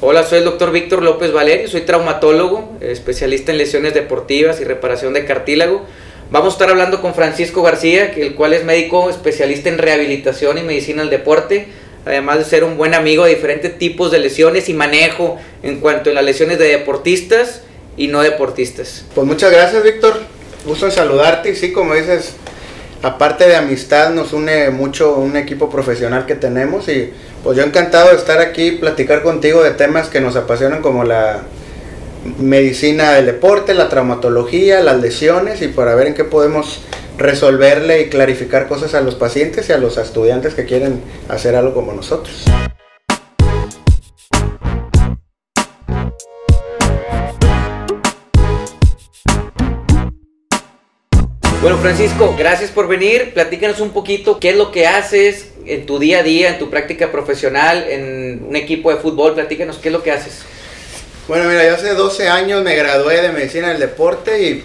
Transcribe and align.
Hola, 0.00 0.22
soy 0.22 0.38
el 0.38 0.44
doctor 0.44 0.70
Víctor 0.70 1.02
López 1.02 1.32
Valerio, 1.32 1.66
soy 1.66 1.80
traumatólogo, 1.80 2.76
especialista 2.80 3.50
en 3.50 3.58
lesiones 3.58 3.94
deportivas 3.94 4.60
y 4.60 4.64
reparación 4.64 5.12
de 5.12 5.24
cartílago. 5.24 5.84
Vamos 6.30 6.50
a 6.50 6.54
estar 6.54 6.70
hablando 6.70 7.02
con 7.02 7.16
Francisco 7.16 7.64
García, 7.64 8.12
el 8.12 8.36
cual 8.36 8.52
es 8.52 8.64
médico 8.64 9.10
especialista 9.10 9.70
en 9.70 9.78
rehabilitación 9.78 10.56
y 10.56 10.62
medicina 10.62 11.02
del 11.02 11.10
deporte, 11.10 11.66
además 12.06 12.38
de 12.38 12.44
ser 12.44 12.62
un 12.62 12.76
buen 12.76 12.94
amigo 12.94 13.24
de 13.24 13.34
diferentes 13.34 13.76
tipos 13.76 14.12
de 14.12 14.20
lesiones 14.20 14.68
y 14.68 14.74
manejo 14.74 15.36
en 15.64 15.80
cuanto 15.80 16.10
a 16.10 16.12
las 16.12 16.24
lesiones 16.24 16.60
de 16.60 16.68
deportistas 16.68 17.62
y 17.96 18.06
no 18.06 18.22
deportistas. 18.22 19.04
Pues 19.16 19.26
muchas 19.26 19.50
gracias, 19.50 19.82
Víctor. 19.82 20.20
Gusto 20.64 20.92
saludarte 20.92 21.50
y 21.50 21.56
sí, 21.56 21.72
como 21.72 21.94
dices, 21.94 22.36
aparte 23.02 23.46
de 23.46 23.56
amistad 23.56 24.10
nos 24.10 24.32
une 24.32 24.70
mucho 24.70 25.16
un 25.16 25.36
equipo 25.36 25.70
profesional 25.70 26.26
que 26.26 26.34
tenemos 26.34 26.88
y 26.88 27.12
pues 27.44 27.56
yo 27.56 27.64
encantado 27.64 28.10
de 28.10 28.16
estar 28.16 28.40
aquí 28.40 28.72
platicar 28.72 29.22
contigo 29.22 29.62
de 29.62 29.70
temas 29.70 30.08
que 30.08 30.20
nos 30.20 30.36
apasionan 30.36 30.82
como 30.82 31.04
la 31.04 31.42
medicina 32.38 33.12
del 33.12 33.26
deporte, 33.26 33.74
la 33.74 33.88
traumatología, 33.88 34.80
las 34.80 35.00
lesiones 35.00 35.62
y 35.62 35.68
para 35.68 35.94
ver 35.94 36.08
en 36.08 36.14
qué 36.14 36.24
podemos 36.24 36.80
resolverle 37.16 38.02
y 38.02 38.08
clarificar 38.08 38.68
cosas 38.68 38.94
a 38.94 39.00
los 39.00 39.14
pacientes 39.14 39.68
y 39.68 39.72
a 39.72 39.78
los 39.78 39.98
estudiantes 39.98 40.54
que 40.54 40.64
quieren 40.64 41.00
hacer 41.28 41.56
algo 41.56 41.74
como 41.74 41.92
nosotros. 41.92 42.44
Bueno, 51.60 51.76
Francisco, 51.78 52.36
gracias 52.38 52.70
por 52.70 52.86
venir. 52.86 53.32
Platícanos 53.34 53.80
un 53.80 53.90
poquito 53.90 54.38
qué 54.38 54.50
es 54.50 54.56
lo 54.56 54.70
que 54.70 54.86
haces 54.86 55.48
en 55.66 55.86
tu 55.86 55.98
día 55.98 56.20
a 56.20 56.22
día, 56.22 56.50
en 56.50 56.58
tu 56.60 56.70
práctica 56.70 57.10
profesional, 57.10 57.84
en 57.88 58.44
un 58.48 58.54
equipo 58.54 58.92
de 58.92 58.98
fútbol. 58.98 59.34
Platícanos 59.34 59.78
qué 59.78 59.88
es 59.88 59.92
lo 59.92 60.04
que 60.04 60.12
haces. 60.12 60.42
Bueno, 61.26 61.48
mira, 61.48 61.66
yo 61.66 61.74
hace 61.74 61.94
12 61.94 62.28
años 62.28 62.62
me 62.62 62.76
gradué 62.76 63.22
de 63.22 63.32
medicina 63.32 63.70
del 63.70 63.80
deporte 63.80 64.40
y 64.40 64.64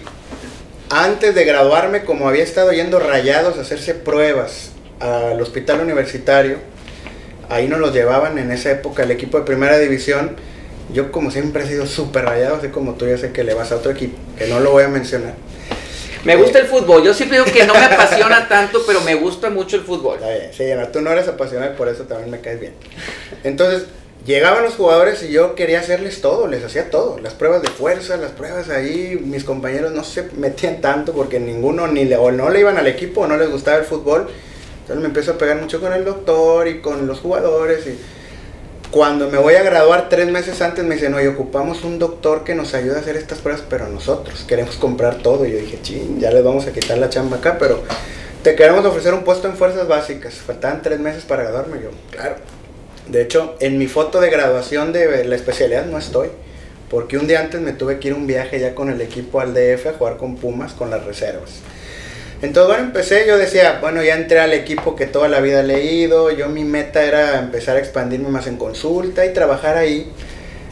antes 0.88 1.34
de 1.34 1.44
graduarme, 1.44 2.04
como 2.04 2.28
había 2.28 2.44
estado 2.44 2.72
yendo 2.72 3.00
rayados 3.00 3.58
a 3.58 3.62
hacerse 3.62 3.94
pruebas 3.94 4.70
al 5.00 5.42
hospital 5.42 5.80
universitario, 5.80 6.58
ahí 7.48 7.66
nos 7.66 7.80
los 7.80 7.92
llevaban 7.92 8.38
en 8.38 8.52
esa 8.52 8.70
época 8.70 9.02
el 9.02 9.10
equipo 9.10 9.36
de 9.36 9.44
primera 9.44 9.78
división. 9.80 10.36
Yo 10.92 11.10
como 11.10 11.32
siempre 11.32 11.64
he 11.64 11.66
sido 11.66 11.86
súper 11.86 12.24
rayado, 12.24 12.54
así 12.54 12.68
como 12.68 12.94
tú 12.94 13.08
ya 13.08 13.18
sé 13.18 13.32
que 13.32 13.42
le 13.42 13.52
vas 13.52 13.72
a 13.72 13.76
otro 13.76 13.90
equipo, 13.90 14.16
que 14.38 14.46
no 14.46 14.60
lo 14.60 14.70
voy 14.70 14.84
a 14.84 14.88
mencionar. 14.88 15.34
Me 16.24 16.36
gusta 16.36 16.58
el 16.58 16.66
fútbol. 16.66 17.02
Yo 17.02 17.12
siempre 17.12 17.38
digo 17.38 17.52
que 17.52 17.66
no 17.66 17.74
me 17.74 17.84
apasiona 17.84 18.48
tanto, 18.48 18.82
pero 18.86 19.00
me 19.02 19.14
gusta 19.14 19.50
mucho 19.50 19.76
el 19.76 19.82
fútbol. 19.82 20.16
Está 20.16 20.30
bien, 20.30 20.50
sí, 20.52 20.64
tú 20.92 21.00
no 21.00 21.10
eres 21.12 21.28
apasionado 21.28 21.72
y 21.72 21.76
por 21.76 21.88
eso 21.88 22.04
también 22.04 22.30
me 22.30 22.40
caes 22.40 22.60
bien. 22.60 22.74
Entonces, 23.42 23.84
llegaban 24.24 24.64
los 24.64 24.74
jugadores 24.74 25.22
y 25.22 25.30
yo 25.30 25.54
quería 25.54 25.80
hacerles 25.80 26.20
todo, 26.20 26.46
les 26.46 26.64
hacía 26.64 26.90
todo. 26.90 27.18
Las 27.18 27.34
pruebas 27.34 27.62
de 27.62 27.68
fuerza, 27.68 28.16
las 28.16 28.32
pruebas 28.32 28.70
ahí, 28.70 29.20
mis 29.22 29.44
compañeros 29.44 29.92
no 29.92 30.02
se 30.04 30.22
metían 30.36 30.80
tanto 30.80 31.12
porque 31.12 31.38
ninguno 31.38 31.86
ni 31.86 32.04
le, 32.04 32.16
o 32.16 32.30
no 32.32 32.48
le 32.48 32.60
iban 32.60 32.78
al 32.78 32.86
equipo 32.86 33.22
o 33.22 33.26
no 33.26 33.36
les 33.36 33.50
gustaba 33.50 33.78
el 33.78 33.84
fútbol. 33.84 34.28
Entonces 34.80 35.00
me 35.00 35.08
empiezo 35.08 35.32
a 35.32 35.38
pegar 35.38 35.60
mucho 35.60 35.80
con 35.80 35.92
el 35.92 36.04
doctor 36.04 36.68
y 36.68 36.80
con 36.80 37.06
los 37.06 37.20
jugadores 37.20 37.86
y 37.86 37.98
cuando 38.94 39.28
me 39.28 39.38
voy 39.38 39.54
a 39.56 39.62
graduar 39.64 40.08
tres 40.08 40.28
meses 40.28 40.62
antes 40.62 40.84
me 40.84 40.94
dicen, 40.94 41.14
oye, 41.14 41.26
ocupamos 41.26 41.82
un 41.82 41.98
doctor 41.98 42.44
que 42.44 42.54
nos 42.54 42.74
ayude 42.74 42.94
a 42.94 43.00
hacer 43.00 43.16
estas 43.16 43.40
pruebas, 43.40 43.64
pero 43.68 43.88
nosotros 43.88 44.44
queremos 44.46 44.76
comprar 44.76 45.16
todo. 45.16 45.44
Y 45.44 45.50
yo 45.50 45.58
dije, 45.58 45.80
ching, 45.82 46.20
ya 46.20 46.30
les 46.30 46.44
vamos 46.44 46.64
a 46.68 46.72
quitar 46.72 46.98
la 46.98 47.10
chamba 47.10 47.38
acá, 47.38 47.58
pero 47.58 47.82
te 48.44 48.54
queremos 48.54 48.84
ofrecer 48.84 49.12
un 49.12 49.24
puesto 49.24 49.48
en 49.48 49.56
fuerzas 49.56 49.88
básicas. 49.88 50.34
Faltaban 50.34 50.80
tres 50.80 51.00
meses 51.00 51.24
para 51.24 51.42
graduarme. 51.42 51.82
Yo, 51.82 51.90
claro. 52.12 52.36
De 53.08 53.20
hecho, 53.20 53.56
en 53.58 53.78
mi 53.78 53.88
foto 53.88 54.20
de 54.20 54.30
graduación 54.30 54.92
de 54.92 55.24
la 55.24 55.34
especialidad 55.34 55.86
no 55.86 55.98
estoy, 55.98 56.28
porque 56.88 57.18
un 57.18 57.26
día 57.26 57.40
antes 57.40 57.60
me 57.60 57.72
tuve 57.72 57.98
que 57.98 58.06
ir 58.06 58.14
un 58.14 58.28
viaje 58.28 58.60
ya 58.60 58.76
con 58.76 58.90
el 58.90 59.00
equipo 59.00 59.40
al 59.40 59.54
DF 59.54 59.88
a 59.88 59.92
jugar 59.94 60.18
con 60.18 60.36
Pumas 60.36 60.72
con 60.72 60.90
las 60.90 61.04
reservas. 61.04 61.62
Entonces, 62.44 62.68
bueno, 62.68 62.84
empecé, 62.84 63.26
yo 63.26 63.38
decía, 63.38 63.78
bueno, 63.80 64.02
ya 64.02 64.16
entré 64.16 64.38
al 64.38 64.52
equipo 64.52 64.94
que 64.94 65.06
toda 65.06 65.28
la 65.28 65.40
vida 65.40 65.60
he 65.60 65.62
leído, 65.62 66.30
yo 66.30 66.50
mi 66.50 66.62
meta 66.62 67.02
era 67.02 67.38
empezar 67.38 67.78
a 67.78 67.78
expandirme 67.78 68.28
más 68.28 68.46
en 68.46 68.58
consulta 68.58 69.24
y 69.24 69.32
trabajar 69.32 69.78
ahí. 69.78 70.12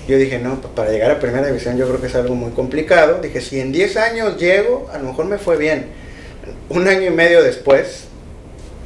Yo 0.06 0.18
dije, 0.18 0.38
no, 0.38 0.60
para 0.60 0.90
llegar 0.90 1.10
a 1.10 1.18
primera 1.18 1.46
división 1.46 1.78
yo 1.78 1.88
creo 1.88 1.98
que 1.98 2.08
es 2.08 2.14
algo 2.14 2.34
muy 2.34 2.50
complicado. 2.50 3.20
Dije, 3.22 3.40
si 3.40 3.58
en 3.58 3.72
10 3.72 3.96
años 3.96 4.36
llego, 4.36 4.90
a 4.92 4.98
lo 4.98 5.04
mejor 5.04 5.24
me 5.24 5.38
fue 5.38 5.56
bien. 5.56 5.86
Un 6.68 6.88
año 6.88 7.06
y 7.06 7.10
medio 7.10 7.42
después, 7.42 8.04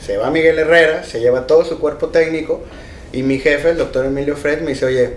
se 0.00 0.16
va 0.16 0.30
Miguel 0.30 0.56
Herrera, 0.56 1.02
se 1.02 1.18
lleva 1.18 1.48
todo 1.48 1.64
su 1.64 1.80
cuerpo 1.80 2.10
técnico 2.10 2.62
y 3.12 3.24
mi 3.24 3.40
jefe, 3.40 3.70
el 3.70 3.78
doctor 3.78 4.06
Emilio 4.06 4.36
Fred, 4.36 4.60
me 4.60 4.68
dice, 4.68 4.86
oye, 4.86 5.16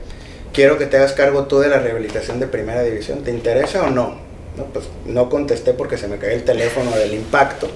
quiero 0.53 0.79
que 0.79 0.87
te 0.87 0.97
hagas 0.97 1.13
cargo 1.13 1.45
tú 1.45 1.59
de 1.59 1.69
la 1.69 1.77
rehabilitación 1.77 2.39
de 2.39 2.47
primera 2.47 2.81
división, 2.81 3.23
¿te 3.23 3.29
interesa 3.29 3.83
o 3.83 3.91
no? 3.91 4.28
No, 4.59 4.65
pues 4.65 4.85
no 5.05 5.29
contesté 5.29 5.73
porque 5.73 5.97
se 5.97 6.07
me 6.07 6.17
cayó 6.17 6.33
el 6.33 6.43
teléfono 6.43 6.91
del 6.91 7.13
impacto. 7.13 7.69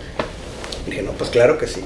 Dije, 0.85 1.01
no, 1.01 1.11
pues 1.11 1.29
claro 1.29 1.57
que 1.57 1.67
sí. 1.67 1.83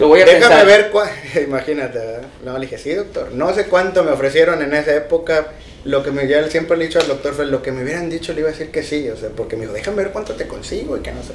Lo 0.00 0.08
voy 0.08 0.22
a 0.22 0.24
Déjame 0.24 0.64
ver, 0.64 0.90
imagínate, 1.46 1.98
¿verdad? 1.98 2.22
No, 2.44 2.54
le 2.54 2.62
dije, 2.62 2.78
sí, 2.78 2.92
doctor. 2.92 3.32
No 3.32 3.54
sé 3.54 3.66
cuánto 3.66 4.02
me 4.02 4.10
ofrecieron 4.10 4.62
en 4.62 4.74
esa 4.74 4.94
época. 4.94 5.48
Lo 5.84 6.02
que 6.02 6.10
me, 6.10 6.26
ya 6.26 6.46
siempre 6.48 6.76
le 6.76 6.84
he 6.84 6.86
dicho 6.88 6.98
al 6.98 7.06
doctor 7.06 7.34
fue 7.34 7.46
lo 7.46 7.62
que 7.62 7.72
me 7.72 7.82
hubieran 7.82 8.10
dicho 8.10 8.34
le 8.34 8.40
iba 8.40 8.50
a 8.50 8.52
decir 8.52 8.70
que 8.70 8.82
sí, 8.82 9.08
o 9.08 9.16
sea, 9.16 9.30
porque 9.30 9.56
me 9.56 9.62
dijo, 9.62 9.72
déjame 9.72 10.02
ver 10.02 10.12
cuánto 10.12 10.34
te 10.34 10.46
consigo 10.46 10.96
y 10.96 11.00
que 11.00 11.12
no 11.12 11.22
sé. 11.22 11.32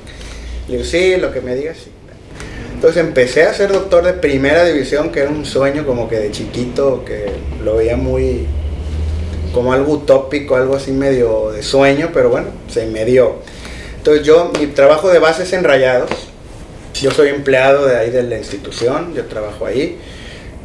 Le 0.68 0.78
digo, 0.78 0.88
sí, 0.88 1.16
lo 1.18 1.32
que 1.32 1.42
me 1.42 1.56
digas, 1.56 1.78
sí. 1.84 1.92
Entonces 2.74 3.02
empecé 3.02 3.44
a 3.44 3.54
ser 3.54 3.72
doctor 3.72 4.04
de 4.04 4.14
primera 4.14 4.66
división, 4.66 5.12
que 5.12 5.22
era 5.22 5.30
un 5.30 5.46
sueño 5.46 5.86
como 5.86 6.10
que 6.10 6.18
de 6.18 6.32
chiquito, 6.32 7.04
que 7.06 7.26
lo 7.64 7.78
veía 7.78 7.96
muy, 7.96 8.46
como 9.54 9.74
algo 9.74 9.94
utópico, 9.94 10.56
algo 10.56 10.76
así 10.76 10.92
medio 10.92 11.52
de 11.52 11.64
sueño, 11.64 12.10
pero 12.14 12.30
bueno, 12.30 12.48
se 12.68 12.86
me 12.88 13.06
dio. 13.06 13.36
Entonces 13.98 14.26
yo, 14.26 14.52
mi 14.60 14.68
trabajo 14.68 15.10
de 15.10 15.20
base 15.20 15.44
es 15.44 15.54
en 15.54 15.64
Rayados. 15.64 16.12
Yo 16.94 17.12
soy 17.12 17.30
empleado 17.30 17.86
de 17.86 17.98
ahí 17.98 18.10
de 18.10 18.24
la 18.24 18.38
institución, 18.38 19.14
yo 19.14 19.26
trabajo 19.26 19.66
ahí. 19.66 19.98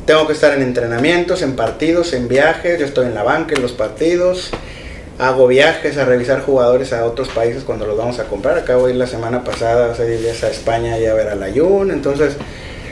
Tengo 0.06 0.26
que 0.26 0.32
estar 0.32 0.54
en 0.54 0.62
entrenamientos, 0.62 1.42
en 1.42 1.56
partidos, 1.56 2.12
en 2.12 2.28
viajes, 2.28 2.78
yo 2.78 2.86
estoy 2.86 3.06
en 3.06 3.14
la 3.14 3.22
banca, 3.22 3.54
en 3.54 3.62
los 3.62 3.72
partidos. 3.72 4.50
Hago 5.18 5.46
viajes 5.46 5.96
a 5.98 6.04
revisar 6.04 6.42
jugadores 6.42 6.92
a 6.92 7.04
otros 7.04 7.28
países 7.28 7.62
cuando 7.64 7.86
los 7.86 7.96
vamos 7.96 8.18
a 8.18 8.24
comprar. 8.24 8.58
Acabo 8.58 8.86
de 8.86 8.92
ir 8.92 8.98
la 8.98 9.06
semana 9.06 9.44
pasada, 9.44 9.92
hace 9.92 10.06
días 10.18 10.42
a 10.44 10.50
España 10.50 10.98
y 10.98 11.06
a 11.06 11.14
ver 11.14 11.28
al 11.28 11.42
Ayun. 11.42 11.90
Entonces, 11.90 12.36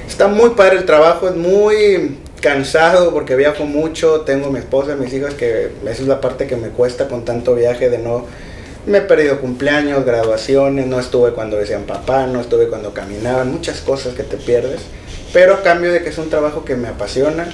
está 0.07 0.29
muy 0.29 0.51
padre 0.51 0.79
el 0.79 0.85
trabajo, 0.85 1.29
es 1.29 1.37
muy 1.37 2.19
cansado 2.41 3.13
porque 3.13 3.37
viajo 3.37 3.65
mucho, 3.65 4.23
tengo 4.23 4.51
mi 4.51 4.59
esposa, 4.59 4.97
mis 4.97 5.13
hijas, 5.13 5.35
que 5.35 5.71
esa 5.83 6.03
es 6.03 6.09
la 6.09 6.21
parte 6.21 6.47
que 6.47 6.57
me 6.57 6.69
cuesta 6.69 7.09
con 7.09 7.25
tanto 7.25 7.55
viaje 7.55 7.91
de 7.91 7.99
no... 7.99 8.27
Me 8.87 8.99
he 8.99 9.01
perdido 9.03 9.41
cumpleaños, 9.41 10.05
graduaciones, 10.07 10.87
no 10.87 10.99
estuve 10.99 11.33
cuando 11.33 11.59
decían 11.59 11.83
papá, 11.83 12.27
no 12.27 12.41
estuve 12.41 12.69
cuando 12.69 12.95
caminaban, 12.95 13.53
muchas 13.53 13.81
cosas 13.81 14.15
que 14.15 14.23
te 14.23 14.39
pierdes, 14.39 14.81
pero 15.33 15.55
a 15.55 15.63
cambio 15.63 15.93
de 15.93 16.03
que 16.03 16.09
es 16.09 16.17
un 16.17 16.31
trabajo 16.31 16.65
que 16.65 16.75
me 16.75 16.89
apasiona, 16.89 17.47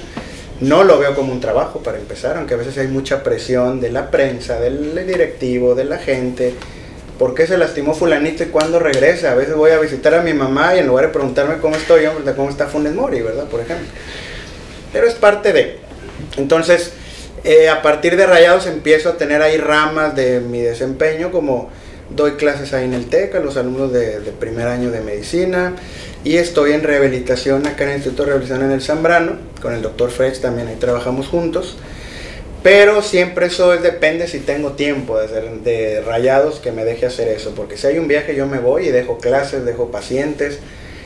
no 0.61 0.85
lo 0.85 0.97
veo 0.97 1.13
como 1.13 1.33
un 1.33 1.41
trabajo 1.41 1.79
para 1.79 1.97
empezar, 1.97 2.37
aunque 2.37 2.53
a 2.53 2.57
veces 2.57 2.77
hay 2.77 2.87
mucha 2.87 3.21
presión 3.21 3.81
de 3.81 3.91
la 3.91 4.11
prensa, 4.11 4.61
del 4.61 5.05
directivo, 5.05 5.75
de 5.75 5.83
la 5.83 5.97
gente, 5.97 6.53
¿por 7.19 7.33
qué 7.33 7.47
se 7.47 7.57
lastimó 7.57 7.93
fulanito 7.93 8.43
y 8.43 8.47
cuándo 8.47 8.79
regresa? 8.79 9.33
A 9.33 9.35
veces 9.35 9.55
voy 9.55 9.71
a 9.71 9.79
visitar 9.79 10.13
a 10.13 10.21
mi 10.21 10.33
mamá 10.33 10.75
y 10.75 10.79
en 10.79 10.87
lugar 10.87 11.07
de 11.07 11.11
preguntarme 11.11 11.57
cómo 11.57 11.75
estoy, 11.75 12.05
cómo 12.35 12.49
está 12.49 12.67
Funes 12.67 12.93
Mori, 12.93 13.21
¿verdad? 13.21 13.45
Por 13.45 13.59
ejemplo 13.59 13.87
pero 14.95 15.07
es 15.07 15.15
parte 15.15 15.51
de. 15.51 15.75
Entonces, 16.37 16.93
eh, 17.43 17.67
a 17.67 17.81
partir 17.81 18.15
de 18.15 18.25
Rayados 18.25 18.65
empiezo 18.65 19.09
a 19.09 19.17
tener 19.17 19.41
ahí 19.41 19.57
ramas 19.57 20.15
de 20.15 20.39
mi 20.39 20.61
desempeño, 20.61 21.31
como 21.31 21.69
doy 22.09 22.35
clases 22.35 22.71
ahí 22.71 22.85
en 22.85 22.93
el 22.93 23.07
TEC 23.07 23.35
a 23.35 23.39
los 23.41 23.57
alumnos 23.57 23.91
de, 23.91 24.21
primer 24.39 24.69
año 24.69 24.91
de 24.91 25.01
medicina 25.01 25.73
y 26.23 26.37
estoy 26.37 26.71
en 26.71 26.83
rehabilitación 26.83 27.67
acá 27.67 27.83
en 27.83 27.89
el 27.89 27.95
Instituto 27.97 28.23
de 28.23 28.27
Rehabilitación 28.27 28.65
en 28.65 28.71
el 28.71 28.81
Zambrano, 28.81 29.33
con 29.61 29.73
el 29.73 29.81
doctor 29.81 30.11
Frech 30.11 30.39
también 30.39 30.69
ahí 30.69 30.77
trabajamos 30.77 31.27
juntos. 31.27 31.75
Pero 32.63 33.01
siempre 33.01 33.47
eso 33.47 33.75
depende 33.75 34.29
si 34.29 34.39
tengo 34.39 34.71
tiempo 34.71 35.19
de, 35.19 35.25
hacer, 35.25 35.51
de 35.59 36.01
rayados 36.05 36.61
que 36.61 36.71
me 36.71 36.85
deje 36.85 37.05
hacer 37.05 37.27
eso, 37.27 37.51
porque 37.53 37.75
si 37.75 37.87
hay 37.87 37.99
un 37.99 38.07
viaje 38.07 38.33
yo 38.33 38.47
me 38.47 38.59
voy 38.59 38.85
y 38.87 38.91
dejo 38.91 39.17
clases, 39.17 39.65
dejo 39.65 39.91
pacientes, 39.91 40.59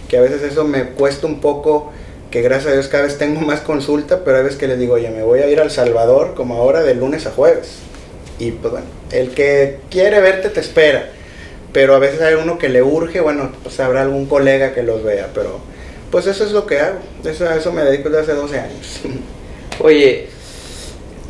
que 0.07 0.17
a 0.17 0.21
veces 0.21 0.43
eso 0.43 0.63
me 0.63 0.91
cuesta 0.91 1.25
un 1.25 1.41
poco 1.41 1.91
que 2.31 2.41
gracias 2.41 2.71
a 2.71 2.73
Dios 2.73 2.87
cada 2.87 3.03
vez 3.03 3.17
tengo 3.17 3.41
más 3.41 3.61
consulta, 3.61 4.23
pero 4.23 4.37
hay 4.37 4.43
veces 4.43 4.59
que 4.59 4.67
les 4.67 4.79
digo, 4.79 4.93
oye, 4.93 5.09
me 5.09 5.23
voy 5.23 5.39
a 5.39 5.49
ir 5.49 5.59
al 5.59 5.71
Salvador 5.71 6.35
como 6.35 6.55
ahora 6.55 6.83
de 6.83 6.93
lunes 6.93 7.25
a 7.25 7.31
jueves. 7.31 7.77
Y 8.37 8.51
pues 8.51 8.71
bueno, 8.71 8.87
el 9.11 9.31
que 9.31 9.79
quiere 9.89 10.21
verte 10.21 10.49
te 10.49 10.59
espera, 10.59 11.09
pero 11.73 11.95
a 11.95 11.99
veces 11.99 12.21
hay 12.21 12.35
uno 12.35 12.57
que 12.57 12.69
le 12.69 12.81
urge, 12.83 13.19
bueno, 13.19 13.51
pues 13.63 13.79
habrá 13.79 14.01
algún 14.01 14.27
colega 14.27 14.73
que 14.73 14.83
los 14.83 15.03
vea, 15.03 15.29
pero 15.33 15.59
pues 16.11 16.27
eso 16.27 16.43
es 16.45 16.51
lo 16.51 16.65
que 16.65 16.79
hago, 16.79 16.99
eso, 17.25 17.47
a 17.47 17.55
eso 17.55 17.71
me 17.71 17.83
dedico 17.83 18.09
desde 18.09 18.31
hace 18.31 18.33
12 18.33 18.59
años. 18.59 18.99
Oye, 19.79 20.27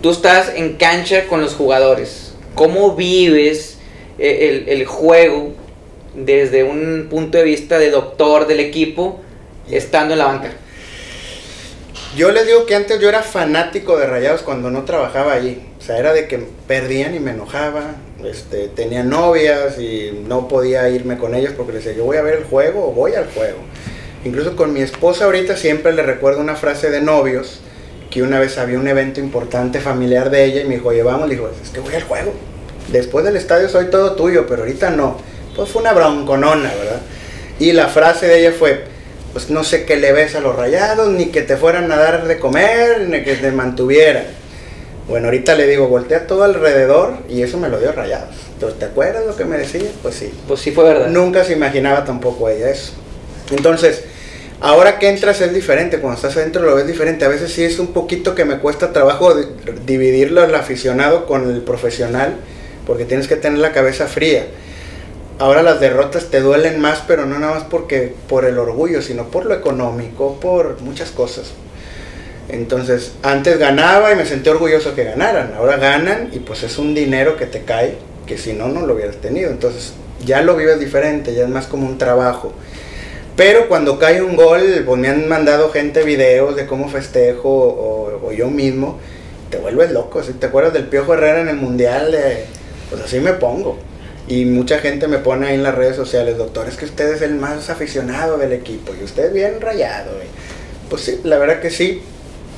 tú 0.01 0.11
estás 0.11 0.51
en 0.55 0.73
cancha 0.73 1.27
con 1.27 1.41
los 1.41 1.55
jugadores, 1.55 2.33
¿cómo 2.55 2.95
vives 2.95 3.77
eh, 4.17 4.65
el, 4.67 4.69
el 4.69 4.85
juego 4.85 5.53
desde 6.13 6.63
un 6.63 7.07
punto 7.09 7.37
de 7.37 7.45
vista 7.45 7.79
de 7.79 7.89
doctor 7.89 8.47
del 8.47 8.59
equipo 8.59 9.19
estando 9.71 10.13
en 10.13 10.19
la 10.19 10.25
banca? 10.25 10.51
Yo 12.15 12.31
les 12.31 12.47
digo 12.47 12.65
que 12.65 12.75
antes 12.75 12.99
yo 12.99 13.07
era 13.07 13.21
fanático 13.21 13.97
de 13.97 14.07
Rayados 14.07 14.41
cuando 14.41 14.71
no 14.71 14.83
trabajaba 14.83 15.33
ahí. 15.33 15.63
O 15.77 15.81
sea, 15.81 15.99
era 15.99 16.11
de 16.11 16.27
que 16.27 16.39
perdían 16.67 17.13
y 17.13 17.19
me 17.19 17.31
enojaba. 17.31 17.95
Este, 18.23 18.67
tenía 18.67 19.03
novias 19.03 19.77
y 19.77 20.23
no 20.27 20.47
podía 20.47 20.89
irme 20.89 21.17
con 21.17 21.35
ellos 21.35 21.53
porque 21.55 21.73
les 21.73 21.85
decía, 21.85 21.99
yo 21.99 22.05
voy 22.05 22.17
a 22.17 22.21
ver 22.23 22.35
el 22.35 22.43
juego 22.45 22.87
o 22.87 22.91
voy 22.91 23.13
al 23.13 23.29
juego. 23.29 23.59
Incluso 24.25 24.55
con 24.55 24.73
mi 24.73 24.81
esposa 24.81 25.25
ahorita 25.25 25.55
siempre 25.55 25.93
le 25.93 26.03
recuerdo 26.03 26.41
una 26.41 26.55
frase 26.55 26.89
de 26.89 26.99
novios, 26.99 27.61
que 28.09 28.23
una 28.23 28.39
vez 28.39 28.57
había 28.57 28.79
un 28.79 28.87
evento 28.87 29.19
importante 29.19 29.79
familiar 29.79 30.31
de 30.31 30.45
ella 30.45 30.61
y 30.61 30.65
me 30.65 30.75
dijo, 30.75 30.89
oye, 30.89 31.03
vamos, 31.03 31.29
le 31.29 31.35
dijo, 31.35 31.49
es 31.61 31.69
que 31.69 31.79
voy 31.79 31.93
al 31.93 32.03
juego. 32.03 32.33
Después 32.91 33.23
del 33.23 33.37
estadio 33.37 33.69
soy 33.69 33.85
todo 33.85 34.15
tuyo, 34.15 34.47
pero 34.47 34.63
ahorita 34.63 34.89
no. 34.89 35.17
Pues 35.55 35.69
fue 35.69 35.81
una 35.81 35.93
bronconona, 35.93 36.73
¿verdad? 36.73 37.01
Y 37.59 37.71
la 37.71 37.87
frase 37.87 38.27
de 38.27 38.39
ella 38.39 38.51
fue, 38.57 38.83
pues 39.33 39.49
no 39.49 39.63
sé 39.63 39.85
qué 39.85 39.95
le 39.95 40.11
ves 40.11 40.35
a 40.35 40.39
los 40.39 40.55
rayados, 40.55 41.09
ni 41.09 41.27
que 41.27 41.41
te 41.41 41.57
fueran 41.57 41.91
a 41.91 41.97
dar 41.97 42.27
de 42.27 42.39
comer, 42.39 43.01
ni 43.07 43.23
que 43.23 43.35
te 43.35 43.51
mantuvieran. 43.51 44.25
Bueno, 45.07 45.25
ahorita 45.25 45.55
le 45.55 45.65
digo, 45.67 45.87
voltea 45.87 46.27
todo 46.27 46.43
alrededor 46.43 47.17
y 47.27 47.41
eso 47.41 47.57
me 47.57 47.69
lo 47.69 47.79
dio 47.79 47.91
rayados. 47.91 48.35
Entonces, 48.53 48.79
¿te 48.79 48.85
acuerdas 48.85 49.25
lo 49.25 49.35
que 49.35 49.45
me 49.45 49.57
decía? 49.57 49.89
Pues 50.03 50.15
sí. 50.15 50.31
Pues 50.47 50.59
sí 50.59 50.71
fue 50.71 50.83
verdad. 50.83 51.07
Nunca 51.07 51.43
se 51.43 51.53
imaginaba 51.53 52.05
tampoco 52.05 52.47
ella 52.49 52.69
eso. 52.69 52.93
Entonces, 53.49 54.03
ahora 54.61 54.99
que 54.99 55.09
entras 55.09 55.41
es 55.41 55.51
diferente, 55.51 55.99
cuando 55.99 56.17
estás 56.17 56.37
adentro 56.37 56.61
lo 56.61 56.75
ves 56.75 56.85
diferente. 56.85 57.25
A 57.25 57.29
veces 57.29 57.51
sí 57.51 57.63
es 57.63 57.79
un 57.79 57.87
poquito 57.87 58.35
que 58.35 58.45
me 58.45 58.59
cuesta 58.59 58.93
trabajo 58.93 59.33
dividirlo 59.85 60.43
el 60.43 60.53
aficionado 60.53 61.25
con 61.25 61.49
el 61.49 61.61
profesional, 61.61 62.35
porque 62.85 63.05
tienes 63.05 63.27
que 63.27 63.35
tener 63.35 63.59
la 63.59 63.71
cabeza 63.71 64.05
fría 64.05 64.45
ahora 65.39 65.63
las 65.63 65.79
derrotas 65.79 66.25
te 66.25 66.41
duelen 66.41 66.79
más, 66.79 67.03
pero 67.07 67.25
no 67.25 67.39
nada 67.39 67.55
más 67.55 67.63
porque 67.63 68.13
por 68.27 68.45
el 68.45 68.59
orgullo, 68.59 69.01
sino 69.01 69.25
por 69.25 69.45
lo 69.45 69.55
económico, 69.55 70.39
por 70.39 70.81
muchas 70.81 71.11
cosas. 71.11 71.53
Entonces, 72.49 73.13
antes 73.23 73.57
ganaba 73.57 74.11
y 74.11 74.15
me 74.15 74.25
sentí 74.25 74.49
orgulloso 74.49 74.95
que 74.95 75.03
ganaran. 75.03 75.53
Ahora 75.55 75.77
ganan 75.77 76.29
y 76.33 76.39
pues 76.39 76.63
es 76.63 76.77
un 76.77 76.93
dinero 76.93 77.37
que 77.37 77.45
te 77.45 77.63
cae 77.63 77.95
que 78.25 78.37
si 78.37 78.53
no, 78.53 78.67
no 78.67 78.85
lo 78.85 78.93
hubieras 78.95 79.17
tenido. 79.17 79.49
Entonces, 79.49 79.93
ya 80.25 80.41
lo 80.41 80.55
vives 80.55 80.79
diferente, 80.79 81.33
ya 81.33 81.43
es 81.43 81.49
más 81.49 81.67
como 81.67 81.87
un 81.87 81.97
trabajo. 81.97 82.53
Pero 83.35 83.67
cuando 83.69 83.97
cae 83.97 84.21
un 84.21 84.35
gol, 84.35 84.83
pues 84.85 84.99
me 84.99 85.07
han 85.07 85.29
mandado 85.29 85.71
gente 85.71 86.03
videos 86.03 86.55
de 86.55 86.65
cómo 86.65 86.89
festejo 86.89 87.49
o, 87.49 88.31
yo 88.33 88.49
mismo, 88.49 88.99
te 89.49 89.57
vuelves 89.57 89.91
loco. 89.91 90.21
Si 90.21 90.33
te 90.33 90.47
acuerdas 90.47 90.73
del 90.73 90.87
Piojo 90.87 91.13
Herrera 91.13 91.41
en 91.41 91.49
el 91.49 91.55
Mundial, 91.55 92.15
pues 92.89 93.01
así 93.01 93.19
me 93.19 93.33
pongo. 93.33 93.77
Y 94.29 94.45
mucha 94.45 94.77
gente 94.77 95.07
me 95.07 95.17
pone 95.17 95.47
ahí 95.47 95.55
en 95.55 95.63
las 95.63 95.73
redes 95.73 95.95
sociales, 95.95 96.37
doctor, 96.37 96.67
es 96.67 96.77
que 96.77 96.85
usted 96.85 97.15
es 97.15 97.23
el 97.23 97.33
más 97.33 97.71
aficionado 97.71 98.37
del 98.37 98.53
equipo 98.53 98.93
y 98.93 99.03
usted 99.03 99.25
es 99.25 99.33
bien 99.33 99.59
rayado. 99.59 100.11
Pues 100.87 101.01
sí, 101.01 101.19
la 101.23 101.39
verdad 101.39 101.59
que 101.59 101.71
sí. 101.71 102.03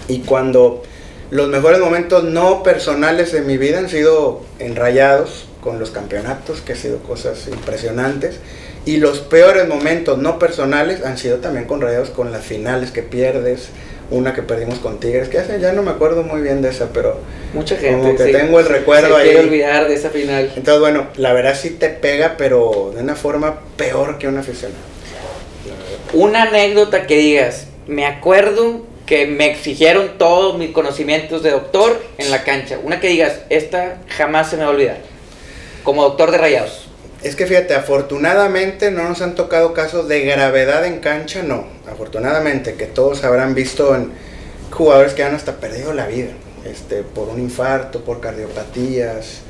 Y 0.09 0.19
cuando 0.19 0.83
los 1.29 1.47
mejores 1.47 1.79
momentos 1.79 2.25
no 2.25 2.61
personales 2.61 3.31
de 3.31 3.39
mi 3.39 3.57
vida 3.57 3.79
han 3.79 3.87
sido 3.87 4.41
enrayados 4.59 5.45
con 5.61 5.79
los 5.79 5.91
campeonatos, 5.91 6.59
que 6.59 6.73
han 6.73 6.77
sido 6.77 6.97
cosas 6.99 7.47
impresionantes. 7.47 8.35
Y 8.85 8.97
los 8.97 9.19
peores 9.19 9.65
momentos 9.65 10.17
no 10.17 10.39
personales 10.39 11.05
han 11.05 11.17
sido 11.17 11.37
también 11.37 11.67
con 11.67 11.79
rayados, 11.79 12.09
con 12.09 12.33
las 12.33 12.43
finales 12.43 12.91
que 12.91 13.01
pierdes, 13.01 13.69
una 14.11 14.33
que 14.33 14.43
perdimos 14.43 14.79
con 14.79 14.99
Tigres, 14.99 15.29
que 15.29 15.39
hace, 15.39 15.59
ya 15.59 15.71
no 15.71 15.81
me 15.81 15.91
acuerdo 15.91 16.23
muy 16.23 16.41
bien 16.41 16.61
de 16.61 16.69
esa, 16.69 16.89
pero 16.93 17.19
mucha 17.53 17.77
gente 17.77 17.97
como 17.97 18.15
que 18.15 18.25
tengo 18.25 18.59
el 18.59 18.65
recuerdo 18.65 19.17
se 19.17 19.29
ahí. 19.29 19.35
olvidar 19.35 19.87
de 19.87 19.95
esa 19.95 20.09
final. 20.09 20.51
Entonces, 20.55 20.79
bueno, 20.79 21.07
la 21.15 21.33
verdad 21.33 21.57
sí 21.59 21.71
te 21.71 21.89
pega, 21.89 22.35
pero 22.37 22.91
de 22.93 23.01
una 23.01 23.15
forma 23.15 23.61
peor 23.77 24.17
que 24.17 24.27
un 24.27 24.37
aficionado. 24.37 24.79
Una 26.13 26.43
anécdota 26.43 27.07
que 27.07 27.17
digas, 27.17 27.67
me 27.87 28.05
acuerdo 28.05 28.85
que 29.05 29.25
me 29.27 29.49
exigieron 29.49 30.17
todos 30.17 30.57
mis 30.57 30.71
conocimientos 30.71 31.41
de 31.41 31.51
doctor 31.51 32.01
en 32.17 32.31
la 32.31 32.43
cancha. 32.43 32.79
Una 32.83 32.99
que 32.99 33.07
digas, 33.07 33.39
esta 33.49 33.97
jamás 34.07 34.49
se 34.49 34.57
me 34.57 34.63
va 34.63 34.69
a 34.69 34.71
olvidar. 34.73 34.97
Como 35.83 36.03
doctor 36.03 36.31
de 36.31 36.37
rayados. 36.37 36.87
Es 37.23 37.35
que 37.35 37.45
fíjate, 37.45 37.75
afortunadamente 37.75 38.89
no 38.89 39.07
nos 39.07 39.21
han 39.21 39.35
tocado 39.35 39.73
casos 39.73 40.07
de 40.07 40.21
gravedad 40.21 40.85
en 40.85 40.99
cancha, 40.99 41.43
no. 41.43 41.65
Afortunadamente, 42.01 42.73
que 42.73 42.87
todos 42.87 43.23
habrán 43.23 43.53
visto 43.53 43.95
en 43.95 44.09
jugadores 44.71 45.13
que 45.13 45.23
han 45.23 45.35
hasta 45.35 45.57
perdido 45.57 45.93
la 45.93 46.07
vida, 46.07 46.31
este, 46.65 47.03
por 47.03 47.29
un 47.29 47.39
infarto, 47.39 48.03
por 48.03 48.19
cardiopatías, 48.19 49.41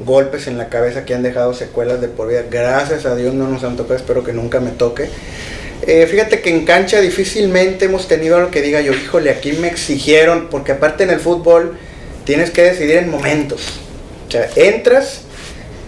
golpes 0.00 0.48
en 0.48 0.58
la 0.58 0.68
cabeza 0.68 1.04
que 1.04 1.14
han 1.14 1.22
dejado 1.22 1.54
secuelas 1.54 2.00
de 2.00 2.08
por 2.08 2.26
vida. 2.26 2.42
Gracias 2.50 3.06
a 3.06 3.14
Dios 3.14 3.32
no 3.32 3.46
nos 3.46 3.62
han 3.62 3.76
tocado, 3.76 3.94
espero 3.94 4.24
que 4.24 4.32
nunca 4.32 4.58
me 4.58 4.72
toque. 4.72 5.08
Eh, 5.86 6.08
fíjate 6.10 6.40
que 6.40 6.50
en 6.50 6.64
cancha 6.64 7.00
difícilmente 7.00 7.84
hemos 7.84 8.08
tenido 8.08 8.38
algo 8.38 8.50
que 8.50 8.60
diga 8.60 8.80
yo, 8.80 8.92
híjole, 8.92 9.30
aquí 9.30 9.52
me 9.52 9.68
exigieron, 9.68 10.48
porque 10.50 10.72
aparte 10.72 11.04
en 11.04 11.10
el 11.10 11.20
fútbol 11.20 11.78
tienes 12.24 12.50
que 12.50 12.62
decidir 12.62 12.96
en 12.96 13.08
momentos. 13.08 13.78
O 14.26 14.30
sea, 14.32 14.50
entras 14.56 15.23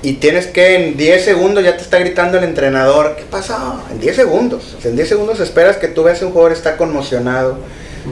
y 0.06 0.12
tienes 0.12 0.46
que 0.46 0.76
en 0.76 0.96
10 0.96 1.24
segundos 1.24 1.64
ya 1.64 1.76
te 1.76 1.82
está 1.82 1.98
gritando 1.98 2.38
el 2.38 2.44
entrenador, 2.44 3.16
¿qué 3.16 3.24
pasó? 3.24 3.82
En 3.90 3.98
10 3.98 4.14
segundos. 4.14 4.76
en 4.84 4.94
10 4.94 5.08
segundos 5.08 5.40
esperas 5.40 5.78
que 5.78 5.88
tú 5.88 6.04
veas 6.04 6.22
un 6.22 6.30
jugador 6.30 6.52
está 6.52 6.76
conmocionado, 6.76 7.58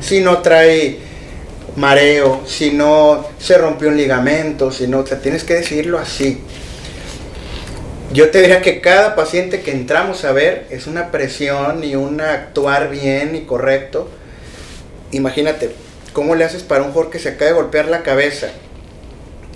si 0.00 0.18
no 0.18 0.38
trae 0.38 0.98
mareo, 1.76 2.40
si 2.48 2.72
no 2.72 3.24
se 3.38 3.58
rompió 3.58 3.90
un 3.90 3.96
ligamento, 3.96 4.72
si 4.72 4.88
no, 4.88 4.98
o 4.98 5.06
sea, 5.06 5.20
tienes 5.20 5.44
que 5.44 5.54
decirlo 5.54 6.00
así. 6.00 6.40
Yo 8.12 8.30
te 8.30 8.40
diría 8.40 8.60
que 8.60 8.80
cada 8.80 9.14
paciente 9.14 9.60
que 9.60 9.70
entramos 9.70 10.24
a 10.24 10.32
ver 10.32 10.66
es 10.70 10.88
una 10.88 11.12
presión 11.12 11.84
y 11.84 11.94
un 11.94 12.20
actuar 12.20 12.90
bien 12.90 13.36
y 13.36 13.42
correcto. 13.42 14.10
Imagínate, 15.12 15.70
¿cómo 16.12 16.34
le 16.34 16.42
haces 16.42 16.64
para 16.64 16.82
un 16.82 16.90
jugador 16.90 17.12
que 17.12 17.20
se 17.20 17.28
acaba 17.28 17.52
de 17.52 17.56
golpear 17.56 17.86
la 17.86 18.02
cabeza? 18.02 18.48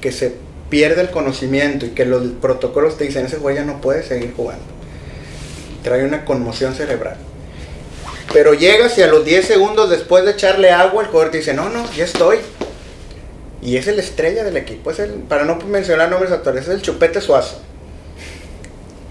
Que 0.01 0.13
se 0.13 0.47
pierde 0.69 1.01
el 1.01 1.11
conocimiento 1.11 1.87
y 1.87 1.91
que 1.91 2.05
los 2.05 2.23
protocolos 2.41 2.99
te 2.99 3.05
dicen, 3.05 3.27
ese 3.27 3.37
güey 3.37 3.57
ya 3.57 3.65
no 3.65 3.81
puede 3.81 4.03
seguir 4.03 4.35
jugando. 4.37 4.65
Trae 5.83 6.05
una 6.05 6.25
conmoción 6.25 6.75
cerebral. 6.75 7.17
Pero 8.33 8.53
llegas 8.53 8.99
y 8.99 9.03
a 9.03 9.07
los 9.07 9.25
10 9.25 9.47
segundos 9.47 9.89
después 9.89 10.25
de 10.25 10.33
echarle 10.33 10.71
agua, 10.71 11.03
el 11.03 11.09
jugador 11.09 11.31
te 11.31 11.39
dice, 11.39 11.55
no, 11.55 11.71
no, 11.71 11.91
ya 11.93 12.05
estoy. 12.05 12.39
Y 13.63 13.77
es 13.77 13.87
el 13.87 13.99
estrella 13.99 14.45
del 14.45 14.57
equipo, 14.57 14.91
es 14.91 14.99
el, 14.99 15.13
para 15.13 15.45
no 15.45 15.57
mencionar 15.57 16.11
nombres 16.11 16.31
actuales, 16.31 16.65
es 16.65 16.75
el 16.75 16.83
chupete 16.83 17.21
suazo. 17.21 17.61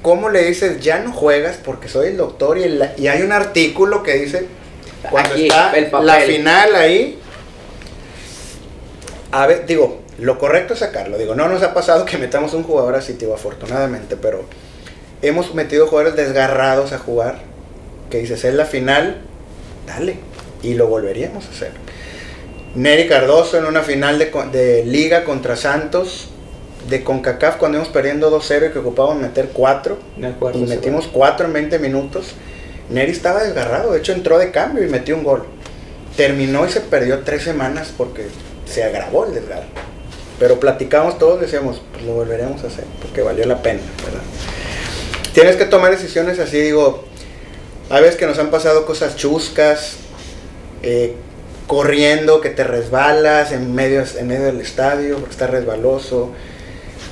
¿Cómo 0.04 0.30
le 0.30 0.46
dices, 0.46 0.80
ya 0.80 1.00
no 1.00 1.12
juegas 1.12 1.58
porque 1.58 1.90
soy 1.90 2.10
el 2.10 2.18
doctor 2.18 2.58
y, 2.58 2.80
y 2.98 3.08
hay 3.08 3.24
un 3.24 3.32
artículo 3.32 4.04
que 4.04 4.14
dice, 4.14 4.46
cuando 5.10 5.36
está 5.36 5.74
la 6.02 6.20
final 6.22 6.76
ahí, 6.76 7.20
a 9.32 9.48
ver, 9.48 9.66
digo, 9.66 10.02
lo 10.18 10.40
correcto 10.40 10.74
es 10.74 10.80
sacarlo. 10.80 11.18
Digo, 11.18 11.36
no 11.36 11.48
nos 11.48 11.62
ha 11.64 11.74
pasado 11.74 12.06
que 12.06 12.18
metamos 12.18 12.54
un 12.54 12.64
jugador 12.64 12.96
así, 12.96 13.14
tío, 13.14 13.34
afortunadamente, 13.34 14.18
pero 14.18 14.46
hemos 15.22 15.54
metido 15.54 15.88
jugadores 15.88 16.16
desgarrados 16.16 16.92
a 16.94 17.00
jugar. 17.00 17.40
Que 18.10 18.20
dices, 18.20 18.44
es 18.46 18.54
la 18.54 18.66
final, 18.66 19.22
dale. 19.86 20.18
Y 20.64 20.74
lo 20.74 20.88
volveríamos 20.88 21.46
a 21.46 21.50
hacer. 21.50 21.72
Neri 22.76 23.08
Cardoso 23.08 23.58
en 23.58 23.66
una 23.66 23.82
final 23.82 24.18
de, 24.52 24.84
liga 24.86 25.24
contra 25.24 25.56
Santos, 25.56 26.30
de 26.90 27.04
CONCACAF, 27.04 27.58
cuando 27.58 27.78
íbamos 27.78 27.94
perdiendo 27.94 28.32
2-0 28.32 28.70
y 28.70 28.74
que 28.74 28.80
ocupábamos 28.80 29.22
meter 29.22 29.50
4. 29.54 29.98
y 30.54 30.60
metimos 30.60 31.08
4 31.12 31.48
en 31.48 31.54
20 31.54 31.80
minutos. 31.80 32.34
Neri 32.90 33.12
estaba 33.12 33.44
desgarrado, 33.44 33.92
de 33.92 34.00
hecho 34.00 34.14
entró 34.14 34.38
de 34.38 34.52
cambio 34.52 34.84
y 34.84 34.90
metió 34.90 35.16
un 35.16 35.24
gol. 35.24 35.46
Terminó 36.16 36.66
y 36.66 36.70
se 36.70 36.82
perdió 36.82 37.20
3 37.20 37.44
semanas 37.44 37.94
porque 37.96 38.28
se 38.66 38.84
agravó 38.84 39.26
el 39.26 39.34
desgarro. 39.34 39.87
Pero 40.40 40.60
platicamos 40.60 41.18
todos, 41.18 41.42
decíamos, 41.42 41.82
pues 41.92 42.04
lo 42.06 42.14
volveremos 42.14 42.64
a 42.64 42.68
hacer, 42.68 42.86
porque 43.02 43.22
valió 43.22 43.46
la 43.46 43.62
pena, 43.62 43.82
¿verdad? 44.04 44.22
Tienes 45.34 45.56
que 45.56 45.66
tomar 45.66 45.92
decisiones 45.92 46.40
así, 46.40 46.60
digo, 46.60 47.06
hay 47.90 48.02
veces 48.02 48.18
que 48.18 48.28
nos 48.28 48.38
han 48.38 48.52
pasado 48.52 48.86
cosas 48.86 49.16
chuscas, 49.16 49.98
eh, 50.84 51.16
corriendo, 51.68 52.42
que 52.42 52.50
te 52.50 52.64
resbalas 52.64 53.52
en 53.52 53.74
medio, 53.74 54.04
en 54.18 54.28
medio 54.28 54.46
del 54.46 54.62
estadio, 54.62 55.18
porque 55.18 55.32
está 55.32 55.48
resbaloso. 55.48 56.32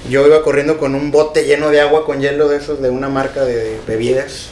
Yo 0.09 0.25
iba 0.27 0.43
corriendo 0.43 0.77
con 0.77 0.95
un 0.95 1.11
bote 1.11 1.45
lleno 1.45 1.69
de 1.69 1.81
agua 1.81 2.05
con 2.05 2.21
hielo 2.21 2.47
de 2.47 2.57
esos 2.57 2.81
de 2.81 2.89
una 2.89 3.09
marca 3.09 3.43
de 3.43 3.79
bebidas. 3.87 4.47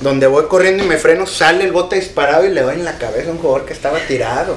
Donde 0.00 0.26
voy 0.26 0.44
corriendo 0.44 0.84
y 0.84 0.86
me 0.86 0.98
freno, 0.98 1.26
sale 1.26 1.64
el 1.64 1.72
bote 1.72 1.96
disparado 1.96 2.44
y 2.44 2.50
le 2.50 2.60
doy 2.60 2.74
en 2.74 2.84
la 2.84 2.98
cabeza 2.98 3.30
a 3.30 3.32
un 3.32 3.38
jugador 3.38 3.66
que 3.66 3.72
estaba 3.72 3.98
tirado. 4.06 4.56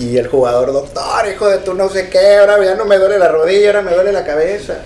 Y 0.00 0.16
el 0.16 0.28
jugador, 0.28 0.72
doctor, 0.72 1.28
hijo 1.30 1.46
de 1.46 1.58
tú 1.58 1.74
no 1.74 1.90
sé 1.90 2.08
qué, 2.08 2.36
ahora 2.36 2.64
ya 2.64 2.74
no 2.74 2.86
me 2.86 2.96
duele 2.96 3.18
la 3.18 3.28
rodilla, 3.28 3.66
ahora 3.66 3.82
me 3.82 3.92
duele 3.92 4.12
la 4.12 4.24
cabeza. 4.24 4.78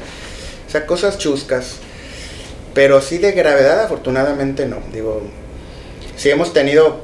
O 0.67 0.71
sea, 0.71 0.87
cosas 0.87 1.19
chuscas. 1.19 1.77
Pero 2.75 3.01
sí 3.01 3.19
de 3.19 3.31
gravedad, 3.31 3.81
afortunadamente 3.81 4.67
no. 4.67 4.79
Digo, 4.93 5.23
sí 6.17 6.31
hemos 6.31 6.53
tenido 6.53 7.03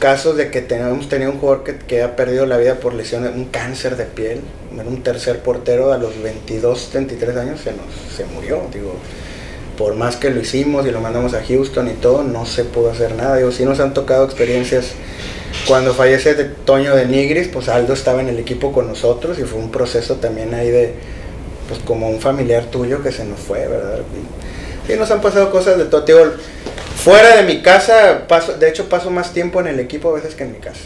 casos 0.00 0.36
de 0.36 0.50
que 0.50 0.60
tenemos 0.60 1.08
tenido 1.08 1.30
un 1.30 1.38
jugador 1.38 1.62
que, 1.62 2.02
ha 2.02 2.16
perdido 2.16 2.46
la 2.46 2.56
vida 2.56 2.80
por 2.80 2.94
lesiones, 2.94 3.30
un 3.32 3.44
cáncer 3.44 3.96
de 3.96 4.06
piel. 4.06 4.40
un 4.72 5.02
tercer 5.04 5.38
portero 5.38 5.92
a 5.92 5.98
los 5.98 6.20
22, 6.20 6.90
23 6.92 7.36
años 7.36 7.60
se, 7.60 7.70
nos, 7.70 7.86
se 8.16 8.24
murió. 8.24 8.60
Digo, 8.72 8.96
por 9.78 9.94
más 9.94 10.16
que 10.16 10.30
lo 10.30 10.40
hicimos 10.40 10.84
y 10.84 10.90
lo 10.90 11.00
mandamos 11.00 11.34
a 11.34 11.44
Houston 11.44 11.88
y 11.88 11.92
todo, 11.92 12.24
no 12.24 12.44
se 12.44 12.64
pudo 12.64 12.90
hacer 12.90 13.14
nada. 13.14 13.36
Digo, 13.36 13.52
sí 13.52 13.64
nos 13.64 13.78
han 13.78 13.94
tocado 13.94 14.24
experiencias 14.24 14.94
Cuando 15.66 15.94
fallece 15.94 16.34
Toño 16.34 16.94
de 16.94 17.06
Nigris, 17.06 17.48
pues 17.48 17.68
Aldo 17.68 17.92
estaba 17.92 18.20
en 18.20 18.28
el 18.28 18.38
equipo 18.38 18.72
con 18.72 18.88
nosotros 18.88 19.38
y 19.38 19.42
fue 19.42 19.60
un 19.60 19.70
proceso 19.70 20.16
también 20.16 20.54
ahí 20.54 20.70
de, 20.70 20.94
pues 21.68 21.80
como 21.80 22.08
un 22.08 22.20
familiar 22.20 22.64
tuyo 22.64 23.02
que 23.02 23.12
se 23.12 23.24
nos 23.24 23.38
fue, 23.38 23.68
¿verdad? 23.68 24.00
Y, 24.00 24.90
sí, 24.90 24.98
nos 24.98 25.10
han 25.10 25.20
pasado 25.20 25.50
cosas 25.50 25.78
de 25.78 25.84
todo. 25.84 26.04
Tío, 26.04 26.18
fuera 26.96 27.36
de 27.36 27.44
mi 27.44 27.62
casa, 27.62 28.26
paso, 28.28 28.54
de 28.54 28.68
hecho 28.68 28.88
paso 28.88 29.10
más 29.10 29.32
tiempo 29.32 29.60
en 29.60 29.68
el 29.68 29.80
equipo 29.80 30.10
a 30.10 30.14
veces 30.14 30.34
que 30.34 30.44
en 30.44 30.52
mi 30.52 30.58
casa. 30.58 30.80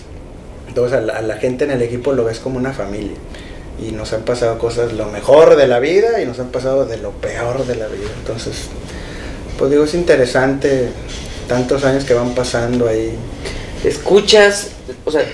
Entonces 0.68 0.98
a 0.98 1.00
la, 1.00 1.36
gente 1.36 1.64
en 1.64 1.70
el 1.70 1.80
equipo 1.80 2.12
lo 2.12 2.24
ves 2.24 2.38
como 2.38 2.58
una 2.58 2.72
familia. 2.72 3.16
Y 3.80 3.92
nos 3.92 4.12
han 4.12 4.22
pasado 4.22 4.58
cosas 4.58 4.92
lo 4.92 5.06
mejor 5.06 5.56
de 5.56 5.66
la 5.66 5.80
vida 5.80 6.20
y 6.20 6.26
nos 6.26 6.38
han 6.38 6.48
pasado 6.48 6.86
de 6.86 6.98
lo 6.98 7.12
peor 7.12 7.66
de 7.66 7.76
la 7.76 7.86
vida. 7.86 8.08
Entonces, 8.18 8.68
pues 9.58 9.70
digo, 9.70 9.84
es 9.84 9.94
interesante 9.94 10.88
tantos 11.48 11.84
años 11.84 12.04
que 12.04 12.14
van 12.14 12.34
pasando 12.34 12.88
ahí. 12.88 13.14
Escuchas, 13.84 14.72
o 15.04 15.10
sea, 15.10 15.24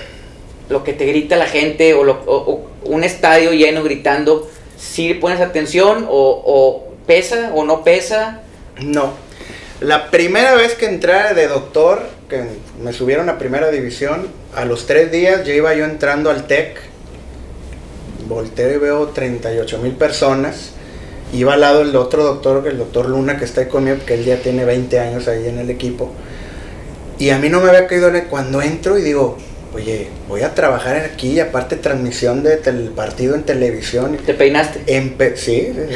lo 0.69 0.83
que 0.83 0.93
te 0.93 1.05
grita 1.05 1.35
la 1.35 1.45
gente 1.45 1.93
o, 1.93 2.03
lo, 2.03 2.63
un 2.85 3.03
estadio 3.03 3.51
lleno 3.51 3.83
gritando, 3.83 4.49
si 4.77 5.13
pones 5.13 5.39
atención 5.39 6.07
o, 6.09 6.87
pesa 7.07 7.51
o 7.53 7.63
no 7.63 7.83
pesa. 7.83 8.41
No. 8.81 9.13
La 9.81 10.09
primera 10.11 10.55
vez 10.55 10.75
que 10.75 10.85
entré 10.85 11.33
de 11.33 11.47
doctor, 11.47 12.03
que 12.29 12.43
me 12.81 12.93
subieron 12.93 13.29
a 13.29 13.37
primera 13.37 13.69
división, 13.69 14.29
a 14.55 14.65
los 14.65 14.85
tres 14.85 15.11
días 15.11 15.45
ya 15.45 15.53
iba 15.53 15.73
yo 15.73 15.85
entrando 15.85 16.29
al 16.29 16.47
TEC. 16.47 16.77
Volteo 18.27 18.73
y 18.73 18.77
veo 18.77 19.07
38 19.07 19.79
mil 19.79 19.93
personas. 19.93 20.71
Iba 21.33 21.55
al 21.55 21.61
lado 21.61 21.81
el 21.81 21.95
otro 21.95 22.23
doctor, 22.23 22.65
el 22.67 22.77
doctor 22.77 23.09
Luna, 23.09 23.37
que 23.37 23.45
está 23.45 23.61
ahí 23.61 23.67
conmigo, 23.67 23.97
que 24.05 24.13
él 24.13 24.23
ya 24.23 24.37
tiene 24.37 24.63
20 24.65 24.99
años 24.99 25.27
ahí 25.27 25.47
en 25.47 25.59
el 25.59 25.69
equipo. 25.69 26.11
Y 27.19 27.29
a 27.29 27.37
mí 27.37 27.49
no 27.49 27.61
me 27.61 27.69
había 27.69 27.87
caído 27.87 28.11
cuando 28.29 28.61
entro 28.61 28.97
y 28.97 29.01
digo, 29.01 29.37
oye, 29.73 30.07
voy 30.27 30.41
a 30.41 30.53
trabajar 30.53 30.97
aquí, 30.97 31.39
aparte 31.39 31.75
transmisión 31.75 32.43
del 32.43 32.61
de 32.63 32.91
partido 32.91 33.35
en 33.35 33.43
televisión. 33.43 34.17
¿Te 34.25 34.33
peinaste? 34.33 34.81
Empe 34.87 35.37
sí, 35.37 35.71
sí, 35.73 35.81
sí. 35.89 35.95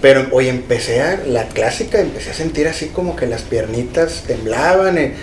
Pero 0.00 0.28
hoy 0.30 0.48
empecé 0.48 1.02
a, 1.02 1.20
la 1.26 1.48
clásica, 1.48 2.00
empecé 2.00 2.30
a 2.30 2.34
sentir 2.34 2.68
así 2.68 2.86
como 2.86 3.16
que 3.16 3.26
las 3.26 3.42
piernitas 3.42 4.24
temblaban. 4.26 4.96
Eh. 4.96 5.14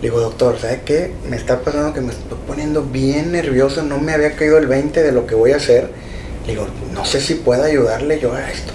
Le 0.00 0.02
digo, 0.02 0.20
doctor, 0.20 0.58
¿sabe 0.60 0.80
qué? 0.84 1.12
Me 1.28 1.36
está 1.36 1.60
pasando 1.60 1.94
que 1.94 2.00
me 2.00 2.12
estoy 2.12 2.38
poniendo 2.46 2.82
bien 2.82 3.32
nervioso, 3.32 3.82
no 3.82 3.98
me 3.98 4.12
había 4.12 4.36
caído 4.36 4.58
el 4.58 4.66
20 4.66 5.02
de 5.02 5.12
lo 5.12 5.26
que 5.26 5.34
voy 5.34 5.52
a 5.52 5.56
hacer. 5.56 5.88
Le 6.46 6.52
digo, 6.52 6.68
no 6.92 7.04
sé 7.04 7.20
si 7.20 7.34
puedo 7.34 7.64
ayudarle 7.64 8.20
yo 8.20 8.34
a 8.34 8.50
esto. 8.50 8.72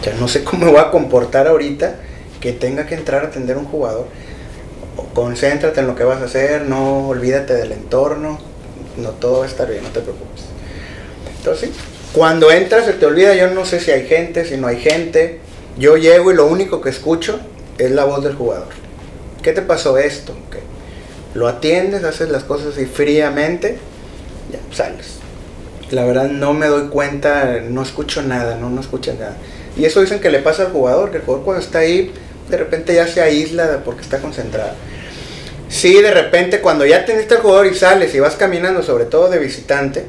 O 0.00 0.04
sea, 0.04 0.14
no 0.14 0.28
sé 0.28 0.44
cómo 0.44 0.66
me 0.66 0.70
voy 0.70 0.80
a 0.80 0.90
comportar 0.90 1.48
ahorita 1.48 1.96
que 2.40 2.52
tenga 2.52 2.86
que 2.86 2.94
entrar 2.94 3.24
a 3.24 3.28
atender 3.28 3.56
a 3.56 3.58
un 3.58 3.66
jugador. 3.66 4.06
Concéntrate 5.16 5.80
en 5.80 5.86
lo 5.86 5.94
que 5.96 6.04
vas 6.04 6.20
a 6.20 6.26
hacer, 6.26 6.66
no 6.66 7.08
olvídate 7.08 7.54
del 7.54 7.72
entorno, 7.72 8.38
no 8.98 9.08
todo 9.12 9.38
va 9.38 9.44
a 9.46 9.48
estar 9.48 9.66
bien, 9.66 9.82
no 9.82 9.88
te 9.88 10.00
preocupes. 10.00 10.44
Entonces, 11.38 11.70
cuando 12.12 12.50
entras 12.50 12.84
se 12.84 12.92
te 12.92 13.06
olvida, 13.06 13.34
yo 13.34 13.48
no 13.48 13.64
sé 13.64 13.80
si 13.80 13.90
hay 13.90 14.06
gente, 14.06 14.44
si 14.44 14.58
no 14.58 14.66
hay 14.66 14.76
gente. 14.76 15.40
Yo 15.78 15.96
llego 15.96 16.32
y 16.32 16.34
lo 16.34 16.44
único 16.44 16.82
que 16.82 16.90
escucho 16.90 17.40
es 17.78 17.92
la 17.92 18.04
voz 18.04 18.22
del 18.24 18.34
jugador. 18.34 18.68
¿Qué 19.40 19.54
te 19.54 19.62
pasó 19.62 19.96
esto? 19.96 20.34
Lo 21.32 21.48
atiendes, 21.48 22.04
haces 22.04 22.28
las 22.28 22.44
cosas 22.44 22.74
así 22.74 22.84
fríamente, 22.84 23.78
ya 24.52 24.76
sales. 24.76 25.14
La 25.90 26.04
verdad 26.04 26.28
no 26.28 26.52
me 26.52 26.66
doy 26.66 26.88
cuenta, 26.88 27.62
no 27.62 27.82
escucho 27.82 28.20
nada, 28.20 28.56
no, 28.56 28.68
no 28.68 28.82
escucho 28.82 29.14
nada. 29.14 29.38
Y 29.78 29.86
eso 29.86 30.02
dicen 30.02 30.20
que 30.20 30.28
le 30.28 30.40
pasa 30.40 30.64
al 30.64 30.72
jugador, 30.72 31.10
que 31.10 31.16
el 31.16 31.22
jugador 31.22 31.46
cuando 31.46 31.64
está 31.64 31.78
ahí, 31.78 32.12
de 32.50 32.56
repente 32.58 32.94
ya 32.94 33.08
se 33.08 33.22
aísla 33.22 33.80
porque 33.82 34.02
está 34.02 34.18
concentrado. 34.18 34.74
Sí, 35.68 36.00
de 36.00 36.12
repente 36.12 36.60
cuando 36.60 36.86
ya 36.86 37.04
teniste 37.04 37.34
al 37.34 37.40
jugador 37.40 37.66
y 37.66 37.74
sales 37.74 38.14
y 38.14 38.20
vas 38.20 38.36
caminando, 38.36 38.82
sobre 38.82 39.04
todo 39.04 39.28
de 39.28 39.38
visitante, 39.38 40.04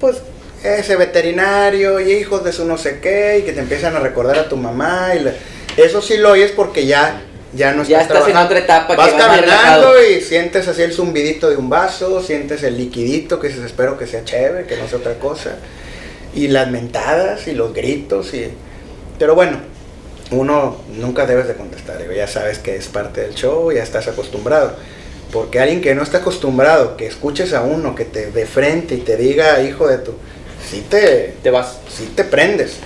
pues 0.00 0.16
ese 0.62 0.96
veterinario 0.96 2.00
y 2.00 2.12
hijos 2.12 2.44
de 2.44 2.52
su 2.52 2.64
no 2.64 2.78
sé 2.78 2.98
qué 3.00 3.38
y 3.38 3.42
que 3.42 3.52
te 3.52 3.60
empiezan 3.60 3.94
a 3.96 4.00
recordar 4.00 4.38
a 4.38 4.48
tu 4.48 4.56
mamá 4.56 5.14
y 5.14 5.20
le, 5.20 5.34
eso 5.76 6.02
sí 6.02 6.16
lo 6.16 6.32
oyes 6.32 6.52
porque 6.52 6.86
ya 6.86 7.22
ya 7.54 7.72
no 7.72 7.82
estás, 7.82 7.88
ya 7.88 8.02
estás 8.02 8.28
en 8.28 8.36
otra 8.36 8.58
etapa 8.58 8.94
vas 8.94 9.12
caminando 9.14 9.94
y 10.02 10.20
sientes 10.20 10.68
así 10.68 10.82
el 10.82 10.92
zumbidito 10.92 11.48
de 11.48 11.56
un 11.56 11.70
vaso 11.70 12.22
sientes 12.22 12.62
el 12.62 12.76
liquidito 12.76 13.40
que 13.40 13.48
dices 13.48 13.64
espero 13.64 13.96
que 13.96 14.06
sea 14.06 14.24
chévere 14.24 14.66
que 14.66 14.76
no 14.76 14.86
sea 14.88 14.98
otra 14.98 15.14
cosa 15.14 15.56
y 16.34 16.48
las 16.48 16.70
mentadas 16.70 17.46
y 17.46 17.52
los 17.52 17.72
gritos 17.72 18.34
y 18.34 18.50
pero 19.18 19.34
bueno 19.34 19.58
uno 20.30 20.76
nunca 20.96 21.26
debes 21.26 21.48
de 21.48 21.54
contestar 21.54 21.98
ya 22.14 22.26
sabes 22.26 22.58
que 22.58 22.76
es 22.76 22.88
parte 22.88 23.22
del 23.22 23.34
show 23.34 23.72
ya 23.72 23.82
estás 23.82 24.08
acostumbrado 24.08 24.76
porque 25.32 25.60
alguien 25.60 25.80
que 25.80 25.94
no 25.94 26.02
está 26.02 26.18
acostumbrado 26.18 26.96
que 26.96 27.06
escuches 27.06 27.52
a 27.52 27.62
uno 27.62 27.94
que 27.94 28.04
te 28.04 28.30
de 28.30 28.46
frente 28.46 28.94
y 28.94 28.98
te 28.98 29.16
diga 29.16 29.62
hijo 29.62 29.86
de 29.86 29.98
tu 29.98 30.14
sí 30.68 30.84
te, 30.88 31.34
te 31.42 31.50
vas. 31.50 31.78
Sí 31.88 32.12
te 32.14 32.24
prendes. 32.24 32.76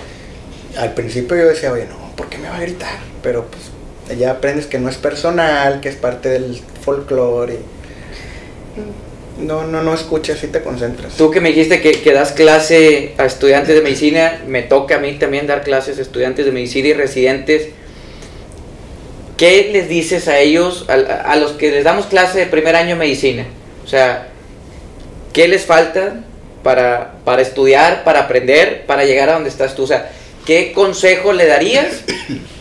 Al 0.76 0.94
principio 0.94 1.36
yo 1.36 1.46
decía, 1.46 1.72
oye, 1.72 1.86
no, 1.86 2.14
¿por 2.16 2.28
qué 2.28 2.38
me 2.38 2.48
va 2.48 2.56
a 2.56 2.60
gritar? 2.60 2.98
Pero 3.22 3.46
pues 3.46 4.18
ya 4.18 4.32
aprendes 4.32 4.66
que 4.66 4.78
no 4.78 4.88
es 4.88 4.96
personal, 4.96 5.80
que 5.80 5.88
es 5.88 5.96
parte 5.96 6.28
del 6.28 6.60
folclore. 6.82 7.58
No, 9.38 9.64
no, 9.64 9.82
no 9.82 9.94
escuchas 9.94 10.42
y 10.44 10.48
te 10.48 10.62
concentras. 10.62 11.14
Tú 11.16 11.30
que 11.30 11.40
me 11.40 11.48
dijiste 11.48 11.80
que, 11.80 11.92
que, 11.92 12.12
das 12.12 12.32
clase 12.32 13.14
a 13.18 13.24
estudiantes 13.24 13.74
de 13.74 13.80
medicina, 13.80 14.40
me 14.46 14.62
toca 14.62 14.96
a 14.96 14.98
mí 14.98 15.14
también 15.14 15.46
dar 15.46 15.62
clases 15.62 15.98
a 15.98 16.02
estudiantes 16.02 16.44
de 16.44 16.52
medicina 16.52 16.88
y 16.88 16.92
residentes. 16.92 17.68
¿Qué 19.36 19.70
les 19.72 19.88
dices 19.88 20.28
a 20.28 20.38
ellos, 20.38 20.86
a, 20.88 21.36
los 21.36 21.52
que 21.52 21.70
les 21.70 21.82
damos 21.82 22.06
clase 22.06 22.38
de 22.38 22.46
primer 22.46 22.76
año 22.76 22.90
de 22.90 22.96
medicina? 22.96 23.46
O 23.84 23.88
sea, 23.88 24.28
¿qué 25.32 25.48
les 25.48 25.64
falta? 25.64 26.22
para, 26.62 27.14
para 27.24 27.42
estudiar, 27.42 28.04
para 28.04 28.20
aprender, 28.20 28.86
para 28.86 29.04
llegar 29.04 29.28
a 29.28 29.34
donde 29.34 29.48
estás 29.48 29.74
tú. 29.74 29.84
O 29.84 29.86
sea, 29.86 30.10
¿qué 30.46 30.72
consejo 30.72 31.32
le 31.32 31.46
darías 31.46 32.02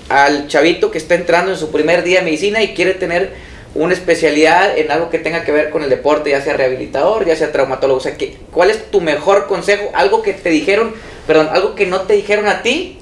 al 0.10 0.48
chavito 0.48 0.92
que 0.92 0.98
está 0.98 1.16
entrando 1.16 1.52
en 1.52 1.58
su 1.58 1.72
primer 1.72 2.04
día 2.04 2.20
de 2.20 2.26
medicina 2.26 2.62
y 2.62 2.74
quiere 2.74 2.94
tener 2.94 3.51
una 3.74 3.94
especialidad 3.94 4.78
en 4.78 4.92
algo 4.92 5.10
que 5.10 5.20
tenga 5.20 5.44
que 5.44 5.52
ver 5.52 5.70
con 5.70 5.84
el 5.84 5.90
deporte, 5.90 6.32
ya 6.32 6.42
sea 6.42 6.58
rehabilitador, 6.58 7.26
ya 7.26 7.36
sea 7.36 7.52
traumatólogo? 7.52 8.00
O 8.00 8.04
sea, 8.04 8.18
¿qué, 8.18 8.38
¿cuál 8.52 8.70
es 8.70 8.92
tu 8.92 9.02
mejor 9.02 9.48
consejo? 9.48 9.92
Algo 9.94 10.22
que 10.22 10.34
te 10.34 10.50
dijeron, 10.50 10.94
perdón, 11.28 11.50
algo 11.52 11.76
que 11.76 11.86
no 11.86 12.02
te 12.02 12.14
dijeron 12.14 12.48
a 12.48 12.62
ti 12.62 13.00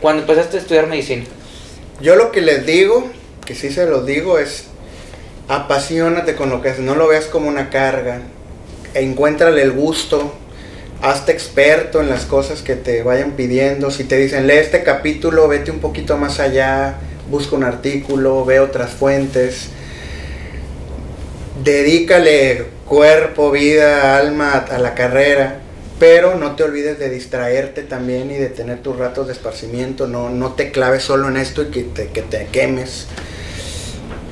cuando 0.00 0.22
empezaste 0.22 0.58
a 0.58 0.60
estudiar 0.60 0.86
medicina. 0.86 1.24
Yo 2.00 2.16
lo 2.16 2.32
que 2.32 2.40
les 2.40 2.66
digo, 2.66 3.10
que 3.46 3.54
sí 3.54 3.70
se 3.70 3.86
lo 3.86 4.04
digo, 4.04 4.38
es 4.38 4.64
apasionate 5.48 6.34
con 6.36 6.50
lo 6.50 6.62
que 6.62 6.70
haces, 6.70 6.84
no 6.84 6.94
lo 6.94 7.08
veas 7.08 7.26
como 7.26 7.48
una 7.48 7.70
carga, 7.70 8.20
encuéntrale 8.94 9.62
el 9.62 9.72
gusto, 9.72 10.34
hazte 11.02 11.32
experto 11.32 12.00
en 12.00 12.08
las 12.08 12.24
cosas 12.24 12.62
que 12.62 12.76
te 12.76 13.02
vayan 13.02 13.32
pidiendo. 13.32 13.90
Si 13.90 14.04
te 14.04 14.16
dicen, 14.16 14.46
lee 14.46 14.54
este 14.54 14.82
capítulo, 14.82 15.48
vete 15.48 15.70
un 15.70 15.80
poquito 15.80 16.16
más 16.16 16.40
allá, 16.40 16.98
busca 17.30 17.56
un 17.56 17.64
artículo, 17.64 18.44
ve 18.44 18.60
otras 18.60 18.90
fuentes. 18.90 19.70
Dedícale 21.64 22.66
cuerpo, 22.86 23.50
vida, 23.50 24.16
alma 24.16 24.52
a 24.52 24.78
la 24.78 24.94
carrera, 24.94 25.60
pero 25.98 26.36
no 26.36 26.56
te 26.56 26.62
olvides 26.62 26.98
de 26.98 27.10
distraerte 27.10 27.82
también 27.82 28.30
y 28.30 28.34
de 28.34 28.48
tener 28.48 28.82
tus 28.82 28.96
ratos 28.96 29.26
de 29.26 29.32
esparcimiento. 29.32 30.06
No, 30.06 30.30
no 30.30 30.54
te 30.54 30.70
claves 30.70 31.02
solo 31.02 31.28
en 31.28 31.36
esto 31.36 31.62
y 31.62 31.66
que 31.66 31.82
te, 31.82 32.08
que 32.08 32.22
te 32.22 32.46
quemes 32.46 33.06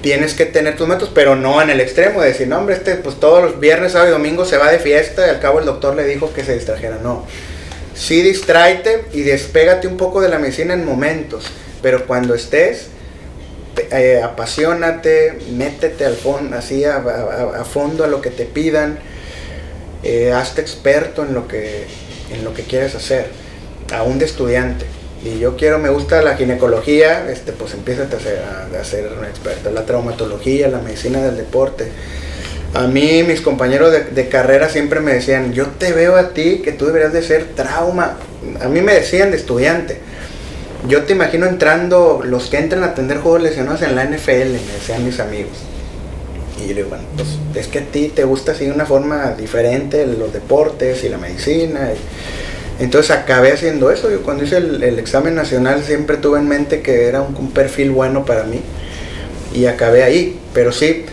tienes 0.01 0.35
que 0.35 0.47
tener 0.47 0.77
tus 0.77 0.87
métodos, 0.87 1.11
pero 1.15 1.37
no 1.37 1.61
en 1.61 1.71
el 1.71 1.81
extremo 1.81 2.21
de 2.21 2.29
decir, 2.29 2.49
no, 2.49 2.59
hombre, 2.59 2.77
este, 2.77 2.95
pues 2.95 3.19
todos 3.19 3.43
los 3.43 3.61
viernes, 3.61 3.93
sábado 3.93 4.11
y 4.11 4.13
domingo 4.13 4.45
se 4.45 4.57
va 4.57 4.71
de 4.71 4.79
fiesta 4.79 5.27
y 5.27 5.31
al 5.31 5.41
cabo 5.41 5.59
el 5.59 5.67
doctor 5.67 5.95
le 5.95 6.05
dijo 6.05 6.33
que 6.33 6.45
se 6.45 6.55
distrajera. 6.55 6.99
No. 7.03 7.27
Sí, 7.95 8.23
distráete 8.23 9.07
y 9.13 9.23
despégate 9.23 9.89
un 9.89 9.97
poco 9.97 10.21
de 10.21 10.29
la 10.29 10.39
medicina 10.39 10.75
en 10.75 10.85
momentos, 10.85 11.47
pero 11.83 12.07
cuando 12.07 12.35
estés, 12.35 12.89
eh, 13.91 14.21
apasionate, 14.23 15.39
métete 15.53 16.05
al 16.05 16.17
fondo, 16.17 16.57
así 16.57 16.85
a, 16.85 17.65
fondo 17.65 18.05
a 18.05 18.07
lo 18.07 18.21
que 18.21 18.31
te 18.31 18.45
pidan, 18.45 18.99
eh, 20.03 20.33
hazte 20.33 20.61
experto 20.61 21.25
en 21.25 21.35
lo 21.35 21.49
que, 21.49 21.87
en 22.33 22.45
lo 22.45 22.55
que 22.55 22.63
quieres 22.63 22.95
hacer, 22.95 23.27
aún 23.93 24.19
de 24.19 24.27
estudiante 24.27 24.87
y 25.25 25.39
yo 25.41 25.57
quiero, 25.57 25.79
me 25.79 25.89
gusta 25.89 26.23
la 26.23 26.37
ginecología, 26.37 27.29
este, 27.29 27.53
pues 27.53 27.75
empieza 27.75 28.05
a 28.05 28.21
ser, 28.21 28.41
a 28.79 28.85
ser 28.85 29.13
un 29.19 29.25
experto, 29.25 29.71
la 29.71 29.85
traumatología, 29.85 30.69
la 30.69 30.79
medicina 30.79 31.21
del 31.21 31.37
deporte. 31.37 31.89
A 32.75 32.87
mí, 32.87 33.25
mis 33.25 33.41
compañeros 33.41 33.91
de, 33.91 34.05
de, 34.05 34.29
carrera 34.29 34.69
siempre 34.69 35.01
me 35.01 35.15
decían, 35.15 35.53
yo 35.53 35.67
te 35.67 35.93
veo 35.93 36.17
a 36.17 36.35
ti 36.35 36.61
que 36.63 36.71
tú 36.71 36.87
deberías 36.87 37.13
de 37.13 37.23
ser 37.23 37.47
trauma. 37.57 38.19
A 38.61 38.69
mí 38.69 38.81
me 38.81 38.95
decían 38.95 39.31
de 39.31 39.39
estudiante. 39.39 39.99
Yo 40.87 41.03
te 41.05 41.13
imagino 41.13 41.47
entrando, 41.47 42.23
los 42.25 42.49
que 42.49 42.59
entran 42.59 42.85
a 42.85 42.89
atender 42.89 43.19
juegos 43.19 43.43
lesionados 43.43 43.83
en 43.83 43.97
la 43.97 44.05
NFL, 44.05 44.53
me 44.53 44.73
decían 44.79 45.05
mis 45.05 45.19
amigos. 45.19 45.59
Y 46.63 46.69
yo 46.69 46.75
digo, 46.75 46.89
bueno, 46.91 47.05
pues 47.17 47.29
es 47.55 47.67
que 47.67 47.81
a 47.81 47.85
ti 47.85 48.13
te 48.15 48.25
gusta 48.25 48.53
así 48.53 48.67
de 48.67 48.73
una 48.73 48.87
forma 48.87 49.33
diferente 49.33 50.07
los 50.07 50.33
deportes 50.33 51.03
y 51.03 51.09
la 51.09 51.19
medicina. 51.19 51.91
Y, 51.93 52.83
entonces 52.83 53.11
acabé 53.11 53.53
haciendo 53.53 53.91
eso. 53.91 54.09
Yo 54.09 54.23
cuando 54.23 54.45
hice 54.45 54.59
el, 54.59 54.83
el, 54.83 54.99
examen 55.01 55.35
nacional 55.35 55.83
siempre 55.83 56.17
tuve 56.17 56.39
en 56.39 56.49
mente 56.49 56.81
que 56.81 57.07
era 57.07 57.23
un, 57.23 57.35
un, 57.35 57.51
perfil 57.51 57.91
bueno 57.91 58.25
para 58.25 58.45
mí 58.45 58.61
y 59.53 59.67
acabé 59.67 60.05
ahí. 60.05 60.39
Pero 60.55 60.71
sí, 60.71 61.05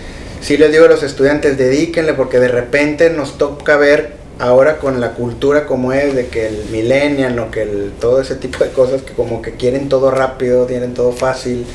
sí 0.42 0.58
les 0.58 0.72
digo 0.72 0.86
a 0.86 0.90
los 0.90 1.02
estudiantes, 1.02 1.58
dedíquenle 1.58 2.14
porque 2.14 2.40
de 2.40 2.50
repente 2.50 3.10
nos 3.10 3.40
toca 3.40 3.78
ver 3.78 4.15
ahora 4.40 4.78
con 4.78 5.00
la 5.00 5.12
cultura 5.14 5.66
como 5.66 5.94
es, 5.94 6.16
de 6.16 6.28
que 6.28 6.48
el 6.48 6.66
millennial 6.72 7.38
o 7.40 7.52
que 7.52 7.62
el, 7.62 7.92
todo 8.00 8.22
ese 8.22 8.36
tipo 8.36 8.64
de 8.64 8.72
cosas 8.72 9.02
que 9.02 9.14
como 9.14 9.42
que 9.42 9.52
quieren 9.52 9.90
todo 9.90 10.12
rápido, 10.12 10.66
tienen 10.66 10.94
todo 10.94 11.12
fácil. 11.12 11.66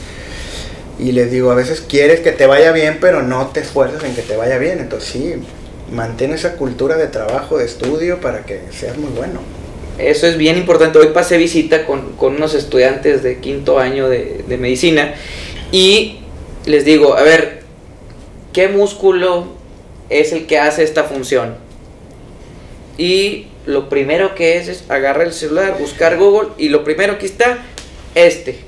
Y 0.98 1.12
les 1.12 1.30
digo, 1.30 1.50
a 1.50 1.54
veces 1.54 1.80
quieres 1.80 2.20
que 2.20 2.32
te 2.32 2.46
vaya 2.46 2.72
bien, 2.72 2.98
pero 3.00 3.22
no 3.22 3.46
te 3.48 3.60
esfuerzas 3.60 4.04
en 4.04 4.14
que 4.14 4.22
te 4.22 4.36
vaya 4.36 4.58
bien. 4.58 4.80
Entonces 4.80 5.08
sí, 5.08 5.34
mantén 5.92 6.32
esa 6.32 6.56
cultura 6.56 6.96
de 6.96 7.06
trabajo, 7.06 7.56
de 7.56 7.64
estudio 7.64 8.20
para 8.20 8.44
que 8.44 8.60
seas 8.70 8.98
muy 8.98 9.10
bueno. 9.10 9.40
Eso 9.98 10.26
es 10.26 10.36
bien 10.36 10.56
importante. 10.56 10.98
Hoy 10.98 11.08
pasé 11.08 11.38
visita 11.38 11.86
con, 11.86 12.14
unos 12.18 12.54
estudiantes 12.54 13.22
de 13.22 13.38
quinto 13.38 13.78
año 13.78 14.08
de, 14.08 14.44
de 14.46 14.56
medicina 14.58 15.14
y 15.72 16.20
les 16.66 16.84
digo, 16.84 17.16
a 17.16 17.22
ver, 17.22 17.62
¿qué 18.52 18.68
músculo 18.68 19.46
es 20.10 20.32
el 20.32 20.46
que 20.46 20.58
hace 20.58 20.82
esta 20.82 21.04
función? 21.04 21.69
Y 22.98 23.46
lo 23.66 23.88
primero 23.88 24.34
que 24.34 24.56
es 24.56 24.68
es 24.68 24.84
agarrar 24.90 25.26
el 25.26 25.32
celular, 25.32 25.76
buscar 25.78 26.16
Google 26.16 26.50
y 26.58 26.68
lo 26.68 26.84
primero 26.84 27.18
que 27.18 27.26
está, 27.26 27.58
este. 28.14 28.60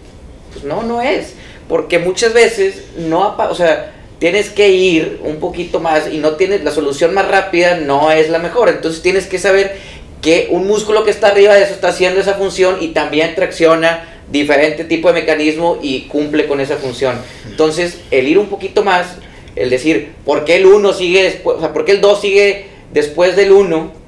Pues 0.53 0.65
no, 0.65 0.83
no 0.83 1.03
es. 1.03 1.35
Porque 1.69 1.99
muchas 1.99 2.35
veces 2.35 2.85
no, 2.97 3.37
o 3.37 3.55
sea, 3.55 3.93
tienes 4.19 4.51
que 4.51 4.69
ir 4.69 5.21
un 5.25 5.37
poquito 5.37 5.81
más 5.81 6.09
y 6.13 6.19
no 6.19 6.33
tienes 6.33 6.63
la 6.65 6.71
solución 6.71 7.15
más 7.15 7.29
rápida, 7.29 7.77
no 7.77 8.11
es 8.11 8.31
la 8.31 8.39
mejor. 8.39 8.69
Entonces 8.69 9.03
tienes 9.03 9.27
que 9.27 9.39
saber 9.39 9.77
que 10.21 10.49
un 10.51 10.67
músculo 10.67 11.05
que 11.05 11.11
está 11.11 11.29
arriba 11.29 11.55
de 11.55 11.65
eso 11.65 11.75
está 11.75 11.89
haciendo 11.89 12.21
esa 12.21 12.35
función 12.35 12.77
y 12.81 12.89
también 12.89 13.35
tracciona 13.35 14.09
diferente 14.31 14.85
tipo 14.85 15.09
de 15.09 15.15
mecanismo 15.21 15.79
y 15.83 16.03
cumple 16.03 16.47
con 16.47 16.61
esa 16.61 16.77
función. 16.77 17.17
Entonces, 17.47 17.99
el 18.11 18.29
ir 18.29 18.39
un 18.39 18.47
poquito 18.47 18.85
más, 18.85 19.17
el 19.57 19.69
decir, 19.69 20.13
¿por 20.25 20.45
qué 20.45 20.57
el 20.57 20.67
1 20.67 20.93
sigue 20.93 21.25
después, 21.25 21.59
o 21.59 21.61
sea, 21.61 21.73
por 21.73 21.85
qué 21.85 21.93
el 21.93 22.01
2 22.01 22.21
sigue 22.21 22.67
después 22.93 23.37
del 23.37 23.53
1? 23.53 24.02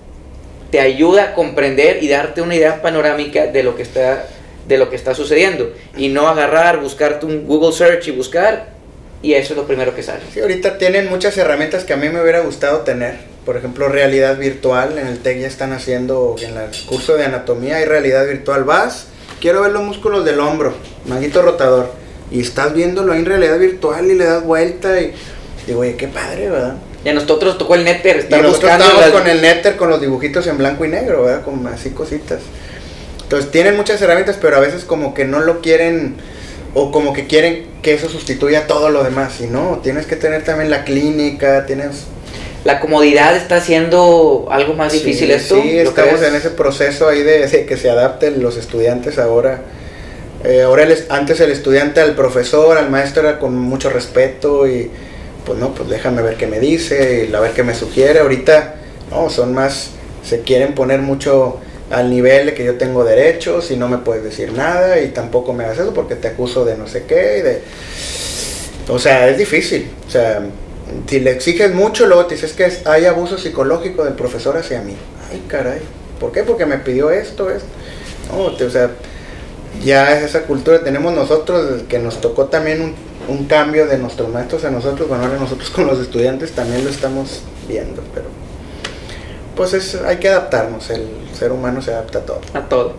Te 0.75 0.81
ayuda 0.81 1.23
a 1.23 1.35
comprender 1.35 2.03
y 2.03 2.09
darte 2.09 2.43
una 2.43 2.57
idea 2.57 2.83
panorámica 2.83 3.47
de 3.47 3.63
lo 3.63 3.77
que 3.77 3.85
está 3.85 4.27
de 4.67 4.77
lo 4.77 4.91
que 4.91 4.97
está 4.97 5.15
sucediendo 5.15 5.73
y 5.97 6.09
no 6.09 6.27
agarrar, 6.27 6.81
buscarte 6.81 7.27
un 7.27 7.47
Google 7.47 7.73
search 7.73 8.09
y 8.09 8.11
buscar 8.11 8.71
y 9.23 9.35
eso 9.35 9.53
es 9.53 9.57
lo 9.57 9.69
primero 9.69 9.95
que 9.95 10.03
sale. 10.03 10.23
Sí, 10.33 10.41
ahorita 10.41 10.77
tienen 10.77 11.09
muchas 11.09 11.39
herramientas 11.39 11.85
que 11.85 11.93
a 11.93 11.97
mí 11.97 12.09
me 12.09 12.21
hubiera 12.21 12.41
gustado 12.41 12.81
tener. 12.81 13.19
Por 13.47 13.57
ejemplo, 13.57 13.89
realidad 13.89 14.37
virtual. 14.37 14.99
En 14.99 15.07
el 15.07 15.21
TEC 15.21 15.43
ya 15.43 15.47
están 15.47 15.73
haciendo, 15.73 16.35
en 16.43 16.57
el 16.59 16.87
curso 16.87 17.15
de 17.17 17.25
anatomía 17.25 17.77
hay 17.77 17.85
realidad 17.85 18.27
virtual. 18.27 18.65
Vas, 18.65 19.07
quiero 19.41 19.63
ver 19.63 19.71
los 19.71 19.85
músculos 19.85 20.25
del 20.25 20.41
hombro, 20.41 20.75
manguito 21.07 21.41
rotador. 21.41 21.93
Y 22.33 22.41
estás 22.41 22.75
viéndolo 22.75 23.15
en 23.15 23.27
realidad 23.27 23.61
virtual 23.61 24.11
y 24.11 24.17
le 24.17 24.25
das 24.25 24.43
vuelta 24.43 25.01
y 25.01 25.13
digo, 25.69 25.83
oye, 25.83 25.95
qué 25.95 26.09
padre, 26.09 26.51
¿verdad? 26.51 26.75
Y 27.05 27.09
a 27.09 27.13
nosotros 27.13 27.59
tocó 27.59 27.75
el 27.75 27.85
Netter, 27.85 28.17
estar 28.19 28.43
y 28.43 28.47
buscando. 28.47 28.85
con 29.13 29.27
el 29.27 29.43
Netter 29.43 29.77
con 29.77 29.91
los 29.91 30.01
dibujitos 30.01 30.47
en 30.47 30.59
blanco 30.59 30.85
y 30.85 30.89
negro, 30.89 31.25
¿verdad? 31.25 31.45
Como 31.45 31.69
así 31.69 31.91
cositas. 31.91 32.41
Entonces 33.23 33.51
tienen 33.51 33.77
muchas 33.77 34.01
herramientas, 34.01 34.39
pero 34.41 34.57
a 34.57 34.61
veces 34.61 34.85
como 34.85 35.15
que 35.15 35.25
no 35.25 35.41
lo 35.41 35.61
quieren 35.61 36.17
o 36.75 36.91
como 36.91 37.13
que 37.13 37.27
quieren 37.27 37.67
que 37.83 37.95
eso 37.95 38.09
sustituya 38.09 38.67
todo 38.67 38.91
lo 38.91 39.05
demás. 39.05 39.41
Y 39.41 39.47
no, 39.47 39.81
tienes 39.83 40.07
que 40.07 40.17
tener 40.17 40.45
también 40.45 40.71
la 40.71 40.85
clínica, 40.85 41.67
tienes 41.67 42.07
la 42.65 42.81
comodidad 42.81 43.37
está 43.37 43.57
haciendo 43.57 44.47
algo 44.51 44.73
más 44.73 44.93
difícil 44.93 45.31
esto. 45.31 45.61
Sí, 45.61 45.79
estamos 45.79 46.23
en 46.23 46.35
ese 46.35 46.49
proceso 46.51 47.09
ahí 47.09 47.23
de, 47.23 47.67
que 47.69 47.77
se 47.77 47.91
adapten 47.91 48.43
los 48.43 48.57
estudiantes 48.57 49.19
ahora. 49.19 49.61
Eh, 50.45 50.63
ahora 50.63 50.87
antes 51.11 51.41
el 51.41 51.51
estudiante 51.51 52.01
al 52.01 52.15
profesor, 52.15 52.79
al 52.79 52.91
maestro 52.91 53.29
era 53.29 53.39
con 53.39 53.57
mucho 53.59 53.91
respeto 53.91 54.67
y 54.67 54.91
pues 55.45 55.59
no, 55.59 55.75
pues 55.75 55.89
déjame 55.89 56.23
ver 56.23 56.37
qué 56.37 56.47
me 56.47 56.61
dice 56.61 57.31
a 57.35 57.41
ver 57.41 57.53
qué 57.53 57.63
me 57.63 57.75
sugiere. 57.75 58.21
Ahorita 58.21 58.77
no, 59.11 59.31
son 59.31 59.55
más, 59.55 59.91
se 60.25 60.41
quieren 60.41 60.75
poner 60.75 61.01
mucho 61.01 61.61
al 61.91 62.11
nivel 62.11 62.47
de 62.47 62.55
que 62.55 62.65
yo 62.65 62.77
tengo 62.77 63.05
derechos 63.05 63.71
y 63.71 63.77
no 63.77 63.89
me 63.89 63.99
puedes 63.99 64.25
decir 64.25 64.53
nada 64.53 65.01
y 65.01 65.09
tampoco 65.09 65.53
me 65.53 65.65
hagas 65.65 65.79
eso 65.79 65.93
porque 65.93 66.17
te 66.17 66.29
acuso 66.29 66.65
de 66.65 66.77
no 66.77 66.87
sé 66.87 67.05
qué. 67.05 67.39
Y 67.39 67.43
de, 67.43 67.63
o 68.89 68.99
sea, 68.99 69.29
es 69.29 69.39
difícil. 69.39 69.91
O 70.07 70.11
sea, 70.11 70.43
si 71.07 71.21
le 71.21 71.31
exiges 71.31 71.75
mucho, 71.75 72.07
luego 72.07 72.27
te 72.27 72.35
dices 72.35 72.53
que 72.53 72.71
hay 72.87 73.05
abuso 73.05 73.39
psicológico 73.39 74.05
del 74.05 74.15
profesor 74.15 74.57
hacia 74.57 74.81
mí. 74.83 74.97
Ay, 75.31 75.43
caray. 75.49 75.81
¿Por 76.21 76.33
qué? 76.33 76.43
Porque 76.43 76.67
me 76.67 76.79
pidió 76.79 77.11
esto, 77.11 77.51
esto. 77.51 77.67
O 78.33 78.71
sea, 78.71 78.91
ya 79.85 80.17
es 80.17 80.25
esa 80.25 80.43
cultura. 80.43 80.83
Tenemos 80.83 81.15
nosotros 81.15 81.83
que 81.89 81.99
nos 81.99 82.21
tocó 82.21 82.47
también 82.47 82.81
un, 82.81 82.95
un 83.29 83.47
cambio 83.47 83.87
de 83.87 83.99
nuestros 83.99 84.29
maestros 84.29 84.65
a 84.65 84.71
nosotros. 84.71 85.09
Bueno, 85.09 85.25
ahora 85.25 85.39
nosotros 85.39 85.71
con 85.71 85.87
los 85.87 85.99
estudiantes 86.01 86.53
también 86.53 86.85
lo 86.85 86.91
estamos 86.91 87.43
viendo, 87.69 88.03
pero 88.15 88.27
pues 89.57 89.73
es, 89.73 89.95
hay 89.97 90.19
que 90.19 90.29
adaptarnos. 90.29 90.91
El 90.91 91.07
ser 91.39 91.53
humano 91.53 91.83
se 91.83 91.93
adapta 91.93 92.21
a 92.21 92.23
todo. 92.23 92.41
A 92.55 92.61
todo. 92.63 92.95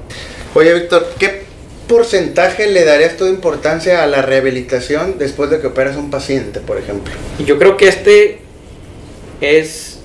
Oye, 0.54 0.74
Víctor, 0.74 1.08
¿qué 1.20 1.44
porcentaje 1.88 2.68
le 2.68 2.86
darías 2.86 3.18
tu 3.18 3.28
importancia 3.28 4.04
a 4.04 4.08
la 4.08 4.22
rehabilitación 4.22 5.18
después 5.18 5.50
de 5.50 5.60
que 5.60 5.68
operas 5.68 5.98
un 5.98 6.10
paciente, 6.10 6.60
por 6.60 6.78
ejemplo? 6.78 7.14
Yo 7.46 7.58
creo 7.60 7.78
que 7.78 7.88
este 7.88 8.40
es 9.42 10.00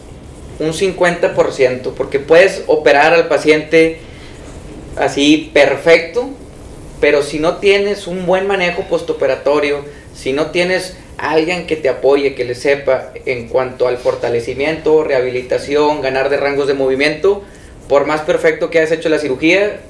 un 0.59 0.72
50%, 0.72 1.94
porque 1.94 2.18
puedes 2.18 2.64
operar 2.66 3.14
al 3.14 3.28
paciente 3.28 4.00
así 4.96 5.50
perfecto, 5.54 6.28
pero 7.00 7.22
si 7.22 7.38
no 7.38 7.56
tienes 7.56 8.06
un 8.06 8.26
buen 8.26 8.46
manejo 8.46 8.83
postoperatorio, 8.83 9.85
si 10.20 10.35
no 10.35 10.50
tienes 10.50 10.96
alguien 11.16 11.66
que 11.66 11.76
te 11.76 11.88
apoye, 11.88 12.35
que 12.35 12.44
le 12.44 12.54
sepa 12.54 13.11
en 13.24 13.48
cuanto 13.48 13.88
al 13.88 13.96
fortalecimiento, 13.96 15.02
rehabilitación, 15.02 16.02
ganar 16.02 16.28
de 16.28 16.37
rangos 16.37 16.66
de 16.66 16.74
movimiento, 16.74 17.42
por 17.88 18.04
más 18.04 18.20
perfecto 18.20 18.68
que 18.68 18.80
hayas 18.80 18.92
hecho 18.92 19.09
la 19.09 19.18
cirugía, 19.18 19.80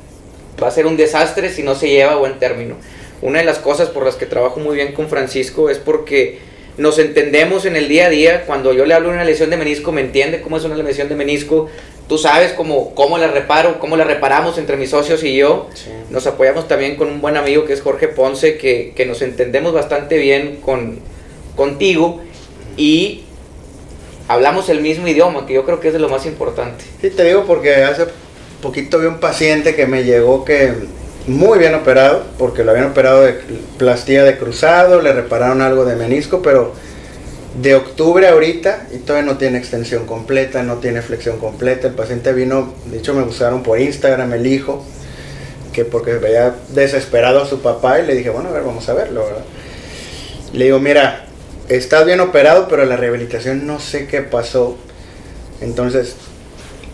va 0.62 0.68
a 0.68 0.70
ser 0.70 0.86
un 0.86 0.96
desastre 0.96 1.50
si 1.50 1.64
no 1.64 1.74
se 1.74 1.88
lleva 1.88 2.12
a 2.12 2.16
buen 2.16 2.38
término. 2.38 2.76
Una 3.22 3.40
de 3.40 3.44
las 3.44 3.58
cosas 3.58 3.88
por 3.88 4.04
las 4.04 4.14
que 4.14 4.24
trabajo 4.24 4.60
muy 4.60 4.76
bien 4.76 4.92
con 4.92 5.08
Francisco 5.08 5.68
es 5.68 5.78
porque 5.78 6.38
nos 6.78 7.00
entendemos 7.00 7.66
en 7.66 7.74
el 7.74 7.88
día 7.88 8.06
a 8.06 8.10
día. 8.10 8.44
Cuando 8.46 8.72
yo 8.72 8.86
le 8.86 8.94
hablo 8.94 9.08
de 9.08 9.14
una 9.14 9.24
lesión 9.24 9.50
de 9.50 9.56
menisco, 9.56 9.90
me 9.90 10.02
entiende 10.02 10.42
cómo 10.42 10.58
es 10.58 10.64
una 10.64 10.76
lesión 10.76 11.08
de 11.08 11.16
menisco. 11.16 11.68
Tú 12.10 12.18
sabes 12.18 12.52
cómo, 12.54 12.92
cómo 12.96 13.18
la 13.18 13.28
reparo, 13.28 13.78
cómo 13.78 13.96
la 13.96 14.02
reparamos 14.02 14.58
entre 14.58 14.76
mis 14.76 14.90
socios 14.90 15.22
y 15.22 15.36
yo. 15.36 15.68
Nos 16.10 16.26
apoyamos 16.26 16.66
también 16.66 16.96
con 16.96 17.06
un 17.06 17.20
buen 17.20 17.36
amigo 17.36 17.66
que 17.66 17.72
es 17.72 17.82
Jorge 17.82 18.08
Ponce, 18.08 18.58
que, 18.58 18.92
que 18.96 19.06
nos 19.06 19.22
entendemos 19.22 19.72
bastante 19.72 20.18
bien 20.18 20.56
con, 20.56 20.98
contigo 21.54 22.20
y 22.76 23.22
hablamos 24.26 24.68
el 24.70 24.80
mismo 24.80 25.06
idioma, 25.06 25.46
que 25.46 25.54
yo 25.54 25.64
creo 25.64 25.78
que 25.78 25.86
es 25.86 25.92
de 25.94 26.00
lo 26.00 26.08
más 26.08 26.26
importante. 26.26 26.84
Sí, 27.00 27.10
te 27.10 27.22
digo 27.22 27.44
porque 27.46 27.76
hace 27.84 28.06
poquito 28.60 28.98
vi 28.98 29.06
un 29.06 29.20
paciente 29.20 29.76
que 29.76 29.86
me 29.86 30.02
llegó 30.02 30.44
que 30.44 30.74
muy 31.28 31.60
bien 31.60 31.76
operado, 31.76 32.24
porque 32.38 32.64
lo 32.64 32.72
habían 32.72 32.90
operado 32.90 33.22
de 33.22 33.34
plastía 33.78 34.24
de 34.24 34.36
cruzado, 34.36 35.00
le 35.00 35.12
repararon 35.12 35.62
algo 35.62 35.84
de 35.84 35.94
menisco, 35.94 36.42
pero 36.42 36.72
de 37.54 37.74
octubre 37.74 38.28
ahorita 38.28 38.88
y 38.92 38.98
todavía 38.98 39.30
no 39.32 39.38
tiene 39.38 39.58
extensión 39.58 40.06
completa, 40.06 40.62
no 40.62 40.76
tiene 40.76 41.02
flexión 41.02 41.38
completa. 41.38 41.88
El 41.88 41.94
paciente 41.94 42.32
vino, 42.32 42.74
de 42.86 42.98
hecho 42.98 43.14
me 43.14 43.22
buscaron 43.22 43.62
por 43.62 43.80
Instagram 43.80 44.32
el 44.34 44.46
hijo, 44.46 44.84
que 45.72 45.84
porque 45.84 46.14
veía 46.14 46.54
desesperado 46.70 47.42
a 47.42 47.46
su 47.46 47.60
papá 47.60 48.00
y 48.00 48.06
le 48.06 48.14
dije, 48.14 48.30
bueno, 48.30 48.50
a 48.50 48.52
ver, 48.52 48.62
vamos 48.62 48.88
a 48.88 48.94
verlo, 48.94 49.24
Le 50.52 50.64
digo, 50.64 50.80
mira, 50.80 51.26
estás 51.68 52.06
bien 52.06 52.20
operado, 52.20 52.68
pero 52.68 52.84
la 52.84 52.96
rehabilitación 52.96 53.66
no 53.66 53.80
sé 53.80 54.06
qué 54.06 54.22
pasó. 54.22 54.76
Entonces, 55.60 56.16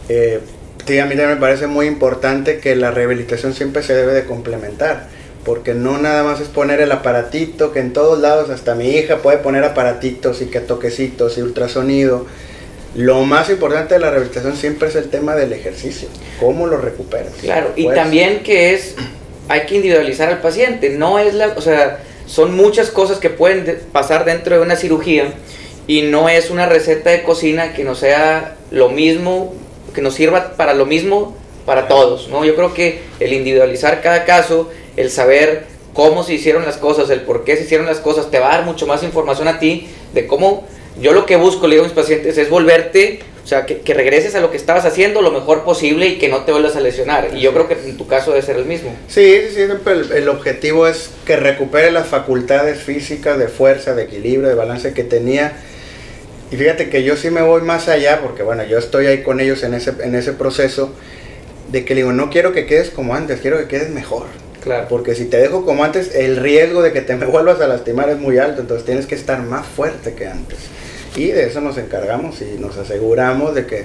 eh, 0.08 0.40
Sí, 0.86 1.00
a 1.00 1.04
mí 1.04 1.16
también 1.16 1.30
me 1.30 1.36
parece 1.40 1.66
muy 1.66 1.86
importante 1.86 2.60
que 2.60 2.76
la 2.76 2.92
rehabilitación 2.92 3.54
siempre 3.54 3.82
se 3.82 3.92
debe 3.92 4.12
de 4.12 4.24
complementar, 4.24 5.08
porque 5.46 5.74
no 5.74 5.96
nada 5.96 6.24
más 6.24 6.40
es 6.40 6.48
poner 6.48 6.80
el 6.80 6.90
aparatito, 6.90 7.72
que 7.72 7.78
en 7.78 7.92
todos 7.92 8.18
lados, 8.18 8.50
hasta 8.50 8.74
mi 8.74 8.88
hija 8.88 9.18
puede 9.18 9.38
poner 9.38 9.62
aparatitos 9.62 10.42
y 10.42 10.46
que 10.46 10.58
toquecitos 10.58 11.38
y 11.38 11.42
ultrasonido. 11.42 12.26
Lo 12.96 13.22
más 13.22 13.48
importante 13.48 13.94
de 13.94 14.00
la 14.00 14.10
rehabilitación 14.10 14.56
siempre 14.56 14.88
es 14.88 14.96
el 14.96 15.08
tema 15.08 15.36
del 15.36 15.52
ejercicio, 15.52 16.08
cómo 16.40 16.66
lo 16.66 16.78
recuperas. 16.78 17.32
Claro, 17.40 17.70
y 17.76 17.84
pues, 17.84 17.94
también 17.94 18.42
que 18.42 18.74
es, 18.74 18.96
hay 19.48 19.66
que 19.66 19.76
individualizar 19.76 20.28
al 20.28 20.40
paciente, 20.40 20.90
no 20.90 21.20
es 21.20 21.32
la, 21.32 21.54
o 21.56 21.60
sea, 21.60 22.00
son 22.26 22.56
muchas 22.56 22.90
cosas 22.90 23.18
que 23.18 23.30
pueden 23.30 23.78
pasar 23.92 24.24
dentro 24.24 24.56
de 24.56 24.62
una 24.62 24.74
cirugía 24.74 25.32
y 25.86 26.02
no 26.02 26.28
es 26.28 26.50
una 26.50 26.66
receta 26.66 27.10
de 27.10 27.22
cocina 27.22 27.72
que 27.72 27.84
no 27.84 27.94
sea 27.94 28.56
lo 28.72 28.88
mismo 28.88 29.54
que 29.94 30.02
nos 30.02 30.14
sirva 30.14 30.56
para 30.56 30.74
lo 30.74 30.86
mismo 30.86 31.36
para 31.64 31.86
todos, 31.86 32.28
¿no? 32.28 32.44
Yo 32.44 32.56
creo 32.56 32.74
que 32.74 33.02
el 33.20 33.32
individualizar 33.32 34.02
cada 34.02 34.24
caso, 34.24 34.70
el 34.96 35.10
saber 35.10 35.66
cómo 35.92 36.22
se 36.22 36.34
hicieron 36.34 36.64
las 36.64 36.76
cosas, 36.76 37.08
el 37.10 37.22
por 37.22 37.44
qué 37.44 37.56
se 37.56 37.64
hicieron 37.64 37.86
las 37.86 37.98
cosas, 37.98 38.30
te 38.30 38.38
va 38.38 38.52
a 38.52 38.56
dar 38.58 38.66
mucho 38.66 38.86
más 38.86 39.02
información 39.02 39.48
a 39.48 39.58
ti 39.58 39.88
de 40.12 40.26
cómo 40.26 40.66
yo 41.00 41.12
lo 41.12 41.26
que 41.26 41.36
busco, 41.36 41.66
le 41.66 41.76
digo 41.76 41.84
a 41.84 41.88
mis 41.88 41.96
pacientes, 41.96 42.38
es 42.38 42.48
volverte, 42.48 43.20
o 43.44 43.46
sea, 43.46 43.66
que, 43.66 43.94
regreses 43.94 44.34
a 44.34 44.40
lo 44.40 44.50
que 44.50 44.56
estabas 44.56 44.84
haciendo 44.86 45.22
lo 45.22 45.30
mejor 45.30 45.62
posible 45.62 46.06
y 46.06 46.18
que 46.18 46.28
no 46.28 46.44
te 46.44 46.52
vuelvas 46.52 46.74
a 46.76 46.80
lesionar. 46.80 47.28
Y 47.34 47.40
yo 47.40 47.52
creo 47.52 47.68
que 47.68 47.74
en 47.74 47.96
tu 47.96 48.06
caso 48.06 48.32
debe 48.32 48.44
ser 48.44 48.56
el 48.56 48.64
mismo. 48.64 48.94
Sí, 49.08 49.40
sí, 49.48 49.54
siempre 49.54 49.92
el, 49.92 50.12
el 50.12 50.28
objetivo 50.28 50.86
es 50.86 51.10
que 51.24 51.36
recupere 51.36 51.90
las 51.90 52.08
facultades 52.08 52.82
físicas 52.82 53.38
de 53.38 53.48
fuerza, 53.48 53.94
de 53.94 54.04
equilibrio, 54.04 54.48
de 54.48 54.54
balance 54.54 54.92
que 54.94 55.04
tenía 55.04 55.52
Y 56.50 56.56
fíjate 56.56 56.88
que 56.88 57.04
yo 57.04 57.16
sí 57.16 57.30
me 57.30 57.42
voy 57.42 57.62
más 57.62 57.88
allá, 57.88 58.20
porque 58.22 58.42
bueno, 58.42 58.64
yo 58.64 58.78
estoy 58.78 59.06
ahí 59.06 59.22
con 59.22 59.38
ellos 59.38 59.62
en 59.62 59.74
ese, 59.74 59.92
en 60.00 60.14
ese 60.14 60.32
proceso, 60.32 60.92
de 61.70 61.84
que 61.84 61.94
le 61.94 62.00
digo, 62.00 62.12
no 62.12 62.30
quiero 62.30 62.52
que 62.52 62.66
quedes 62.66 62.90
como 62.90 63.14
antes, 63.14 63.40
quiero 63.40 63.58
que 63.58 63.66
quedes 63.66 63.90
mejor. 63.90 64.26
Claro. 64.66 64.88
Porque 64.88 65.14
si 65.14 65.26
te 65.26 65.36
dejo 65.36 65.64
como 65.64 65.84
antes, 65.84 66.12
el 66.16 66.38
riesgo 66.38 66.82
de 66.82 66.92
que 66.92 67.00
te 67.00 67.14
me 67.16 67.26
vuelvas 67.26 67.60
a 67.60 67.68
lastimar 67.68 68.10
es 68.10 68.18
muy 68.18 68.38
alto, 68.38 68.60
entonces 68.60 68.84
tienes 68.84 69.06
que 69.06 69.14
estar 69.14 69.40
más 69.42 69.64
fuerte 69.64 70.14
que 70.14 70.26
antes. 70.26 70.58
Y 71.14 71.28
de 71.28 71.46
eso 71.46 71.60
nos 71.60 71.78
encargamos 71.78 72.42
y 72.42 72.58
nos 72.58 72.76
aseguramos 72.76 73.54
de 73.54 73.64
que 73.64 73.84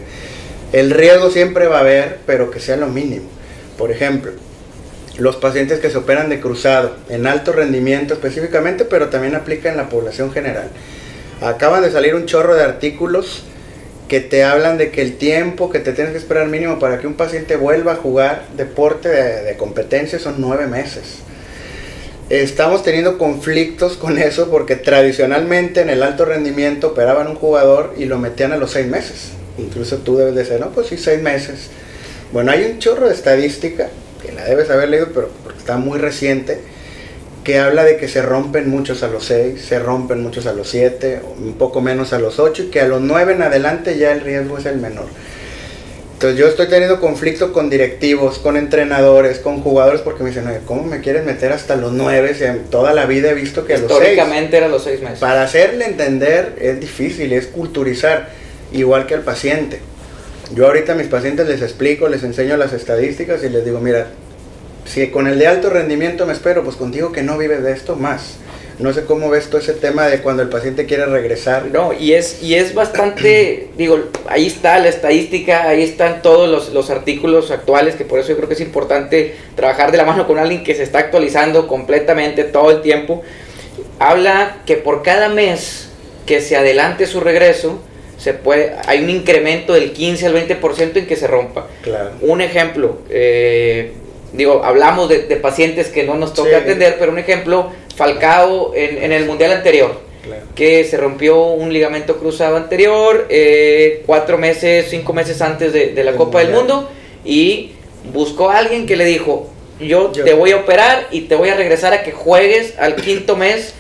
el 0.74 0.90
riesgo 0.90 1.30
siempre 1.30 1.68
va 1.68 1.78
a 1.78 1.82
haber, 1.82 2.18
pero 2.26 2.50
que 2.50 2.60
sea 2.60 2.78
lo 2.78 2.88
mínimo. 2.88 3.30
Por 3.78 3.92
ejemplo, 3.92 4.32
los 5.20 5.36
pacientes 5.36 5.80
que 5.80 5.92
se 5.92 6.00
operan 6.00 6.30
de 6.30 6.42
cruzado 6.42 6.96
en 7.10 7.28
alto 7.28 7.52
rendimiento 7.52 8.16
específicamente, 8.16 8.84
pero 8.84 9.10
también 9.10 9.36
aplica 9.36 9.70
en 9.70 9.78
la 9.78 9.88
población 9.88 10.32
general. 10.32 10.70
Acaban 11.42 11.84
de 11.84 11.92
salir 11.92 12.16
un 12.16 12.26
chorro 12.26 12.56
de 12.56 12.64
artículos 12.64 13.44
que 14.12 14.20
te 14.20 14.44
hablan 14.44 14.78
de 14.78 14.92
que 14.92 15.02
el 15.02 15.16
tiempo 15.16 15.70
que 15.70 15.80
te 15.80 15.94
tienes 15.94 16.12
que 16.12 16.18
esperar 16.18 16.46
mínimo 16.50 16.80
para 16.80 17.00
que 17.00 17.08
un 17.08 17.14
paciente 17.14 17.56
vuelva 17.56 17.94
a 17.94 17.96
jugar 17.96 18.44
deporte 18.58 19.08
de, 19.08 19.56
competencia 19.56 20.20
son 20.20 20.36
nueve 20.40 20.68
meses. 20.68 21.20
Estamos 22.30 22.84
teniendo 22.84 23.18
conflictos 23.18 23.96
con 23.96 24.18
eso 24.18 24.50
porque 24.52 24.76
tradicionalmente 24.76 25.80
en 25.80 25.90
el 25.90 26.04
alto 26.04 26.26
rendimiento 26.26 26.88
operaban 26.88 27.30
un 27.30 27.36
jugador 27.36 27.94
y 27.98 28.04
lo 28.04 28.20
metían 28.20 28.52
a 28.52 28.58
los 28.58 28.72
seis 28.72 28.86
meses. 28.86 29.30
Incluso 29.58 30.00
tú 30.00 30.18
debes 30.18 30.36
de 30.36 30.44
ser, 30.44 30.60
no, 30.60 30.72
pues 30.72 30.88
sí, 30.88 30.98
seis 30.98 31.22
meses. 31.22 31.70
Bueno, 32.34 32.52
hay 32.52 32.66
un 32.66 32.80
chorro 32.80 33.08
de 33.08 33.14
estadística 33.14 33.88
que 34.22 34.34
la 34.34 34.44
debes 34.44 34.70
haber 34.70 34.90
leído, 34.90 35.08
pero 35.14 35.30
porque 35.42 35.60
está 35.60 35.78
muy 35.78 36.00
reciente, 36.00 36.60
que 37.44 37.60
habla 37.60 37.84
de 37.84 37.98
que 37.98 38.08
se 38.08 38.22
rompen 38.22 38.70
muchos 38.70 39.04
a 39.04 39.08
los 39.08 39.26
6, 39.26 39.62
se 39.62 39.80
rompen 39.80 40.22
muchos 40.22 40.46
a 40.46 40.54
los 40.54 40.70
7, 40.70 41.22
un 41.40 41.54
poco 41.54 41.82
menos 41.82 42.14
a 42.14 42.20
los 42.20 42.40
8, 42.40 42.64
y 42.64 42.66
que 42.68 42.82
a 42.82 42.88
los 42.88 43.02
9 43.02 43.34
en 43.34 43.42
adelante 43.42 43.98
ya 43.98 44.12
el 44.12 44.22
riesgo 44.22 44.58
es 44.58 44.66
el 44.66 44.78
menor. 44.78 45.06
Entonces 46.14 46.40
yo 46.40 46.48
estoy 46.48 46.68
teniendo 46.68 47.00
conflicto 47.00 47.52
con 47.52 47.72
directivos, 47.72 48.38
con 48.38 48.56
entrenadores, 48.56 49.40
con 49.40 49.62
jugadores, 49.64 50.02
porque 50.02 50.22
me 50.22 50.30
dicen, 50.30 50.46
Oye, 50.48 50.60
¿cómo 50.68 50.84
me 50.84 51.02
quieren 51.02 51.26
meter 51.26 51.52
hasta 51.52 51.76
los 51.76 51.94
9? 51.94 52.36
Si 52.36 52.44
en 52.44 52.66
toda 52.66 52.94
la 52.94 53.08
vida 53.08 53.32
he 53.32 53.34
visto 53.34 53.66
que 53.66 53.74
a 53.74 53.78
los 53.80 53.88
6. 53.88 54.00
Históricamente 54.00 54.58
era 54.58 54.68
los 54.68 54.84
6 54.84 55.02
meses. 55.02 55.20
Para 55.20 55.42
hacerle 55.42 55.86
entender 55.86 56.58
es 56.62 56.80
difícil, 56.80 57.34
es 57.34 57.48
culturizar, 57.48 58.30
igual 58.72 59.08
que 59.08 59.16
al 59.16 59.22
paciente. 59.22 59.80
Yo 60.54 60.68
ahorita 60.68 60.92
a 60.92 60.96
mis 60.96 61.08
pacientes 61.08 61.48
les 61.48 61.64
explico, 61.64 62.08
les 62.08 62.22
enseño 62.22 62.56
las 62.56 62.72
estadísticas 62.72 63.44
y 63.44 63.50
les 63.50 63.66
digo, 63.66 63.80
mira, 63.80 64.06
si 64.86 65.08
con 65.08 65.28
el 65.28 65.40
de 65.40 65.48
alto 65.48 65.70
rendimiento 65.70 66.26
me 66.26 66.34
espero, 66.34 66.64
pues 66.64 66.76
contigo 66.76 67.12
que 67.12 67.24
no 67.24 67.38
vives 67.38 67.64
de 67.64 67.72
esto 67.72 67.96
más. 67.96 68.38
No 68.80 68.94
sé 68.94 69.06
cómo 69.06 69.30
ves 69.30 69.48
todo 69.48 69.62
ese 69.62 69.74
tema 69.74 70.08
de 70.08 70.22
cuando 70.22 70.42
el 70.42 70.50
paciente 70.50 70.88
quiere 70.88 71.06
regresar. 71.06 71.66
No, 71.66 71.94
y 71.94 72.14
es, 72.14 72.42
y 72.42 72.56
es 72.56 72.74
bastante, 72.74 73.70
digo, 73.78 74.00
ahí 74.28 74.48
está 74.48 74.80
la 74.80 74.90
estadística, 74.90 75.68
ahí 75.68 75.84
están 75.84 76.24
todos 76.24 76.50
los, 76.50 76.74
los, 76.74 76.90
artículos 76.90 77.52
actuales, 77.52 77.96
que 77.96 78.06
por 78.06 78.20
eso 78.20 78.30
yo 78.30 78.38
creo 78.38 78.48
que 78.48 78.56
es 78.56 78.62
importante 78.62 79.36
trabajar 79.56 79.92
de 79.92 79.98
la 79.98 80.06
mano 80.06 80.26
con 80.26 80.40
alguien 80.40 80.64
que 80.64 80.74
se 80.74 80.84
está 80.84 81.00
actualizando 81.00 81.68
completamente 81.68 82.44
todo 82.44 82.72
el 82.72 82.82
tiempo. 82.82 83.22
Habla 84.00 84.58
que 84.66 84.78
por 84.78 85.04
cada 85.04 85.30
mes 85.30 85.90
que 86.26 86.42
se 86.42 86.56
adelante 86.56 87.06
su 87.06 87.20
regreso, 87.20 87.80
se 88.18 88.34
puede, 88.34 88.76
hay 88.86 89.04
un 89.04 89.10
incremento 89.10 89.74
del 89.74 89.94
15 89.94 90.28
al 90.28 90.36
20% 90.36 90.98
en 90.98 91.08
que 91.08 91.16
se 91.16 91.28
rompa. 91.28 91.68
Claro. 91.82 92.12
Un 92.22 92.42
ejemplo, 92.42 93.00
eh, 93.10 93.94
digo, 94.34 94.64
hablamos 94.64 95.10
de, 95.10 95.20
pacientes 95.38 95.88
que 95.88 96.04
no 96.04 96.16
nos 96.16 96.34
toca 96.34 96.58
atender, 96.58 96.98
pero 97.00 97.12
un 97.12 97.20
ejemplo, 97.20 97.72
Falcao 97.96 98.74
en, 98.76 99.12
el 99.12 99.26
Mundial 99.26 99.52
anterior, 99.52 100.00
que 100.56 100.84
se 100.86 100.98
rompió 100.98 101.44
un 101.46 101.74
ligamento 101.74 102.18
cruzado 102.18 102.56
anterior, 102.56 103.28
eh, 103.30 104.04
cuatro 104.06 104.38
meses, 104.38 104.88
cinco 104.90 105.14
meses 105.14 105.42
antes 105.42 105.74
de, 105.74 106.04
la 106.04 106.14
Copa 106.14 106.40
del 106.40 106.52
Mundo, 106.52 106.90
y 107.26 107.72
buscó 108.14 108.50
a 108.50 108.58
alguien 108.58 108.86
que 108.86 108.96
le 108.96 109.06
dijo, 109.06 109.50
yo, 109.80 110.12
te 110.12 110.34
voy 110.34 110.52
a 110.52 110.58
operar 110.58 111.08
y 111.12 111.22
te 111.22 111.36
voy 111.36 111.50
a 111.50 111.56
regresar 111.56 111.94
a 111.94 112.04
que 112.04 112.12
juegues 112.12 112.76
al 112.78 112.96
quinto 112.96 113.36
mes. 113.36 113.74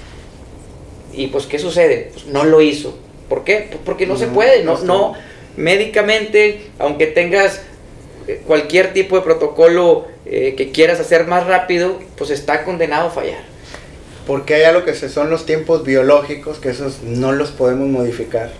Y 1.13 1.27
pues, 1.27 1.45
¿qué 1.45 1.59
sucede? 1.59 2.09
Pues 2.13 2.25
no 2.25 2.43
lo 2.43 2.61
hizo. 2.61 2.97
¿Por 3.29 3.43
qué? 3.43 3.67
Pues 3.69 3.79
porque 3.85 4.07
no, 4.07 4.17
se 4.17 4.27
puede, 4.27 4.63
no, 4.63 4.79
no, 4.79 5.13
médicamente, 5.55 6.61
aunque 6.79 7.07
tengas 7.07 7.61
cualquier 8.45 8.93
tipo 8.93 9.15
de 9.15 9.21
protocolo 9.21 10.07
eh, 10.25 10.55
que 10.55 10.71
quieras 10.71 10.99
hacer 10.99 11.27
más 11.27 11.47
rápido, 11.47 11.99
pues 12.17 12.29
está 12.29 12.63
condenado 12.63 13.07
a 13.07 13.11
fallar. 13.11 13.43
Porque 14.27 14.55
hay 14.55 14.63
algo 14.63 14.85
que 14.85 14.93
son 14.93 15.29
los 15.29 15.45
tiempos 15.45 15.83
biológicos, 15.83 16.59
que 16.59 16.69
esos 16.69 17.01
no 17.03 17.31
los 17.31 17.51
podemos 17.51 17.87
modificar. 17.87 18.51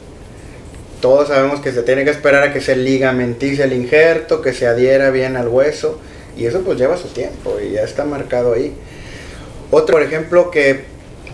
Todos 1.02 1.30
sabemos 1.30 1.62
que 1.62 1.72
se 1.72 1.84
tiene 1.84 2.04
que 2.04 2.12
esperar 2.12 2.44
a 2.44 2.54
que 2.54 2.62
se 2.62 2.76
ligamentice 2.76 3.64
el 3.64 3.74
injerto, 3.74 4.42
que 4.42 4.54
se 4.54 4.68
adhiera 4.68 5.10
bien 5.10 5.36
al 5.36 5.48
hueso, 5.48 6.00
y 6.38 6.46
eso 6.46 6.62
pues 6.62 6.78
lleva 6.78 6.98
su 6.98 7.08
tiempo 7.10 7.58
y 7.60 7.72
ya 7.72 7.84
está 7.84 8.06
marcado 8.06 8.54
ahí. 8.54 8.74
Otro, 9.72 9.94
por 9.94 10.04
ejemplo, 10.04 10.52
que 10.52 10.82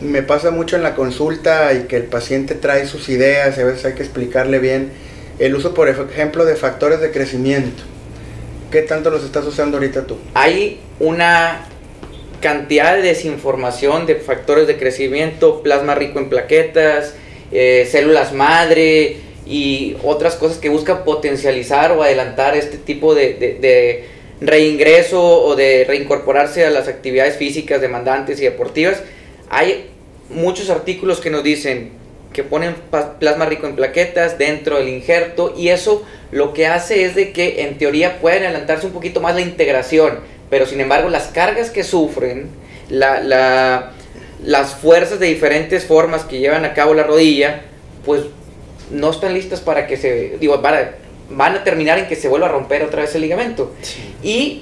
me 0.02 0.22
pasa 0.22 0.52
mucho 0.52 0.76
en 0.76 0.84
la 0.84 0.96
consulta 0.96 1.74
y 1.74 1.84
que 1.84 1.98
el 1.98 2.04
paciente 2.04 2.56
trae 2.56 2.86
sus 2.86 3.10
ideas 3.10 3.58
y 3.58 3.62
a 3.62 3.66
veces 3.66 3.86
hay 3.86 3.94
que 3.94 4.04
explicarle 4.04 4.60
bien 4.60 4.92
el 5.40 5.56
uso, 5.56 5.74
por 5.74 5.90
ejemplo, 5.90 6.46
de 6.46 6.56
factores 6.56 7.00
de 7.00 7.12
crecimiento. 7.12 7.84
¿Qué 8.72 8.82
tanto 8.82 9.10
los 9.10 9.24
estás 9.24 9.46
usando 9.46 9.78
ahorita 9.78 10.06
tú? 10.06 10.18
Hay 10.34 10.80
una 11.00 11.68
cantidad 12.42 12.96
de 12.96 13.02
desinformación 13.02 14.06
de 14.06 14.16
factores 14.16 14.68
de 14.68 14.78
crecimiento, 14.78 15.64
plasma 15.64 15.96
rico 15.96 16.20
en 16.20 16.30
plaquetas, 16.30 17.16
eh, 17.52 17.88
células 17.90 18.34
madre 18.34 19.18
y 19.46 19.96
otras 20.04 20.36
cosas 20.36 20.58
que 20.58 20.68
buscan 20.68 21.06
potencializar 21.06 21.94
o 21.94 22.04
adelantar 22.04 22.58
este 22.58 22.78
tipo 22.78 23.16
de, 23.16 23.34
de, 23.34 24.06
reingreso 24.40 25.22
o 25.24 25.56
de 25.56 25.86
reincorporarse 25.88 26.66
a 26.66 26.70
las 26.70 26.88
actividades 26.88 27.38
físicas 27.38 27.80
demandantes 27.80 28.40
y 28.42 28.44
deportivas. 28.44 29.02
Hay 29.50 29.86
muchos 30.30 30.70
artículos 30.70 31.22
que 31.22 31.30
nos 31.30 31.44
dicen 31.44 31.92
que 32.38 32.44
ponen 32.44 32.76
plasma 33.20 33.48
rico 33.48 33.66
en 33.66 33.76
plaquetas 33.76 34.38
dentro 34.38 34.78
del 34.78 34.90
injerto 34.90 35.56
y 35.58 35.70
eso 35.70 36.06
lo 36.30 36.54
que 36.54 36.68
hace 36.68 37.04
es 37.04 37.16
de 37.16 37.32
que 37.32 37.64
en 37.64 37.80
teoría 37.80 38.20
pueden 38.20 38.44
adelantarse 38.44 38.86
un 38.86 38.94
poquito 38.94 39.22
más 39.22 39.34
la 39.34 39.42
integración, 39.42 40.20
pero 40.48 40.68
sin 40.68 40.80
embargo 40.80 41.10
las 41.10 41.30
cargas 41.30 41.72
que 41.72 41.84
sufren, 41.84 42.50
la, 42.90 43.94
las 44.44 44.76
fuerzas 44.76 45.20
de 45.20 45.26
diferentes 45.26 45.86
formas 45.86 46.26
que 46.26 46.38
llevan 46.38 46.64
a 46.64 46.76
cabo 46.76 46.94
la 46.94 47.02
rodilla, 47.02 47.62
pues 48.06 48.22
no 48.92 49.10
están 49.10 49.34
listas 49.34 49.60
para 49.60 49.88
que 49.88 49.98
se, 49.98 50.38
digo, 50.40 50.62
van 50.62 51.56
a 51.56 51.64
terminar 51.64 51.98
en 51.98 52.06
que 52.06 52.16
se 52.16 52.28
vuelva 52.28 52.46
a 52.46 52.52
romper 52.52 52.84
otra 52.84 53.02
vez 53.02 53.16
el 53.16 53.22
ligamento. 53.22 53.74
Y 54.22 54.62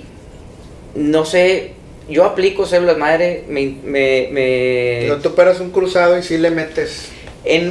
no 0.95 1.25
sé, 1.25 1.73
yo 2.07 2.23
aplico 2.23 2.65
células 2.65 2.97
madre, 2.97 3.43
me... 3.49 3.75
me, 3.83 4.29
me... 4.31 5.11
tú 5.21 5.27
operas 5.27 5.59
un 5.59 5.71
cruzado 5.71 6.17
y 6.17 6.23
si 6.23 6.37
le 6.37 6.51
metes 6.51 7.11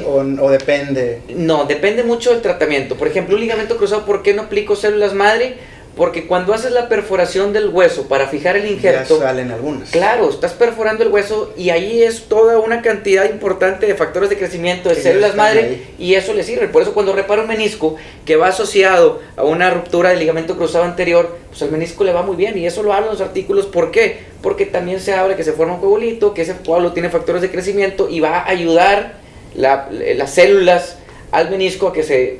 o, 0.06 0.50
depende? 0.50 1.20
No, 1.34 1.64
depende 1.64 2.02
mucho 2.02 2.30
del 2.30 2.42
tratamiento. 2.42 2.96
Por 2.96 3.08
ejemplo, 3.08 3.34
un 3.34 3.40
ligamento 3.40 3.76
cruzado, 3.76 4.04
¿por 4.04 4.22
qué 4.22 4.34
no 4.34 4.42
aplico 4.42 4.76
células 4.76 5.14
madre? 5.14 5.56
Porque 5.96 6.26
cuando 6.26 6.52
haces 6.52 6.72
la 6.72 6.88
perforación 6.88 7.52
del 7.52 7.68
hueso 7.68 8.08
para 8.08 8.26
fijar 8.26 8.56
el 8.56 8.68
injerto... 8.68 9.20
Ya 9.20 9.26
salen 9.26 9.52
algunas. 9.52 9.90
Claro, 9.90 10.28
estás 10.28 10.52
perforando 10.52 11.04
el 11.04 11.10
hueso 11.10 11.52
y 11.56 11.70
ahí 11.70 12.02
es 12.02 12.24
toda 12.24 12.58
una 12.58 12.82
cantidad 12.82 13.30
importante 13.30 13.86
de 13.86 13.94
factores 13.94 14.28
de 14.28 14.36
crecimiento 14.36 14.88
de 14.88 14.96
células 14.96 15.36
madre 15.36 15.82
y 15.96 16.14
eso 16.14 16.34
le 16.34 16.42
sirve. 16.42 16.66
Por 16.66 16.82
eso 16.82 16.94
cuando 16.94 17.12
reparo 17.12 17.42
un 17.42 17.48
menisco 17.48 17.94
que 18.26 18.34
va 18.34 18.48
asociado 18.48 19.20
a 19.36 19.44
una 19.44 19.70
ruptura 19.70 20.10
del 20.10 20.18
ligamento 20.18 20.56
cruzado 20.56 20.82
anterior, 20.82 21.36
pues 21.48 21.62
el 21.62 21.70
menisco 21.70 22.02
le 22.02 22.12
va 22.12 22.22
muy 22.22 22.34
bien 22.34 22.58
y 22.58 22.66
eso 22.66 22.82
lo 22.82 22.92
hablan 22.92 23.12
los 23.12 23.20
artículos. 23.20 23.66
¿Por 23.66 23.92
qué? 23.92 24.18
Porque 24.42 24.66
también 24.66 24.98
se 24.98 25.14
habla 25.14 25.36
que 25.36 25.44
se 25.44 25.52
forma 25.52 25.74
un 25.74 25.80
coagulito, 25.80 26.34
que 26.34 26.42
ese 26.42 26.56
coágulo 26.56 26.92
tiene 26.92 27.08
factores 27.08 27.40
de 27.40 27.52
crecimiento 27.52 28.08
y 28.10 28.18
va 28.18 28.40
a 28.40 28.48
ayudar 28.48 29.23
las 29.54 30.34
células 30.34 30.96
al 31.30 31.50
menisco 31.50 31.88
a 31.88 31.92
que 31.92 32.02
se 32.02 32.38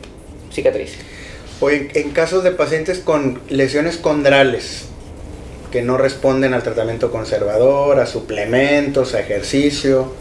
cicatrice. 0.53 0.97
O 1.61 1.71
en, 1.71 2.11
casos 2.11 2.45
de 2.45 2.51
pacientes 2.51 2.99
con 2.99 3.41
lesiones 3.49 3.97
condrales 3.97 4.87
que 5.71 5.83
no 5.83 5.97
responden 5.97 6.55
al 6.55 6.63
tratamiento 6.63 7.11
conservador, 7.11 7.99
a 7.99 8.07
suplementos, 8.07 9.15
a 9.15 9.21
ejercicio, 9.21 10.13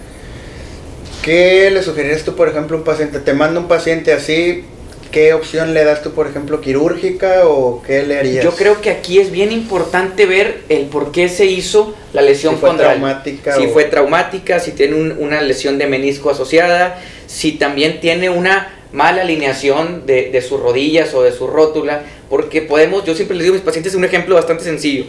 ¿qué 1.21 1.69
le 1.69 1.83
sugerirías 1.83 2.23
tú, 2.23 2.35
por 2.35 2.47
ejemplo, 2.47 2.77
a 2.77 2.79
un 2.79 2.85
paciente? 2.85 3.19
Te 3.19 3.33
manda 3.33 3.59
un 3.59 3.67
paciente 3.67 4.13
así, 4.13 4.65
¿qué 5.11 5.33
opción 5.33 5.75
le 5.75 5.83
das 5.83 6.01
tú, 6.01 6.11
por 6.11 6.27
ejemplo, 6.27 6.59
quirúrgica 6.59 7.47
o 7.47 7.83
qué 7.83 8.03
le 8.03 8.17
harías? 8.17 8.43
Yo 8.43 8.55
creo 8.55 8.81
que 8.81 8.89
aquí 8.89 9.19
es 9.19 9.31
bien 9.31 9.51
importante 9.51 10.25
ver 10.25 10.61
el 10.69 10.85
por 10.85 11.11
qué 11.11 11.29
se 11.29 11.45
hizo 11.45 11.93
la 12.13 12.21
lesión 12.21 12.55
si 12.55 12.61
fue 12.61 12.75
traumática. 12.75 13.55
Si 13.55 13.67
fue 13.67 13.83
traumática, 13.85 14.59
si 14.59 14.71
tiene 14.71 14.95
una 14.95 15.41
lesión 15.41 15.77
de 15.77 15.87
menisco 15.87 16.29
asociada, 16.29 16.99
si 17.27 17.53
también 17.53 17.99
tiene 17.99 18.29
una 18.29 18.73
mala 18.91 19.23
alineación 19.23 20.05
de, 20.05 20.29
de, 20.29 20.41
sus 20.41 20.59
rodillas 20.59 21.13
o 21.15 21.23
de 21.23 21.31
su 21.31 21.47
rótula, 21.47 22.03
porque 22.29 22.61
podemos, 22.61 23.03
yo 23.05 23.15
siempre 23.15 23.35
les 23.35 23.45
digo 23.45 23.55
a 23.55 23.57
mis 23.57 23.65
pacientes 23.65 23.95
un 23.95 24.05
ejemplo 24.05 24.35
bastante 24.35 24.63
sencillo. 24.63 25.05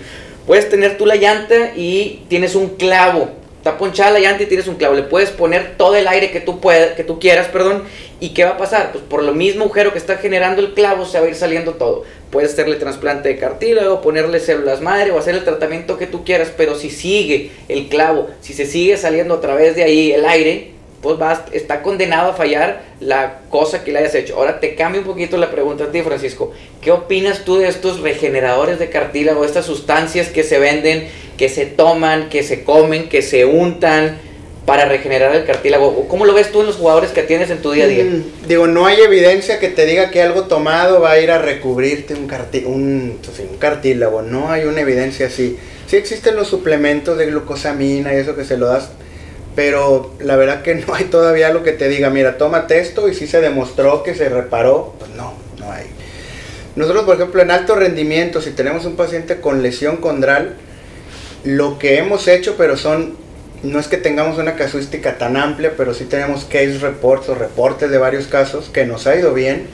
Puedes 0.47 0.69
tener 0.69 0.97
tú 0.97 1.07
la 1.07 1.17
llanta 1.17 1.73
y 1.77 2.23
tienes 2.29 2.55
un 2.55 2.71
clavo 2.71 3.44
está 3.65 3.79
ponchada 3.79 4.11
la 4.11 4.21
llanta 4.21 4.43
y 4.43 4.47
tienes 4.47 4.69
un 4.69 4.75
clavo, 4.75 4.95
le 4.95 5.05
puedes 5.05 5.31
poner 5.31 5.79
todo 5.79 5.97
el 5.97 6.07
aire 6.07 6.31
que 6.31 6.43
tú, 6.43 6.61
puedas, 6.61 6.93
que 6.97 7.03
tú 7.03 7.19
quieras, 7.19 7.49
perdón, 7.49 7.85
¿y 8.21 8.35
qué 8.35 8.45
va 8.45 8.51
a 8.51 8.57
pasar? 8.59 8.93
Pues 8.93 9.03
por 9.03 9.23
lo 9.23 9.33
mismo 9.33 9.65
agujero 9.65 9.91
que 9.91 9.97
está 9.97 10.19
generando 10.19 10.61
el 10.61 10.75
clavo 10.75 11.07
se 11.07 11.19
va 11.19 11.25
a 11.25 11.29
ir 11.31 11.35
saliendo 11.35 11.73
todo. 11.73 12.05
Puedes 12.31 12.53
hacerle 12.53 12.77
trasplante 12.77 13.31
de 13.31 13.39
cartílago, 13.39 14.03
ponerle 14.03 14.39
células 14.39 14.83
madre 14.83 15.13
o 15.13 15.19
hacer 15.19 15.35
el 15.35 15.45
tratamiento 15.45 15.97
que 15.97 16.07
tú 16.07 16.27
quieras, 16.27 16.53
pero 16.55 16.75
si 16.75 16.91
sigue 16.91 17.53
el 17.71 17.89
clavo, 17.89 18.29
si 18.43 18.53
se 18.53 18.67
sigue 18.67 18.99
saliendo 18.99 19.33
a 19.33 19.41
través 19.41 19.75
de 19.77 19.85
ahí 19.85 20.13
el 20.13 20.27
aire, 20.27 20.74
pues 21.05 21.19
vas, 21.19 21.41
está 21.53 21.83
condenado 21.83 22.31
a 22.31 22.35
fallar 22.35 22.81
la 22.99 23.41
cosa 23.51 23.85
que 23.85 23.93
le 23.93 23.99
hayas 23.99 24.15
hecho. 24.15 24.37
Ahora 24.37 24.59
te 24.59 24.75
cambio 24.75 25.03
un 25.03 25.07
poquito 25.07 25.37
la 25.37 25.51
pregunta 25.51 25.85
a 25.85 25.93
ti, 25.93 26.01
Francisco. 26.01 26.53
¿Qué 26.81 26.91
opinas 26.93 27.45
tú 27.45 27.59
de 27.59 27.69
estos 27.69 28.01
regeneradores 28.01 28.79
de 28.79 28.89
cartílago, 28.89 29.45
estas 29.45 29.67
sustancias 29.67 30.29
que 30.29 30.43
se 30.43 30.59
venden, 30.59 31.07
que 31.37 31.51
se 31.51 31.67
toman, 31.67 32.31
que 32.31 32.43
se 32.43 32.65
comen, 32.65 33.11
que 33.11 33.21
se 33.21 33.45
untan 33.45 34.17
para 34.65 34.87
regenerar 34.87 35.37
el 35.37 35.45
cartílago? 35.45 36.09
¿Cómo 36.09 36.25
lo 36.25 36.33
ves 36.33 36.51
tú 36.51 36.63
en 36.63 36.69
los 36.69 36.77
jugadores 36.77 37.11
que 37.11 37.23
tienes 37.23 37.51
en 37.51 37.59
tu 37.59 37.73
día 37.73 37.85
a 37.85 37.89
día? 37.89 38.05
Mm, 38.05 38.49
digo, 38.49 38.67
no 38.67 38.87
hay 38.87 38.99
evidencia 39.03 39.59
que 39.59 39.69
te 39.69 39.85
diga 39.85 40.11
que 40.11 40.23
algo 40.23 40.45
tomado 40.45 41.03
va 41.03 41.11
a 41.11 41.21
ir 41.21 41.31
a 41.31 41.37
recubrirte 41.37 42.15
un, 42.15 42.23
un, 42.65 43.19
pues 43.23 43.41
un 43.41 43.59
cartílago. 43.59 44.23
No 44.23 44.51
hay 44.51 44.65
una 44.65 44.81
evidencia 44.81 45.27
así. 45.27 45.59
Sí 45.87 45.97
existen 45.97 46.35
los 46.35 46.49
suplementos 46.49 47.19
de 47.19 47.27
glucosamina 47.27 48.15
y 48.15 48.17
eso 48.17 48.35
que 48.35 48.47
se 48.47 48.57
lo 48.57 48.69
das 48.69 48.89
pero 49.55 50.13
la 50.21 50.37
verdad 50.37 50.63
que 50.63 50.75
no 50.75 50.95
hay 50.95 51.05
todavía 51.05 51.51
lo 51.51 51.63
que 51.63 51.73
te 51.73 51.89
diga, 51.89 52.11
mira, 52.11 52.39
tómate 52.39 52.81
esto 52.81 53.09
y 53.09 53.15
si 53.15 53.27
se 53.27 53.41
demostró 53.41 54.03
que 54.03 54.15
se 54.15 54.29
reparó, 54.29 54.95
pues 54.99 55.11
no, 55.13 55.35
no 55.59 55.71
hay. 55.71 55.87
Nosotros, 56.77 57.05
por 57.05 57.17
ejemplo, 57.17 57.41
en 57.41 57.51
alto 57.51 57.77
rendimiento, 57.77 58.41
si 58.41 58.51
tenemos 58.51 58.85
un 58.85 58.97
paciente 58.97 59.41
con 59.41 59.63
lesión 59.63 59.99
condral, 59.99 60.57
lo 61.45 61.79
que 61.79 61.99
hemos 61.99 62.27
hecho, 62.27 62.57
pero 62.57 62.77
son, 62.77 63.17
no 63.63 63.79
es 63.79 63.87
que 63.87 63.97
tengamos 63.97 64.39
una 64.39 64.57
casuística 64.57 65.19
tan 65.19 65.37
amplia, 65.37 65.75
pero 65.77 65.95
sí 65.95 66.05
tenemos 66.05 66.45
case 66.45 66.79
reports 66.81 67.29
o 67.29 67.35
reportes 67.37 67.91
de 67.91 67.99
varios 67.99 68.27
casos 68.27 68.71
que 68.71 68.87
nos 68.87 69.07
ha 69.07 69.15
ido 69.15 69.35
bien. 69.35 69.69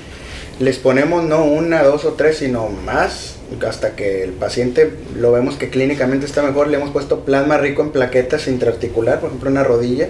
Les 0.59 0.77
ponemos 0.77 1.25
no 1.25 1.45
una, 1.45 1.83
dos 1.83 2.05
o 2.05 2.13
tres, 2.13 2.39
sino 2.39 2.69
más 2.69 3.37
hasta 3.67 3.97
que 3.97 4.23
el 4.23 4.33
paciente 4.33 4.91
lo 5.17 5.33
vemos 5.33 5.57
que 5.57 5.71
clínicamente 5.71 6.27
está 6.27 6.43
mejor, 6.43 6.69
le 6.69 6.77
hemos 6.77 6.91
puesto 6.91 7.21
plasma 7.25 7.59
rico 7.59 7.83
en 7.83 7.91
plaquetas 7.91 8.49
intraarticular, 8.49 9.21
por 9.21 9.29
ejemplo 9.29 9.51
una 9.51 9.65
rodilla. 9.65 10.09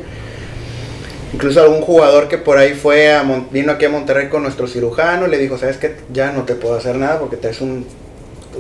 Incluso 1.33 1.61
algún 1.61 1.81
jugador 1.81 2.29
que 2.29 2.39
por 2.39 2.59
ahí 2.59 2.75
fue 2.75 3.13
a, 3.13 3.25
vino 3.51 3.73
aquí 3.73 3.85
a 3.85 3.89
Monterrey 3.89 4.29
con 4.29 4.43
nuestro 4.43 4.67
cirujano, 4.67 5.27
le 5.27 5.39
dijo, 5.39 5.59
sabes 5.59 5.77
que 5.77 5.95
ya 6.13 6.33
no 6.33 6.45
te 6.45 6.55
puedo 6.55 6.75
hacer 6.75 6.97
nada 6.97 7.21
porque 7.21 7.37
tienes 7.37 7.61
un 7.61 7.87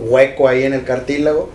hueco 0.08 0.48
ahí 0.48 0.62
en 0.62 0.74
el 0.74 0.84
cartílago. 0.84 1.50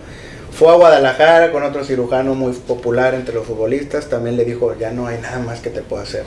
Fue 0.52 0.70
a 0.70 0.74
Guadalajara 0.74 1.52
con 1.52 1.62
otro 1.62 1.84
cirujano 1.84 2.34
muy 2.34 2.52
popular 2.52 3.14
entre 3.14 3.34
los 3.34 3.46
futbolistas, 3.46 4.08
también 4.08 4.36
le 4.36 4.44
dijo, 4.44 4.74
ya 4.78 4.90
no 4.90 5.06
hay 5.06 5.18
nada 5.18 5.38
más 5.38 5.60
que 5.60 5.70
te 5.70 5.82
pueda 5.82 6.02
hacer. 6.02 6.24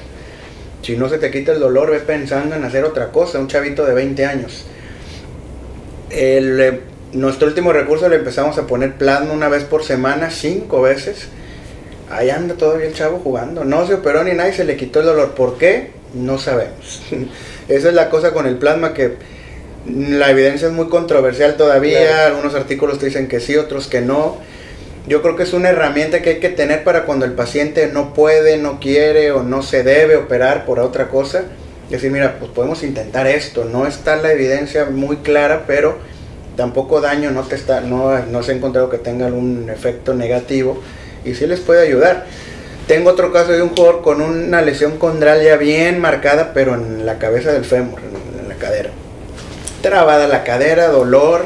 Si 0.82 0.96
no 0.96 1.10
se 1.10 1.18
te 1.18 1.30
quita 1.30 1.52
el 1.52 1.60
dolor, 1.60 1.92
ve 1.92 2.00
pensando 2.00 2.56
en 2.56 2.64
hacer 2.64 2.84
otra 2.84 3.12
cosa, 3.12 3.40
un 3.40 3.48
chavito 3.48 3.86
de 3.86 3.94
20 3.94 4.26
años. 4.26 4.66
El, 6.10 6.82
nuestro 7.14 7.48
último 7.48 7.74
recurso 7.74 8.08
le 8.08 8.18
empezamos 8.18 8.58
a 8.58 8.68
poner 8.68 8.94
plasma 8.94 9.34
una 9.34 9.50
vez 9.50 9.64
por 9.64 9.84
semana, 9.84 10.30
cinco 10.30 10.82
veces. 10.82 11.28
Ahí 12.12 12.30
anda 12.30 12.56
todavía 12.56 12.88
el 12.88 12.94
chavo 12.94 13.20
jugando. 13.20 13.66
No 13.66 13.86
se 13.86 13.96
operó 13.96 14.24
ni 14.24 14.34
nada 14.34 14.50
y 14.50 14.54
se 14.54 14.64
le 14.64 14.78
quitó 14.78 15.00
el 15.00 15.08
dolor. 15.08 15.32
¿Por 15.32 15.58
qué? 15.58 15.92
No 16.14 16.38
sabemos. 16.38 17.02
Esa 17.68 17.90
es 17.90 17.94
la 17.94 18.10
cosa 18.10 18.32
con 18.32 18.48
el 18.48 18.58
plasma 18.58 18.94
que 18.94 19.16
la 19.88 20.32
evidencia 20.32 20.68
es 20.68 20.74
muy 20.74 20.88
controversial 20.88 21.56
todavía. 21.56 22.26
Algunos 22.28 22.56
artículos 22.56 23.00
te 23.00 23.08
dicen 23.08 23.28
que 23.28 23.40
sí, 23.40 23.58
otros 23.58 23.88
que 23.88 24.02
no. 24.02 24.38
Yo 25.08 25.22
creo 25.22 25.36
que 25.36 25.44
es 25.44 25.54
una 25.54 25.70
herramienta 25.70 26.22
que 26.22 26.32
hay 26.32 26.40
que 26.40 26.50
tener 26.50 26.84
para 26.84 27.06
cuando 27.06 27.26
el 27.26 27.34
paciente 27.34 27.90
no 27.92 28.14
puede, 28.14 28.58
no 28.58 28.80
quiere 28.80 29.32
o 29.32 29.44
no 29.44 29.64
se 29.64 29.84
debe 29.84 30.18
operar 30.18 30.66
por 30.66 30.80
otra 30.80 31.10
cosa. 31.10 31.46
Decir, 31.90 32.12
mira, 32.12 32.38
pues 32.40 32.52
podemos 32.52 32.84
intentar 32.84 33.28
esto. 33.28 33.66
No 33.66 33.88
está 33.88 34.16
la 34.16 34.32
evidencia 34.32 34.86
muy 34.86 35.18
clara, 35.18 35.64
pero 35.66 35.98
tampoco 36.56 37.02
daño 37.02 37.32
no, 37.32 37.44
te 37.44 37.56
está, 37.56 37.82
no, 37.82 38.20
no 38.26 38.44
se 38.44 38.52
ha 38.52 38.56
encontrado 38.56 38.90
que 38.90 38.98
tenga 38.98 39.26
algún 39.26 39.70
efecto 39.70 40.14
negativo 40.14 40.82
y 41.26 41.34
sí 41.34 41.48
les 41.48 41.62
puede 41.62 41.82
ayudar. 41.82 42.26
Tengo 42.88 43.12
otro 43.12 43.32
caso 43.32 43.52
de 43.52 43.62
un 43.62 43.70
jugador 43.70 44.02
con 44.02 44.22
una 44.22 44.62
lesión 44.62 44.98
condral 44.98 45.44
ya 45.44 45.58
bien 45.58 46.00
marcada, 46.00 46.54
pero 46.54 46.74
en 46.74 47.06
la 47.06 47.20
cabeza 47.20 47.52
del 47.52 47.64
fémur, 47.64 48.00
en, 48.00 48.50
la 48.50 48.56
cadera. 48.56 48.90
Trabada 49.82 50.28
la 50.28 50.44
cadera, 50.44 50.88
dolor. 50.88 51.46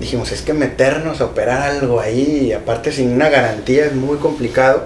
Dijimos, 0.00 0.32
es 0.32 0.42
que 0.42 0.52
meternos 0.52 1.20
a 1.20 1.26
operar 1.26 1.62
algo 1.62 2.00
ahí, 2.00 2.52
aparte 2.52 2.90
sin 2.90 3.12
una 3.12 3.28
garantía, 3.28 3.86
es 3.86 3.94
muy 3.94 4.18
complicado. 4.18 4.84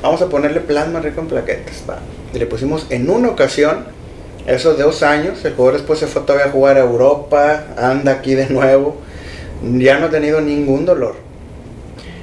Vamos 0.00 0.22
a 0.22 0.28
ponerle 0.28 0.60
plasma 0.60 1.00
rico 1.00 1.20
en 1.20 1.26
plaquetas. 1.26 1.82
Le 2.32 2.46
pusimos 2.46 2.86
en 2.90 3.10
una 3.10 3.28
ocasión 3.28 3.86
esos 4.50 4.78
dos 4.78 5.02
años, 5.02 5.44
el 5.44 5.54
jugador 5.54 5.78
después 5.78 5.98
se 5.98 6.06
fue 6.06 6.22
todavía 6.22 6.46
a 6.46 6.50
jugar 6.50 6.76
a 6.76 6.80
Europa, 6.80 7.64
anda 7.76 8.12
aquí 8.12 8.34
de 8.34 8.48
nuevo, 8.48 8.96
ya 9.62 9.98
no 9.98 10.06
ha 10.06 10.10
tenido 10.10 10.40
ningún 10.40 10.84
dolor. 10.86 11.16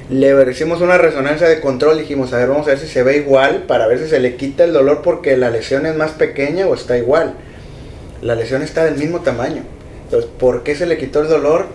Le 0.09 0.49
hicimos 0.49 0.79
una 0.79 0.97
resonancia 0.97 1.49
de 1.49 1.59
control, 1.59 1.97
dijimos, 1.97 2.31
a 2.31 2.37
ver, 2.37 2.47
vamos 2.47 2.65
a 2.67 2.71
ver 2.71 2.79
si 2.79 2.87
se 2.87 3.03
ve 3.03 3.17
igual, 3.17 3.63
para 3.67 3.87
ver 3.87 3.99
si 3.99 4.07
se 4.07 4.19
le 4.19 4.37
quita 4.37 4.63
el 4.63 4.71
dolor 4.71 5.01
porque 5.03 5.35
la 5.35 5.49
lesión 5.49 5.85
es 5.85 5.95
más 5.95 6.11
pequeña 6.11 6.65
o 6.65 6.73
está 6.73 6.97
igual. 6.97 7.33
La 8.21 8.35
lesión 8.35 8.61
está 8.61 8.85
del 8.85 8.95
mismo 8.95 9.19
tamaño. 9.19 9.63
Entonces, 10.05 10.29
¿por 10.39 10.63
qué 10.63 10.75
se 10.75 10.85
le 10.85 10.97
quitó 10.97 11.21
el 11.21 11.27
dolor? 11.27 11.65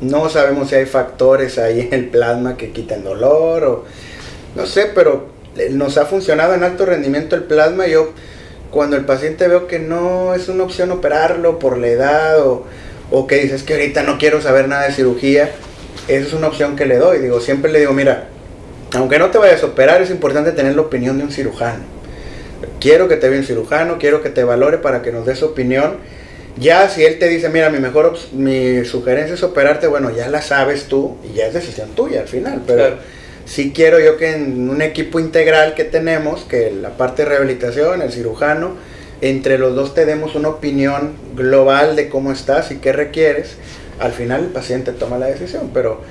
No 0.00 0.28
sabemos 0.28 0.68
si 0.68 0.76
hay 0.76 0.86
factores 0.86 1.58
ahí 1.58 1.80
en 1.80 1.92
el 1.92 2.08
plasma 2.08 2.56
que 2.56 2.70
quitan 2.70 3.02
dolor 3.02 3.64
o 3.64 3.84
no 4.54 4.66
sé, 4.66 4.90
pero 4.94 5.26
nos 5.70 5.98
ha 5.98 6.06
funcionado 6.06 6.54
en 6.54 6.62
alto 6.62 6.86
rendimiento 6.86 7.34
el 7.34 7.42
plasma. 7.42 7.86
Yo 7.86 8.12
cuando 8.74 8.96
el 8.96 9.04
paciente 9.04 9.46
veo 9.46 9.68
que 9.68 9.78
no 9.78 10.34
es 10.34 10.48
una 10.48 10.64
opción 10.64 10.90
operarlo 10.90 11.60
por 11.60 11.78
la 11.78 11.86
edad 11.86 12.40
o, 12.40 12.64
o 13.12 13.28
que 13.28 13.36
dices 13.36 13.62
que 13.62 13.74
ahorita 13.74 14.02
no 14.02 14.18
quiero 14.18 14.42
saber 14.42 14.66
nada 14.66 14.88
de 14.88 14.92
cirugía, 14.92 15.52
esa 16.08 16.26
es 16.26 16.32
una 16.32 16.48
opción 16.48 16.74
que 16.74 16.84
le 16.84 16.96
doy. 16.96 17.20
Digo, 17.20 17.40
siempre 17.40 17.70
le 17.70 17.78
digo, 17.78 17.92
mira, 17.92 18.26
aunque 18.92 19.20
no 19.20 19.30
te 19.30 19.38
vayas 19.38 19.62
a 19.62 19.66
operar, 19.66 20.02
es 20.02 20.10
importante 20.10 20.50
tener 20.50 20.74
la 20.74 20.82
opinión 20.82 21.18
de 21.18 21.24
un 21.24 21.30
cirujano. 21.30 21.84
Quiero 22.80 23.06
que 23.06 23.16
te 23.16 23.28
vea 23.28 23.38
un 23.38 23.46
cirujano, 23.46 23.96
quiero 23.98 24.22
que 24.22 24.30
te 24.30 24.42
valore 24.42 24.78
para 24.78 25.02
que 25.02 25.12
nos 25.12 25.24
dé 25.24 25.36
su 25.36 25.46
opinión. 25.46 25.98
Ya 26.56 26.88
si 26.88 27.04
él 27.04 27.20
te 27.20 27.28
dice, 27.28 27.50
mira, 27.50 27.70
mi 27.70 27.78
mejor 27.78 28.18
mi 28.32 28.84
sugerencia 28.84 29.34
es 29.34 29.42
operarte, 29.44 29.86
bueno, 29.86 30.10
ya 30.10 30.28
la 30.28 30.42
sabes 30.42 30.86
tú 30.86 31.16
y 31.22 31.34
ya 31.34 31.46
es 31.46 31.54
decisión 31.54 31.90
tuya 31.90 32.22
al 32.22 32.28
final. 32.28 32.62
Pero 32.66 32.96
sí 33.46 33.72
quiero 33.74 34.00
yo 34.00 34.16
que 34.16 34.32
en 34.32 34.68
un 34.70 34.82
equipo 34.82 35.20
integral 35.20 35.74
que 35.74 35.84
tenemos, 35.84 36.42
que 36.42 36.70
la 36.70 36.96
parte 36.96 37.22
de 37.22 37.30
rehabilitación, 37.30 38.02
el 38.02 38.12
cirujano, 38.12 38.76
entre 39.20 39.58
los 39.58 39.74
dos 39.74 39.94
te 39.94 40.04
demos 40.06 40.34
una 40.34 40.48
opinión 40.48 41.14
global 41.34 41.96
de 41.96 42.08
cómo 42.08 42.32
estás 42.32 42.70
y 42.70 42.76
qué 42.76 42.92
requieres. 42.92 43.56
Al 43.98 44.12
final 44.12 44.44
el 44.44 44.50
paciente 44.50 44.92
toma 44.92 45.18
la 45.18 45.26
decisión, 45.26 45.70
pero 45.72 46.02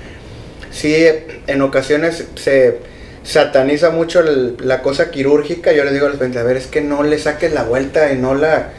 sí 0.71 1.05
en 1.47 1.61
ocasiones 1.61 2.25
se 2.35 2.77
sataniza 3.23 3.89
mucho 3.89 4.21
la 4.23 4.81
cosa 4.81 5.11
quirúrgica. 5.11 5.73
Yo 5.73 5.83
les 5.83 5.93
digo 5.93 6.05
a 6.05 6.09
los 6.09 6.17
pacientes, 6.17 6.41
a 6.41 6.45
ver, 6.45 6.57
es 6.57 6.67
que 6.67 6.81
no 6.81 7.03
le 7.03 7.19
saques 7.19 7.53
la 7.53 7.63
vuelta 7.63 8.11
y 8.11 8.17
no 8.17 8.35
la 8.35 8.71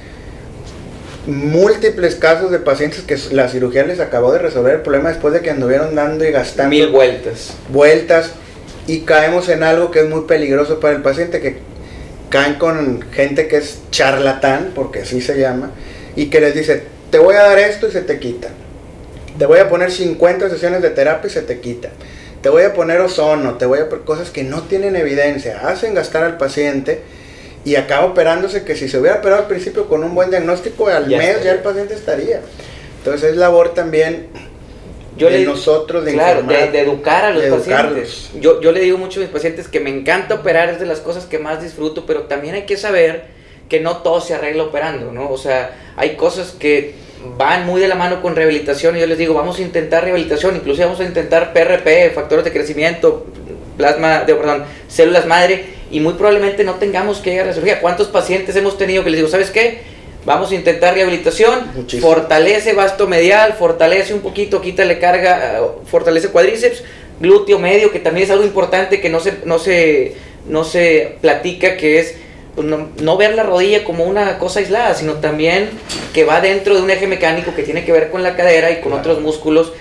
múltiples 1.26 2.16
casos 2.16 2.50
de 2.50 2.58
pacientes 2.58 3.00
que 3.00 3.16
la 3.34 3.48
cirugía 3.48 3.84
les 3.84 3.98
acabó 4.00 4.32
de 4.32 4.40
resolver 4.40 4.74
el 4.74 4.80
problema 4.82 5.08
después 5.08 5.32
de 5.32 5.40
que 5.40 5.50
anduvieron 5.50 5.94
dando 5.94 6.24
y 6.24 6.30
gastando 6.30 6.70
mil 6.70 6.88
vueltas. 6.88 7.54
Vueltas 7.70 8.32
y 8.86 9.00
caemos 9.00 9.48
en 9.48 9.62
algo 9.62 9.90
que 9.90 10.00
es 10.00 10.08
muy 10.08 10.22
peligroso 10.22 10.80
para 10.80 10.94
el 10.94 11.02
paciente, 11.02 11.40
que 11.40 11.58
caen 12.28 12.54
con 12.54 13.02
gente 13.12 13.48
que 13.48 13.56
es 13.56 13.78
charlatán, 13.90 14.72
porque 14.74 15.00
así 15.00 15.20
se 15.20 15.38
llama, 15.38 15.70
y 16.16 16.26
que 16.26 16.40
les 16.40 16.54
dice, 16.54 16.82
te 17.10 17.18
voy 17.18 17.36
a 17.36 17.42
dar 17.42 17.58
esto 17.58 17.88
y 17.88 17.92
se 17.92 18.02
te 18.02 18.18
quita. 18.18 18.48
Te 19.38 19.46
voy 19.46 19.58
a 19.58 19.68
poner 19.68 19.90
50 19.90 20.50
sesiones 20.50 20.82
de 20.82 20.90
terapia 20.90 21.28
y 21.28 21.30
se 21.30 21.42
te 21.42 21.60
quita. 21.60 21.90
Te 22.42 22.48
voy 22.48 22.62
a 22.62 22.74
poner 22.74 23.00
ozono, 23.00 23.54
te 23.54 23.66
voy 23.66 23.80
a 23.80 23.88
poner 23.88 24.04
cosas 24.04 24.30
que 24.30 24.44
no 24.44 24.62
tienen 24.62 24.96
evidencia, 24.96 25.66
hacen 25.66 25.94
gastar 25.94 26.24
al 26.24 26.36
paciente 26.36 27.00
y 27.64 27.76
acaba 27.76 28.04
operándose 28.04 28.64
que 28.64 28.76
si 28.76 28.88
se 28.88 28.98
hubiera 28.98 29.18
operado 29.18 29.42
al 29.42 29.48
principio 29.48 29.88
con 29.88 30.04
un 30.04 30.14
buen 30.14 30.30
diagnóstico, 30.30 30.88
al 30.88 31.06
mes 31.06 31.42
ya 31.42 31.52
el 31.52 31.60
paciente 31.60 31.94
estaría. 31.94 32.40
Entonces 32.98 33.30
es 33.30 33.36
labor 33.36 33.74
también 33.74 34.28
yo 35.16 35.28
de 35.28 35.38
le, 35.38 35.44
nosotros, 35.44 36.04
de, 36.04 36.12
claro, 36.12 36.42
de, 36.42 36.80
educar 36.80 37.24
a 37.24 37.30
los 37.30 37.44
pacientes. 37.44 38.30
Yo, 38.40 38.60
yo 38.60 38.72
le 38.72 38.80
digo 38.80 38.98
mucho 38.98 39.20
a 39.20 39.22
mis 39.22 39.32
pacientes 39.32 39.68
que 39.68 39.80
me 39.80 39.90
encanta 39.90 40.34
operar, 40.34 40.70
es 40.70 40.80
de 40.80 40.86
las 40.86 41.00
cosas 41.00 41.26
que 41.26 41.38
más 41.38 41.62
disfruto, 41.62 42.04
pero 42.06 42.22
también 42.22 42.54
hay 42.54 42.62
que 42.62 42.76
saber 42.76 43.26
que 43.68 43.80
no 43.80 43.98
todo 43.98 44.20
se 44.20 44.34
arregla 44.34 44.64
operando, 44.64 45.12
¿no? 45.12 45.30
O 45.30 45.38
sea, 45.38 45.94
hay 45.96 46.16
cosas 46.16 46.52
que 46.52 46.94
van 47.38 47.64
muy 47.64 47.80
de 47.80 47.88
la 47.88 47.94
mano 47.94 48.20
con 48.20 48.36
rehabilitación 48.36 48.96
y 48.96 49.00
yo 49.00 49.06
les 49.06 49.18
digo, 49.18 49.34
vamos 49.34 49.58
a 49.58 49.62
intentar 49.62 50.04
rehabilitación, 50.04 50.56
incluso 50.56 50.82
vamos 50.82 51.00
a 51.00 51.04
intentar 51.04 51.52
PRP, 51.52 52.12
factores 52.14 52.44
de 52.44 52.52
crecimiento, 52.52 53.26
plasma, 53.76 54.24
de, 54.24 54.34
perdón, 54.34 54.64
células 54.88 55.26
madre, 55.26 55.64
y 55.90 56.00
muy 56.00 56.14
probablemente 56.14 56.64
no 56.64 56.74
tengamos 56.74 57.18
que 57.18 57.30
llegar 57.30 57.46
a 57.46 57.48
la 57.48 57.54
cirugía. 57.54 57.80
¿Cuántos 57.80 58.08
pacientes 58.08 58.56
hemos 58.56 58.76
tenido 58.76 59.04
que 59.04 59.10
les 59.10 59.18
digo, 59.18 59.28
¿sabes 59.28 59.50
qué? 59.50 59.93
Vamos 60.24 60.50
a 60.50 60.54
intentar 60.54 60.94
rehabilitación, 60.94 61.70
Muchísimo. 61.74 62.08
fortalece 62.08 62.72
vasto 62.72 63.06
medial, 63.06 63.52
fortalece 63.58 64.14
un 64.14 64.20
poquito, 64.20 64.60
quítale 64.60 64.98
carga, 64.98 65.58
eh, 65.58 65.62
fortalece 65.86 66.28
cuádriceps, 66.28 66.82
glúteo 67.20 67.58
medio, 67.58 67.92
que 67.92 67.98
también 68.00 68.24
es 68.24 68.30
algo 68.30 68.44
importante 68.44 69.00
que 69.00 69.10
no 69.10 69.20
se, 69.20 69.34
no 69.44 69.58
se, 69.58 70.14
no 70.48 70.64
se 70.64 71.16
platica, 71.20 71.76
que 71.76 71.98
es 71.98 72.14
pues, 72.54 72.66
no, 72.66 72.88
no 73.02 73.16
ver 73.18 73.34
la 73.34 73.42
rodilla 73.42 73.84
como 73.84 74.04
una 74.04 74.38
cosa 74.38 74.60
aislada, 74.60 74.94
sino 74.94 75.14
también 75.14 75.68
que 76.14 76.24
va 76.24 76.40
dentro 76.40 76.74
de 76.74 76.82
un 76.82 76.90
eje 76.90 77.06
mecánico 77.06 77.54
que 77.54 77.62
tiene 77.62 77.84
que 77.84 77.92
ver 77.92 78.10
con 78.10 78.22
la 78.22 78.34
cadera 78.36 78.70
y 78.70 78.76
con 78.76 78.92
Claro. 78.92 78.98
otros 79.00 79.20
músculos 79.20 79.72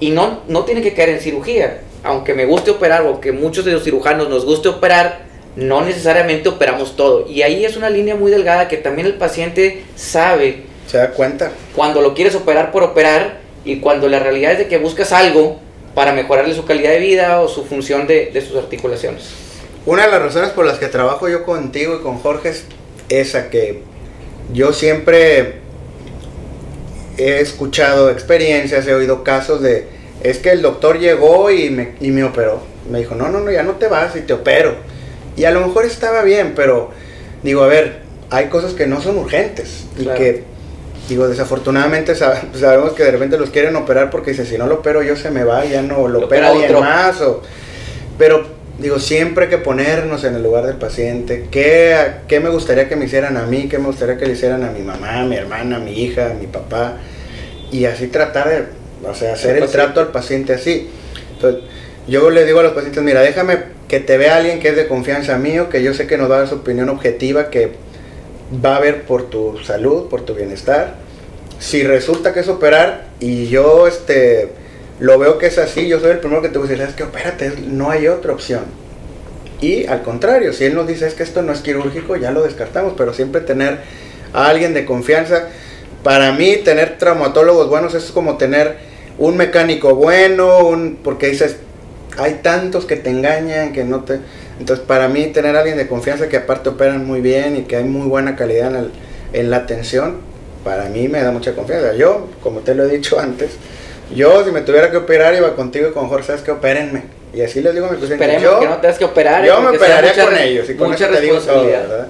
y 0.00 0.10
no, 0.10 0.40
no 0.48 0.64
tiene 0.64 0.82
que 0.82 0.92
caer 0.94 1.10
en 1.10 1.20
cirugía. 1.20 1.82
Aunque 2.04 2.32
me 2.34 2.46
guste 2.46 2.70
operar 2.70 3.02
o 3.02 3.20
que 3.20 3.32
muchos 3.32 3.64
de 3.64 3.72
los 3.72 3.84
cirujanos 3.84 4.28
nos 4.28 4.44
guste 4.44 4.68
operar, 4.68 5.26
no 5.56 5.84
necesariamente 5.84 6.48
operamos 6.48 6.96
todo. 6.96 7.28
Y 7.28 7.42
ahí 7.42 7.64
es 7.64 7.76
una 7.76 7.90
línea 7.90 8.14
muy 8.14 8.30
delgada 8.30 8.68
que 8.68 8.76
también 8.76 9.06
el 9.06 9.14
paciente 9.14 9.84
sabe 9.96 10.62
¿Se 10.86 10.98
da 10.98 11.10
cuenta? 11.10 11.52
cuando 11.74 12.00
lo 12.00 12.14
quieres 12.14 12.34
operar 12.34 12.72
por 12.72 12.82
operar 12.82 13.40
y 13.64 13.80
cuando 13.80 14.08
la 14.08 14.18
realidad 14.18 14.52
es 14.52 14.58
de 14.58 14.68
que 14.68 14.78
buscas 14.78 15.12
algo 15.12 15.58
para 15.94 16.12
mejorarle 16.12 16.54
su 16.54 16.64
calidad 16.64 16.90
de 16.90 17.00
vida 17.00 17.40
o 17.40 17.48
su 17.48 17.64
función 17.64 18.06
de, 18.06 18.30
de 18.32 18.40
sus 18.40 18.56
articulaciones. 18.56 19.30
Una 19.84 20.06
de 20.06 20.12
las 20.12 20.22
razones 20.22 20.50
por 20.50 20.64
las 20.64 20.78
que 20.78 20.86
trabajo 20.88 21.28
yo 21.28 21.44
contigo 21.44 21.96
y 21.96 22.02
con 22.02 22.18
Jorge 22.18 22.50
es 22.50 22.64
esa 23.08 23.50
que 23.50 23.82
yo 24.52 24.72
siempre 24.72 25.54
he 27.16 27.40
escuchado 27.40 28.10
experiencias, 28.10 28.86
he 28.86 28.94
oído 28.94 29.24
casos 29.24 29.60
de, 29.60 29.88
es 30.22 30.38
que 30.38 30.50
el 30.50 30.62
doctor 30.62 30.98
llegó 30.98 31.50
y 31.50 31.70
me, 31.70 31.94
y 32.00 32.10
me 32.10 32.24
operó. 32.24 32.62
Me 32.90 33.00
dijo, 33.00 33.14
no, 33.14 33.28
no, 33.28 33.40
no, 33.40 33.50
ya 33.50 33.62
no 33.62 33.72
te 33.72 33.88
vas 33.88 34.16
y 34.16 34.20
te 34.20 34.32
opero. 34.32 34.76
Y 35.38 35.44
a 35.44 35.50
lo 35.52 35.66
mejor 35.66 35.84
estaba 35.84 36.22
bien, 36.22 36.52
pero 36.56 36.90
digo, 37.42 37.62
a 37.62 37.68
ver, 37.68 38.00
hay 38.30 38.46
cosas 38.46 38.72
que 38.74 38.86
no 38.86 39.00
son 39.00 39.16
urgentes 39.18 39.84
y 39.98 40.04
que, 40.06 40.42
digo, 41.08 41.28
desafortunadamente 41.28 42.14
sab- 42.14 42.52
sabemos 42.54 42.92
que 42.92 43.04
de 43.04 43.12
repente 43.12 43.38
los 43.38 43.50
quieren 43.50 43.76
operar 43.76 44.10
porque 44.10 44.32
dicen, 44.32 44.46
si 44.46 44.58
no 44.58 44.66
lo 44.66 44.76
opero 44.76 45.02
yo 45.02 45.16
se 45.16 45.30
me 45.30 45.44
va, 45.44 45.64
ya 45.64 45.80
no 45.82 46.08
lo 46.08 46.20
Lo 46.20 46.26
opera 46.26 46.48
alguien 46.48 46.66
otro. 46.74 46.80
más. 46.80 47.20
O, 47.22 47.42
pero 48.18 48.44
digo, 48.78 48.98
siempre 48.98 49.44
hay 49.44 49.50
que 49.50 49.58
ponernos 49.58 50.24
en 50.24 50.34
el 50.34 50.42
lugar 50.42 50.66
del 50.66 50.76
paciente. 50.76 51.46
¿Qué, 51.50 51.96
¿Qué 52.26 52.40
me 52.40 52.48
gustaría 52.50 52.88
que 52.88 52.96
me 52.96 53.04
hicieran 53.06 53.36
a 53.36 53.42
mí? 53.46 53.68
¿Qué 53.68 53.78
me 53.78 53.86
gustaría 53.86 54.16
que 54.18 54.26
le 54.26 54.32
hicieran 54.32 54.64
a 54.64 54.70
mi 54.70 54.80
mamá, 54.80 55.20
a 55.20 55.24
mi 55.24 55.36
hermana, 55.36 55.76
a 55.76 55.78
mi 55.80 55.92
hija, 55.92 56.32
a 56.32 56.34
mi 56.34 56.46
papá? 56.48 56.96
Y 57.70 57.84
así 57.84 58.08
tratar 58.08 58.48
de, 58.48 58.64
o 59.08 59.14
sea, 59.14 59.34
hacer 59.34 59.56
el, 59.56 59.68
trato 59.68 60.00
al 60.00 60.08
paciente 60.08 60.52
así. 60.52 60.88
Entonces, 61.34 61.62
yo 62.08 62.28
le 62.30 62.44
digo 62.44 62.60
a 62.60 62.62
los 62.64 62.72
pacientes, 62.72 63.02
mira, 63.02 63.20
déjame 63.20 63.77
que 63.88 64.00
te 64.00 64.18
vea 64.18 64.36
alguien 64.36 64.60
que 64.60 64.68
es 64.68 64.76
de 64.76 64.86
confianza 64.86 65.38
mío, 65.38 65.68
que 65.70 65.82
yo 65.82 65.94
sé 65.94 66.06
que 66.06 66.18
nos 66.18 66.30
va 66.30 66.36
a 66.36 66.38
dar 66.40 66.48
su 66.48 66.56
opinión 66.56 66.88
objetiva, 66.90 67.50
que 67.50 67.72
va 68.64 68.76
a 68.76 68.80
ver 68.80 69.02
por 69.02 69.30
tu 69.30 69.58
salud, 69.58 70.08
por 70.08 70.22
tu 70.22 70.34
bienestar. 70.34 70.94
Si 71.58 71.82
resulta 71.82 72.32
que 72.32 72.40
es 72.40 72.48
operar 72.48 73.06
y 73.18 73.48
yo 73.48 73.88
este 73.88 74.50
lo 75.00 75.18
veo 75.18 75.38
que 75.38 75.46
es 75.46 75.58
así, 75.58 75.88
yo 75.88 76.00
soy 76.00 76.10
el 76.10 76.18
primero 76.18 76.42
que 76.42 76.48
te 76.48 76.58
voy 76.58 76.66
a 76.66 76.70
decir, 76.70 76.86
es 76.86 76.94
que 76.94 77.04
opérate, 77.04 77.52
no 77.66 77.90
hay 77.90 78.08
otra 78.08 78.32
opción. 78.32 78.64
Y 79.60 79.86
al 79.86 80.02
contrario, 80.02 80.52
si 80.52 80.64
él 80.64 80.74
nos 80.74 80.86
dice 80.86 81.06
es 81.06 81.14
que 81.14 81.22
esto 81.22 81.42
no 81.42 81.52
es 81.52 81.60
quirúrgico, 81.60 82.16
ya 82.16 82.30
lo 82.30 82.42
descartamos, 82.42 82.94
pero 82.96 83.12
siempre 83.12 83.40
tener 83.40 83.78
a 84.32 84.48
alguien 84.48 84.74
de 84.74 84.84
confianza. 84.84 85.48
Para 86.02 86.32
mí, 86.32 86.56
tener 86.64 86.98
traumatólogos 86.98 87.68
buenos 87.68 87.94
es 87.94 88.10
como 88.10 88.36
tener 88.36 88.76
un 89.18 89.36
mecánico 89.36 89.94
bueno, 89.94 90.66
un, 90.66 90.98
porque 91.02 91.28
dices, 91.28 91.56
hay 92.18 92.34
tantos 92.42 92.84
que 92.84 92.96
te 92.96 93.10
engañan, 93.10 93.72
que 93.72 93.84
no 93.84 94.04
te... 94.04 94.18
Entonces, 94.60 94.84
para 94.86 95.08
mí, 95.08 95.26
tener 95.26 95.54
a 95.56 95.60
alguien 95.60 95.78
de 95.78 95.86
confianza 95.86 96.28
que 96.28 96.36
aparte 96.36 96.68
operan 96.68 97.06
muy 97.06 97.20
bien 97.20 97.56
y 97.56 97.62
que 97.62 97.76
hay 97.76 97.84
muy 97.84 98.08
buena 98.08 98.36
calidad 98.36 98.68
en, 98.70 98.76
el- 98.76 98.90
en 99.32 99.50
la 99.50 99.58
atención, 99.58 100.16
para 100.64 100.84
mí 100.88 101.08
me 101.08 101.22
da 101.22 101.30
mucha 101.30 101.54
confianza. 101.54 101.94
Yo, 101.94 102.28
como 102.42 102.60
te 102.60 102.74
lo 102.74 102.84
he 102.84 102.88
dicho 102.88 103.18
antes, 103.20 103.50
yo 104.14 104.44
si 104.44 104.50
me 104.50 104.62
tuviera 104.62 104.90
que 104.90 104.96
operar 104.96 105.34
iba 105.34 105.54
contigo 105.54 105.88
y 105.88 105.92
con 105.92 106.08
Jorge, 106.08 106.26
sabes 106.26 106.42
que 106.42 106.50
opérenme. 106.50 107.02
Y 107.32 107.42
así 107.42 107.60
les 107.60 107.74
digo 107.74 107.86
a 107.86 107.90
mis 107.90 108.00
pacientes, 108.00 108.26
Esperemos 108.28 108.42
yo, 108.54 108.60
que 108.60 108.66
no 108.66 108.78
tengas 108.78 108.98
que 108.98 109.04
operar. 109.04 109.44
yo 109.44 109.58
eh, 109.58 109.60
me 109.70 109.76
operaría 109.76 110.10
mucha 110.10 110.24
con 110.24 110.36
ellos 110.38 110.70
y 110.70 110.74
con 110.74 110.88
mucha 110.90 111.04
eso 111.06 111.14
te 111.14 111.20
digo 111.20 111.38
todo. 111.38 111.66
¿verdad? 111.66 112.08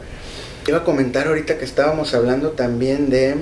Iba 0.66 0.79
a 0.79 0.85
comentar 0.85 1.27
ahorita 1.27 1.59
que 1.59 1.64
estábamos 1.64 2.14
hablando 2.14 2.51
también 2.51 3.11
de 3.11 3.35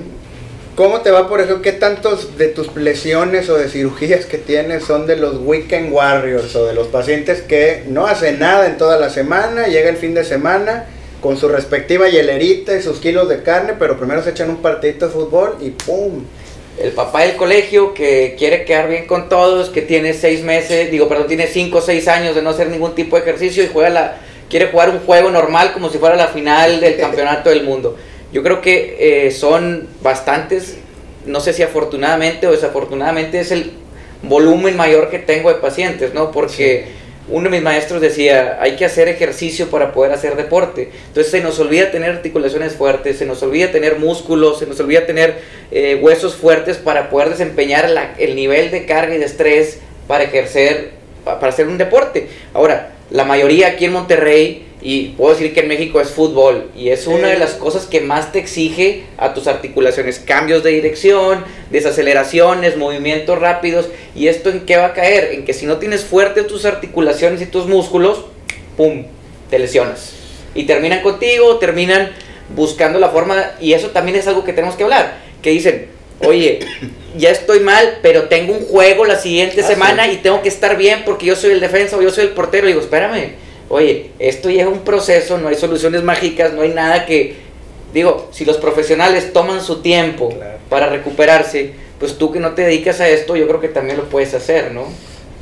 cómo 0.77 1.01
te 1.01 1.09
va, 1.09 1.27
por 1.27 1.41
ejemplo, 1.41 1.63
qué 1.63 1.71
tantos 1.71 2.37
de 2.37 2.49
tus 2.49 2.75
lesiones 2.75 3.49
o 3.49 3.57
de 3.57 3.67
cirugías 3.67 4.27
que 4.27 4.37
tienes 4.37 4.83
son 4.83 5.07
de 5.07 5.15
los 5.15 5.37
weekend 5.37 5.91
warriors 5.91 6.55
o 6.55 6.67
de 6.67 6.75
los 6.75 6.85
pacientes 6.85 7.41
que 7.41 7.83
no 7.87 8.05
hacen 8.05 8.37
nada 8.37 8.67
en 8.67 8.77
toda 8.77 8.99
la 8.99 9.09
semana, 9.09 9.65
llega 9.65 9.89
el 9.89 9.97
fin 9.97 10.13
de 10.13 10.23
semana 10.23 10.85
con 11.19 11.35
su 11.35 11.49
respectiva 11.49 12.09
hielerita 12.09 12.77
y 12.77 12.83
sus 12.83 12.99
kilos 12.99 13.27
de 13.27 13.41
carne, 13.41 13.73
pero 13.79 13.97
primero 13.97 14.21
se 14.21 14.29
echan 14.29 14.51
un 14.51 14.57
partidito 14.57 15.07
de 15.07 15.13
fútbol 15.13 15.57
y 15.59 15.71
¡pum! 15.71 16.25
El 16.79 16.91
papá 16.91 17.21
del 17.21 17.37
colegio 17.37 17.95
que 17.95 18.35
quiere 18.37 18.63
quedar 18.63 18.87
bien 18.87 19.07
con 19.07 19.29
todos, 19.29 19.71
que 19.71 19.81
tiene 19.81 20.13
seis 20.13 20.43
meses, 20.43 20.91
digo, 20.91 21.09
perdón, 21.09 21.25
tiene 21.25 21.47
cinco 21.47 21.79
o 21.79 21.81
seis 21.81 22.07
años 22.07 22.35
de 22.35 22.43
no 22.43 22.51
hacer 22.51 22.69
ningún 22.69 22.93
tipo 22.93 23.15
de 23.15 23.23
ejercicio 23.23 23.63
y 23.63 23.69
juega 23.73 23.89
la, 23.89 24.17
quiere 24.47 24.67
jugar 24.67 24.91
un 24.91 24.99
juego 24.99 25.31
normal 25.31 25.73
como 25.73 25.89
si 25.89 25.97
fuera 25.97 26.15
la 26.15 26.27
final 26.27 26.79
del 26.79 26.97
campeonato 26.99 27.49
del 27.49 27.63
mundo. 27.63 27.97
Yo 28.37 28.43
creo 28.43 28.61
que 28.61 29.25
eh, 29.25 29.31
son 29.31 29.87
bastantes, 30.03 30.77
no 31.25 31.39
sé 31.39 31.53
si 31.53 31.63
afortunadamente 31.63 32.45
o 32.45 32.51
desafortunadamente 32.51 33.39
es 33.39 33.51
el 33.51 33.71
volumen 34.21 34.77
mayor 34.77 35.09
que 35.09 35.17
tengo 35.17 35.49
de 35.49 35.55
pacientes, 35.55 36.13
¿no? 36.13 36.29
Porque 36.29 36.85
uno 37.29 37.45
de 37.45 37.55
mis 37.55 37.63
maestros 37.63 37.99
decía, 37.99 38.59
hay 38.61 38.75
que 38.75 38.85
hacer 38.85 39.07
ejercicio 39.07 39.71
para 39.71 39.91
poder 39.91 40.11
hacer 40.11 40.35
deporte. 40.35 40.91
Entonces 41.07 41.31
se 41.31 41.41
nos 41.41 41.57
olvida 41.57 41.89
tener 41.89 42.11
articulaciones 42.11 42.73
fuertes, 42.73 43.17
se 43.17 43.25
nos 43.25 43.41
olvida 43.41 43.71
tener 43.71 43.97
músculos, 43.97 44.59
se 44.59 44.67
nos 44.67 44.79
olvida 44.79 45.07
tener 45.07 45.39
eh, 45.71 45.95
huesos 45.99 46.35
fuertes 46.35 46.77
para 46.77 47.09
poder 47.09 47.29
desempeñar 47.31 47.89
la- 47.89 48.13
el 48.19 48.35
nivel 48.35 48.69
de 48.69 48.85
carga 48.85 49.15
y 49.15 49.17
de 49.17 49.25
estrés 49.25 49.79
para 50.07 50.25
ejercer, 50.25 50.91
pa- 51.25 51.39
para 51.39 51.51
hacer 51.51 51.67
un 51.67 51.79
deporte. 51.79 52.27
Ahora, 52.53 52.91
la 53.09 53.23
mayoría 53.23 53.67
aquí 53.67 53.85
en 53.85 53.93
Monterrey, 53.93 54.63
y 54.81 55.09
puedo 55.17 55.33
decir 55.33 55.53
que 55.53 55.61
en 55.61 55.67
México 55.67 55.99
es 55.99 56.09
fútbol, 56.09 56.69
y 56.77 56.89
es 56.89 57.07
una 57.07 57.29
de 57.29 57.39
las 57.39 57.55
cosas 57.55 57.85
que 57.85 57.99
más 57.99 58.31
te 58.31 58.39
exige 58.39 59.05
a 59.17 59.33
tus 59.33 59.47
articulaciones, 59.47 60.19
cambios 60.19 60.63
de 60.63 60.71
dirección, 60.71 61.43
desaceleraciones, 61.71 62.77
movimientos 62.77 63.39
rápidos, 63.39 63.87
y 64.15 64.27
esto 64.27 64.49
en 64.49 64.65
qué 64.65 64.77
va 64.77 64.87
a 64.87 64.93
caer, 64.93 65.33
en 65.33 65.45
que 65.45 65.53
si 65.53 65.65
no 65.65 65.77
tienes 65.77 66.03
fuertes 66.03 66.47
tus 66.47 66.65
articulaciones 66.65 67.41
y 67.41 67.47
tus 67.47 67.65
músculos, 67.65 68.25
¡pum!, 68.75 69.05
te 69.49 69.57
lesionas. 69.57 70.13
Y 70.53 70.63
terminan 70.63 71.01
contigo, 71.01 71.57
terminan 71.57 72.11
buscando 72.55 72.99
la 72.99 73.09
forma, 73.09 73.53
y 73.59 73.73
eso 73.73 73.89
también 73.89 74.17
es 74.17 74.27
algo 74.27 74.43
que 74.43 74.53
tenemos 74.53 74.75
que 74.75 74.83
hablar, 74.83 75.17
que 75.41 75.49
dicen, 75.49 75.96
oye, 76.25 76.59
ya 77.17 77.29
estoy 77.31 77.59
mal, 77.59 77.99
pero 78.01 78.23
tengo 78.23 78.53
un 78.53 78.65
juego 78.65 79.05
la 79.05 79.17
siguiente 79.19 79.61
Ah, 79.63 79.67
semana 79.67 80.05
sí. 80.05 80.11
y 80.13 80.17
tengo 80.17 80.41
que 80.41 80.49
estar 80.49 80.77
bien 80.77 81.03
porque 81.05 81.25
yo 81.25 81.35
soy 81.35 81.51
el 81.51 81.59
defensa 81.59 81.97
o 81.97 82.01
yo 82.01 82.09
soy 82.11 82.25
el 82.25 82.31
portero. 82.31 82.65
Y 82.67 82.71
digo, 82.73 82.81
espérame, 82.81 83.33
oye, 83.69 84.11
esto 84.19 84.49
lleva 84.49 84.69
un 84.71 84.79
proceso, 84.81 85.37
no 85.37 85.47
hay 85.47 85.55
soluciones 85.55 86.03
mágicas, 86.03 86.53
no 86.53 86.61
hay 86.61 86.69
nada 86.69 87.05
que, 87.05 87.35
digo, 87.93 88.29
si 88.31 88.45
los 88.45 88.57
profesionales 88.57 89.33
toman 89.33 89.61
su 89.61 89.81
tiempo 89.81 90.29
Claro. 90.29 90.57
para 90.69 90.87
recuperarse, 90.89 91.71
pues 91.99 92.17
tú 92.17 92.31
que 92.31 92.39
no 92.39 92.51
te 92.53 92.61
dedicas 92.63 92.99
a 93.01 93.07
esto, 93.09 93.35
yo 93.35 93.47
creo 93.47 93.59
que 93.59 93.69
también 93.69 93.97
lo 93.97 94.05
puedes 94.05 94.33
hacer, 94.33 94.71
¿no? 94.71 94.85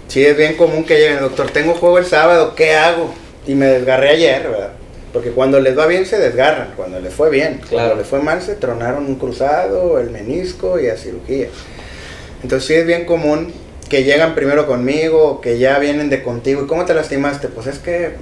Sí, 0.07 0.23
es 0.25 0.37
bien 0.37 0.55
común 0.55 0.83
que 0.85 0.95
lleguen, 0.97 1.19
doctor, 1.19 1.49
tengo 1.51 1.73
juego 1.73 1.97
el 1.97 2.05
sábado, 2.05 2.53
¿qué 2.55 2.73
hago? 2.75 3.13
Y 3.47 3.55
me 3.55 3.65
desgarré 3.65 4.09
ayer, 4.11 4.43
¿verdad? 4.49 4.71
Porque 5.15 5.31
cuando 5.31 5.61
les 5.61 5.77
va 5.77 5.87
bien 5.87 6.05
se 6.05 6.19
desgarran, 6.19 6.73
cuando 6.75 6.99
les 6.99 7.13
fue 7.13 7.29
bien. 7.29 7.61
Claro. 7.69 7.69
Cuando 7.69 7.95
les 7.95 8.05
fue 8.05 8.19
mal 8.19 8.41
se 8.41 8.55
tronaron 8.55 9.05
un 9.05 9.15
cruzado, 9.15 9.97
el 9.97 10.09
menisco 10.09 10.77
y 10.77 10.89
a 10.89 10.97
cirugía. 10.97 11.47
Entonces 12.43 12.67
sí 12.67 12.73
es 12.73 12.85
bien 12.85 13.05
común 13.05 13.53
que 13.87 14.03
llegan 14.03 14.35
primero 14.35 14.67
conmigo, 14.67 15.39
que 15.39 15.57
ya 15.57 15.79
vienen 15.79 16.09
de 16.09 16.21
contigo. 16.21 16.63
¿Y 16.63 16.67
cómo 16.67 16.83
te 16.83 16.93
lastimaste? 16.93 17.47
Pues 17.47 17.67
es 17.67 17.79
que 17.79 18.15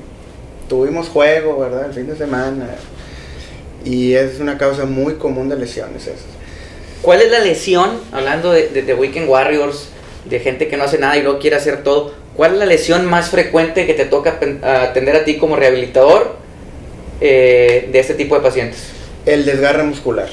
tuvimos 0.69 1.09
juego, 1.09 1.57
¿verdad? 1.57 1.87
El 1.87 1.93
fin 1.93 2.05
de 2.05 2.15
semana. 2.15 2.67
Y 3.83 4.13
es 4.13 4.39
una 4.39 4.59
causa 4.59 4.85
muy 4.85 5.15
común 5.15 5.49
de 5.49 5.55
lesiones 5.55 6.05
eso. 6.05 6.25
¿Cuál 7.01 7.23
es 7.23 7.31
la 7.31 7.39
lesión, 7.39 7.89
hablando 8.11 8.51
de, 8.51 8.67
de, 8.67 8.83
de 8.83 8.93
Weekend 8.93 9.27
Warriors, 9.27 9.87
de 10.25 10.39
gente 10.39 10.67
que 10.67 10.77
no 10.77 10.83
hace 10.83 10.99
nada 10.99 11.17
y 11.17 11.23
luego 11.23 11.39
quiere 11.39 11.55
hacer 11.55 11.81
todo, 11.81 12.13
cuál 12.35 12.53
es 12.53 12.59
la 12.59 12.67
lesión 12.67 13.07
más 13.07 13.31
frecuente 13.31 13.87
que 13.87 13.95
te 13.95 14.05
toca 14.05 14.37
atender 14.61 15.15
a 15.15 15.25
ti 15.25 15.39
como 15.39 15.55
rehabilitador 15.55 16.42
eh, 17.21 17.89
de 17.91 17.99
este 17.99 18.13
tipo 18.13 18.35
de 18.35 18.41
pacientes? 18.41 18.79
El 19.25 19.45
desgarre 19.45 19.83
muscular. 19.83 20.29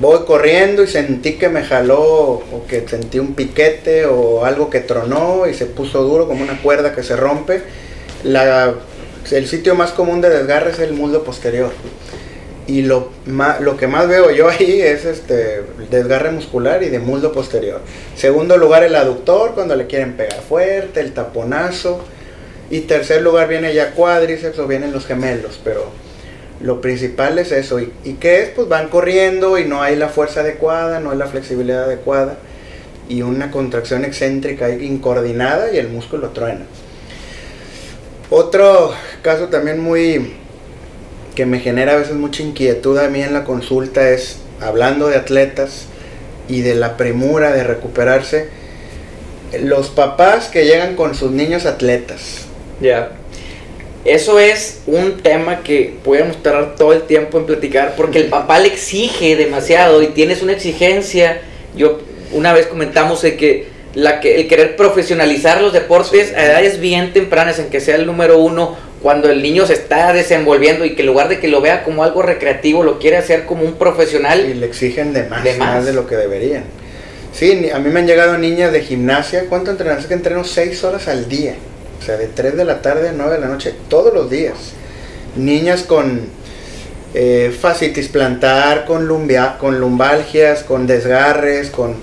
Voy 0.00 0.20
corriendo 0.26 0.84
y 0.84 0.86
sentí 0.86 1.32
que 1.34 1.48
me 1.48 1.64
jaló 1.64 2.00
o 2.00 2.64
que 2.68 2.86
sentí 2.86 3.18
un 3.18 3.34
piquete 3.34 4.06
o 4.06 4.44
algo 4.44 4.70
que 4.70 4.78
tronó 4.80 5.48
y 5.48 5.54
se 5.54 5.66
puso 5.66 6.04
duro 6.04 6.28
como 6.28 6.44
una 6.44 6.62
cuerda 6.62 6.94
que 6.94 7.02
se 7.02 7.16
rompe. 7.16 7.62
La, 8.22 8.74
el 9.32 9.48
sitio 9.48 9.74
más 9.74 9.90
común 9.90 10.20
de 10.20 10.30
desgarre 10.30 10.70
es 10.70 10.78
el 10.78 10.92
muslo 10.92 11.24
posterior. 11.24 11.72
Y 12.68 12.82
lo, 12.82 13.10
ma- 13.26 13.58
lo 13.60 13.76
que 13.76 13.86
más 13.88 14.06
veo 14.06 14.30
yo 14.30 14.48
ahí 14.48 14.80
es 14.82 15.04
este 15.04 15.62
desgarre 15.90 16.30
muscular 16.30 16.82
y 16.84 16.90
de 16.90 17.00
muslo 17.00 17.32
posterior. 17.32 17.80
Segundo 18.14 18.56
lugar 18.56 18.84
el 18.84 18.94
aductor 18.94 19.52
cuando 19.54 19.74
le 19.74 19.86
quieren 19.86 20.16
pegar 20.16 20.42
fuerte, 20.42 21.00
el 21.00 21.12
taponazo. 21.12 22.04
Y 22.70 22.80
tercer 22.80 23.22
lugar 23.22 23.48
viene 23.48 23.74
ya 23.74 23.92
cuádriceps 23.92 24.58
o 24.58 24.66
vienen 24.66 24.92
los 24.92 25.06
gemelos, 25.06 25.60
pero 25.62 25.90
Lo 26.60 26.80
principal 26.80 27.38
es 27.38 27.52
eso. 27.52 27.78
¿Y, 27.78 27.92
¿Y 28.04 28.14
qué 28.14 28.42
es? 28.42 28.48
Pues 28.48 28.68
van 28.68 28.88
corriendo 28.88 29.58
y 29.58 29.64
no 29.64 29.80
hay 29.80 29.94
la 29.94 30.08
fuerza 30.08 30.40
adecuada, 30.40 30.98
no 30.98 31.12
hay 31.12 31.18
la 31.18 31.28
flexibilidad 31.28 31.84
adecuada 31.84 32.36
y 33.08 33.22
una 33.22 33.50
contracción 33.50 34.04
excéntrica 34.04 34.68
incoordinada 34.70 35.72
y 35.72 35.78
el 35.78 35.88
músculo 35.88 36.30
truena. 36.30 36.66
Otro 38.30 38.92
caso 39.22 39.46
también 39.48 39.80
muy 39.80 40.34
que 41.34 41.46
me 41.46 41.60
genera 41.60 41.92
a 41.92 41.96
veces 41.96 42.14
mucha 42.14 42.42
inquietud 42.42 42.98
a 42.98 43.08
mí 43.08 43.22
en 43.22 43.32
la 43.32 43.44
consulta 43.44 44.10
es 44.10 44.38
hablando 44.60 45.06
de 45.06 45.16
atletas 45.16 45.86
y 46.48 46.62
de 46.62 46.74
la 46.74 46.96
premura 46.96 47.52
de 47.52 47.62
recuperarse, 47.62 48.48
los 49.62 49.88
papás 49.88 50.48
que 50.48 50.64
llegan 50.64 50.96
con 50.96 51.14
sus 51.14 51.30
niños 51.30 51.64
atletas. 51.64 52.47
Ya. 52.80 53.10
Eso 54.04 54.38
es 54.38 54.82
un 54.86 55.18
tema 55.18 55.62
que 55.62 55.96
podemos 56.04 56.42
tardar 56.42 56.76
todo 56.76 56.92
el 56.92 57.02
tiempo 57.02 57.38
en 57.38 57.46
platicar 57.46 57.94
porque 57.96 58.18
el 58.18 58.26
papá 58.26 58.58
le 58.58 58.68
exige 58.68 59.36
demasiado 59.36 60.02
y 60.02 60.08
tienes 60.08 60.40
una 60.42 60.52
exigencia. 60.52 61.40
Yo 61.76 62.00
una 62.32 62.52
vez 62.52 62.66
comentamos 62.66 63.22
de 63.22 63.36
que, 63.36 63.68
la 63.94 64.20
que 64.20 64.36
el 64.36 64.48
querer 64.48 64.76
profesionalizar 64.76 65.60
los 65.60 65.72
deportes 65.72 66.32
a 66.34 66.44
edades 66.44 66.80
bien 66.80 67.12
tempranas, 67.12 67.58
en 67.58 67.70
que 67.70 67.80
sea 67.80 67.96
el 67.96 68.06
número 68.06 68.38
uno, 68.38 68.76
cuando 69.02 69.30
el 69.30 69.42
niño 69.42 69.66
se 69.66 69.74
está 69.74 70.12
desenvolviendo 70.12 70.84
y 70.84 70.94
que 70.94 71.02
en 71.02 71.08
lugar 71.08 71.28
de 71.28 71.38
que 71.38 71.48
lo 71.48 71.60
vea 71.60 71.84
como 71.84 72.04
algo 72.04 72.22
recreativo, 72.22 72.82
lo 72.82 72.98
quiere 72.98 73.16
hacer 73.16 73.44
como 73.44 73.64
un 73.64 73.74
profesional. 73.74 74.48
Y 74.48 74.54
le 74.54 74.66
exigen 74.66 75.12
de 75.12 75.24
más, 75.24 75.44
de 75.44 75.54
más. 75.54 75.84
de 75.84 75.92
lo 75.92 76.06
que 76.06 76.16
deberían. 76.16 76.64
Sí, 77.32 77.70
a 77.72 77.78
mí 77.78 77.90
me 77.90 78.00
han 78.00 78.06
llegado 78.06 78.38
niñas 78.38 78.72
de 78.72 78.80
gimnasia. 78.80 79.44
¿Cuánto 79.48 79.70
entrenas? 79.70 80.06
que 80.06 80.14
entreno 80.14 80.44
seis 80.44 80.82
horas 80.82 81.08
al 81.08 81.28
día. 81.28 81.54
O 82.00 82.02
sea, 82.02 82.16
de 82.16 82.28
3 82.28 82.56
de 82.56 82.64
la 82.64 82.82
tarde 82.82 83.08
a 83.08 83.12
9 83.12 83.34
de 83.34 83.40
la 83.40 83.48
noche, 83.48 83.74
todos 83.88 84.14
los 84.14 84.30
días. 84.30 84.56
Niñas 85.36 85.82
con 85.82 86.28
eh, 87.14 87.56
fascitis 87.58 88.08
plantar, 88.08 88.84
con, 88.84 89.06
lumbia, 89.06 89.56
con 89.58 89.80
lumbalgias, 89.80 90.62
con 90.62 90.86
desgarres, 90.86 91.70
con 91.70 91.96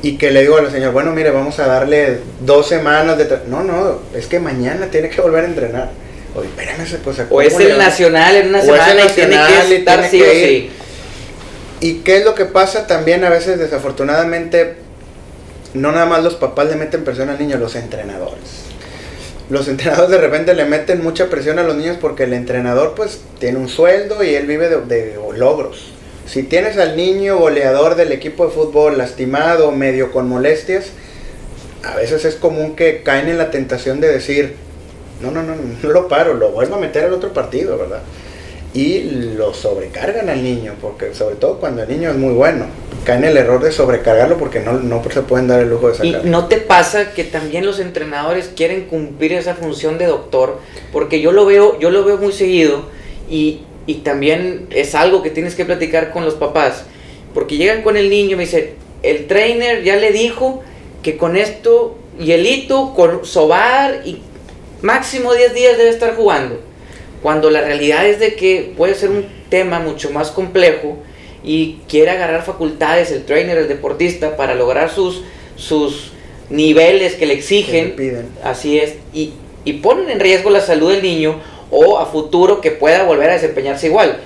y 0.00 0.16
que 0.16 0.30
le 0.30 0.42
digo 0.42 0.56
a 0.56 0.62
la 0.62 0.70
señora, 0.70 0.92
bueno, 0.92 1.10
mire, 1.10 1.30
vamos 1.30 1.58
a 1.58 1.66
darle 1.66 2.20
dos 2.40 2.68
semanas 2.68 3.18
de... 3.18 3.40
No, 3.48 3.64
no, 3.64 3.98
es 4.14 4.26
que 4.26 4.38
mañana 4.38 4.86
tiene 4.86 5.08
que 5.08 5.20
volver 5.20 5.44
a 5.44 5.46
entrenar. 5.48 5.90
Oye, 6.36 6.46
espérame 6.46 7.02
cosa. 7.02 7.26
O 7.30 7.42
es 7.42 7.58
el 7.58 7.76
nacional 7.76 8.36
en 8.36 8.48
una 8.48 8.62
semana 8.62 9.04
y 9.04 9.12
tiene 9.12 9.36
que 9.68 9.76
estar 9.76 10.08
sí 10.08 10.22
o 10.22 10.30
sí. 10.30 10.70
¿Y 11.80 11.94
qué 12.00 12.18
es 12.18 12.24
lo 12.24 12.34
que 12.34 12.44
pasa 12.44 12.86
también 12.86 13.24
a 13.24 13.30
veces 13.30 13.58
desafortunadamente? 13.58 14.76
No 15.74 15.90
nada 15.90 16.06
más 16.06 16.22
los 16.22 16.36
papás 16.36 16.68
le 16.68 16.76
meten 16.76 17.02
presión 17.02 17.28
al 17.28 17.38
niño, 17.38 17.56
los 17.56 17.74
entrenadores. 17.74 18.57
Los 19.50 19.66
entrenadores 19.68 20.10
de 20.10 20.18
repente 20.18 20.54
le 20.54 20.66
meten 20.66 21.02
mucha 21.02 21.30
presión 21.30 21.58
a 21.58 21.62
los 21.62 21.74
niños 21.74 21.96
porque 21.98 22.24
el 22.24 22.34
entrenador 22.34 22.94
pues 22.94 23.20
tiene 23.38 23.58
un 23.58 23.68
sueldo 23.68 24.22
y 24.22 24.34
él 24.34 24.46
vive 24.46 24.68
de, 24.68 25.18
logros. 25.36 25.92
Si 26.26 26.42
tienes 26.42 26.76
al 26.76 26.96
niño 26.96 27.38
goleador 27.38 27.94
del 27.94 28.12
equipo 28.12 28.44
de 28.44 28.52
fútbol 28.52 28.98
lastimado, 28.98 29.72
medio 29.72 30.12
con 30.12 30.28
molestias, 30.28 30.90
a 31.82 31.96
veces 31.96 32.26
es 32.26 32.34
común 32.34 32.76
que 32.76 33.02
caen 33.02 33.28
en 33.28 33.38
la 33.38 33.50
tentación 33.50 34.00
de 34.00 34.08
decir, 34.08 34.56
no, 35.22 35.30
no, 35.30 35.42
no, 35.42 35.54
no 35.54 35.88
lo 35.88 36.08
paro, 36.08 36.34
lo 36.34 36.50
vuelvo 36.50 36.74
a 36.74 36.78
meter 36.78 37.04
al 37.04 37.14
otro 37.14 37.32
partido, 37.32 37.78
¿verdad? 37.78 38.02
Y 38.74 39.00
lo 39.36 39.54
sobrecargan 39.54 40.28
al 40.28 40.42
niño, 40.42 40.74
porque 40.82 41.14
sobre 41.14 41.36
todo 41.36 41.58
cuando 41.58 41.82
el 41.82 41.88
niño 41.88 42.10
es 42.10 42.16
muy 42.16 42.34
bueno, 42.34 42.66
caen 43.08 43.24
en 43.24 43.30
el 43.30 43.36
error 43.38 43.62
de 43.62 43.72
sobrecargarlo 43.72 44.36
porque 44.38 44.60
no, 44.60 44.74
no 44.74 45.02
se 45.10 45.22
pueden 45.22 45.48
dar 45.48 45.60
el 45.60 45.70
lujo 45.70 45.88
de 45.88 45.94
sacarlo. 45.94 46.26
¿Y 46.26 46.30
no 46.30 46.46
te 46.46 46.58
pasa 46.58 47.12
que 47.12 47.24
también 47.24 47.64
los 47.64 47.80
entrenadores 47.80 48.50
quieren 48.54 48.84
cumplir 48.84 49.32
esa 49.32 49.54
función 49.54 49.98
de 49.98 50.06
doctor? 50.06 50.60
Porque 50.92 51.20
yo 51.20 51.32
lo 51.32 51.46
veo, 51.46 51.78
yo 51.80 51.90
lo 51.90 52.04
veo 52.04 52.18
muy 52.18 52.32
seguido 52.32 52.84
y 53.28 53.62
y 53.88 53.94
también 53.94 54.66
es 54.70 54.94
algo 54.94 55.22
que 55.22 55.30
tienes 55.30 55.54
que 55.54 55.64
platicar 55.64 56.12
con 56.12 56.22
los 56.22 56.34
papás, 56.34 56.84
porque 57.32 57.56
llegan 57.56 57.80
con 57.80 57.96
el 57.96 58.10
niño 58.10 58.32
y 58.32 58.36
me 58.36 58.42
dicen, 58.42 58.74
el 59.02 59.26
trainer 59.26 59.82
ya 59.82 59.96
le 59.96 60.12
dijo 60.12 60.60
que 61.02 61.16
con 61.16 61.38
esto, 61.38 61.96
hielito, 62.18 62.92
con 62.94 63.24
sobar 63.24 64.02
y 64.04 64.20
máximo 64.82 65.32
10 65.32 65.54
días 65.54 65.78
debe 65.78 65.88
estar 65.88 66.14
jugando. 66.16 66.60
Cuando 67.22 67.48
la 67.48 67.62
realidad 67.62 68.06
es 68.06 68.20
de 68.20 68.36
que 68.36 68.74
puede 68.76 68.94
ser 68.94 69.08
un 69.08 69.26
tema 69.48 69.80
mucho 69.80 70.10
más 70.10 70.30
complejo 70.30 70.98
y 71.44 71.78
quiere 71.88 72.10
agarrar 72.10 72.44
facultades 72.44 73.10
el 73.10 73.24
trainer, 73.24 73.58
el 73.58 73.68
deportista, 73.68 74.36
para 74.36 74.54
lograr 74.54 74.90
sus, 74.90 75.22
sus 75.56 76.12
niveles 76.50 77.14
que 77.14 77.26
le 77.26 77.34
exigen. 77.34 77.94
Así 78.42 78.78
es. 78.78 78.94
Y, 79.12 79.32
y 79.64 79.74
ponen 79.74 80.10
en 80.10 80.20
riesgo 80.20 80.50
la 80.50 80.60
salud 80.60 80.92
del 80.92 81.02
niño 81.02 81.40
o 81.70 81.98
a 81.98 82.06
futuro 82.06 82.60
que 82.60 82.70
pueda 82.70 83.04
volver 83.04 83.30
a 83.30 83.34
desempeñarse 83.34 83.86
igual. 83.86 84.18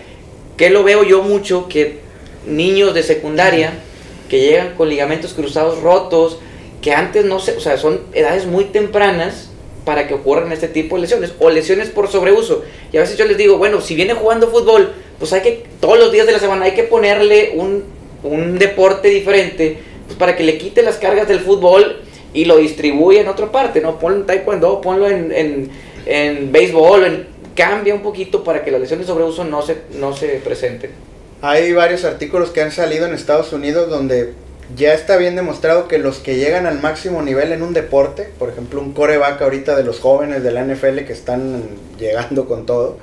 Que 0.56 0.70
lo 0.70 0.84
veo 0.84 1.02
yo 1.02 1.22
mucho 1.22 1.68
que 1.68 2.00
niños 2.46 2.94
de 2.94 3.02
secundaria 3.02 3.72
que 4.28 4.40
llegan 4.40 4.74
con 4.76 4.88
ligamentos 4.88 5.34
cruzados 5.34 5.82
rotos, 5.82 6.38
que 6.80 6.92
antes 6.92 7.24
no 7.24 7.38
sé, 7.38 7.56
o 7.56 7.60
sea, 7.60 7.76
son 7.76 8.00
edades 8.14 8.46
muy 8.46 8.64
tempranas 8.64 9.50
para 9.84 10.08
que 10.08 10.14
ocurran 10.14 10.52
este 10.52 10.68
tipo 10.68 10.96
de 10.96 11.02
lesiones 11.02 11.34
o 11.38 11.50
lesiones 11.50 11.90
por 11.90 12.08
sobreuso. 12.08 12.62
Y 12.92 12.96
a 12.96 13.00
veces 13.00 13.18
yo 13.18 13.26
les 13.26 13.36
digo, 13.36 13.58
bueno, 13.58 13.80
si 13.80 13.94
viene 13.94 14.14
jugando 14.14 14.48
fútbol, 14.48 14.94
pues 15.22 15.32
hay 15.34 15.42
que 15.42 15.62
todos 15.78 16.00
los 16.00 16.10
días 16.10 16.26
de 16.26 16.32
la 16.32 16.40
semana 16.40 16.64
hay 16.64 16.74
que 16.74 16.82
ponerle 16.82 17.52
un, 17.54 17.84
un 18.24 18.58
deporte 18.58 19.06
diferente 19.06 19.78
pues 20.06 20.18
para 20.18 20.34
que 20.34 20.42
le 20.42 20.58
quite 20.58 20.82
las 20.82 20.96
cargas 20.96 21.28
del 21.28 21.38
fútbol 21.38 22.00
y 22.34 22.44
lo 22.44 22.56
distribuya 22.56 23.20
en 23.20 23.28
otra 23.28 23.52
parte, 23.52 23.80
¿no? 23.80 24.00
Ponlo 24.00 24.18
en 24.18 24.26
taekwondo, 24.26 24.80
ponlo 24.80 25.06
en, 25.06 25.30
en, 25.30 25.70
en 26.06 26.50
béisbol, 26.50 27.04
en 27.04 27.26
cambia 27.54 27.94
un 27.94 28.02
poquito 28.02 28.42
para 28.42 28.64
que 28.64 28.72
las 28.72 28.80
lesiones 28.80 29.06
sobre 29.06 29.22
uso 29.22 29.44
no 29.44 29.62
se, 29.62 29.76
no 29.94 30.12
se 30.12 30.40
presenten. 30.44 30.90
Hay 31.40 31.72
varios 31.72 32.04
artículos 32.04 32.50
que 32.50 32.60
han 32.60 32.72
salido 32.72 33.06
en 33.06 33.14
Estados 33.14 33.52
Unidos 33.52 33.90
donde 33.90 34.32
ya 34.74 34.92
está 34.92 35.18
bien 35.18 35.36
demostrado 35.36 35.86
que 35.86 35.98
los 35.98 36.18
que 36.18 36.34
llegan 36.34 36.66
al 36.66 36.80
máximo 36.80 37.22
nivel 37.22 37.52
en 37.52 37.62
un 37.62 37.74
deporte, 37.74 38.28
por 38.40 38.48
ejemplo 38.48 38.80
un 38.80 38.92
coreback 38.92 39.40
ahorita 39.40 39.76
de 39.76 39.84
los 39.84 40.00
jóvenes 40.00 40.42
de 40.42 40.50
la 40.50 40.64
NFL 40.64 41.04
que 41.06 41.12
están 41.12 41.62
llegando 41.96 42.46
con 42.46 42.66
todo, 42.66 42.98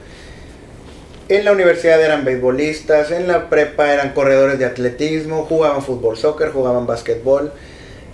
en 1.29 1.45
la 1.45 1.51
universidad 1.51 2.03
eran 2.03 2.25
beisbolistas, 2.25 3.11
en 3.11 3.27
la 3.27 3.49
prepa 3.49 3.93
eran 3.93 4.13
corredores 4.13 4.59
de 4.59 4.65
atletismo, 4.65 5.45
jugaban 5.45 5.83
fútbol, 5.83 6.17
soccer, 6.17 6.51
jugaban 6.51 6.85
básquetbol. 6.87 7.53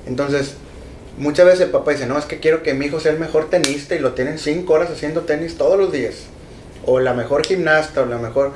Entonces, 0.05 0.55
Muchas 1.17 1.45
veces 1.45 1.61
el 1.61 1.69
papá 1.69 1.91
dice, 1.91 2.07
no, 2.07 2.17
es 2.19 2.25
que 2.25 2.39
quiero 2.39 2.61
que 2.61 2.73
mi 2.73 2.87
hijo 2.87 2.99
sea 2.99 3.13
el 3.13 3.19
mejor 3.19 3.49
tenista 3.49 3.95
y 3.95 3.99
lo 3.99 4.13
tienen 4.13 4.37
cinco 4.37 4.73
horas 4.73 4.89
haciendo 4.89 5.21
tenis 5.21 5.57
todos 5.57 5.79
los 5.79 5.91
días. 5.91 6.15
O 6.85 6.99
la 6.99 7.13
mejor 7.13 7.45
gimnasta, 7.45 8.01
o 8.01 8.05
la 8.05 8.17
mejor... 8.17 8.51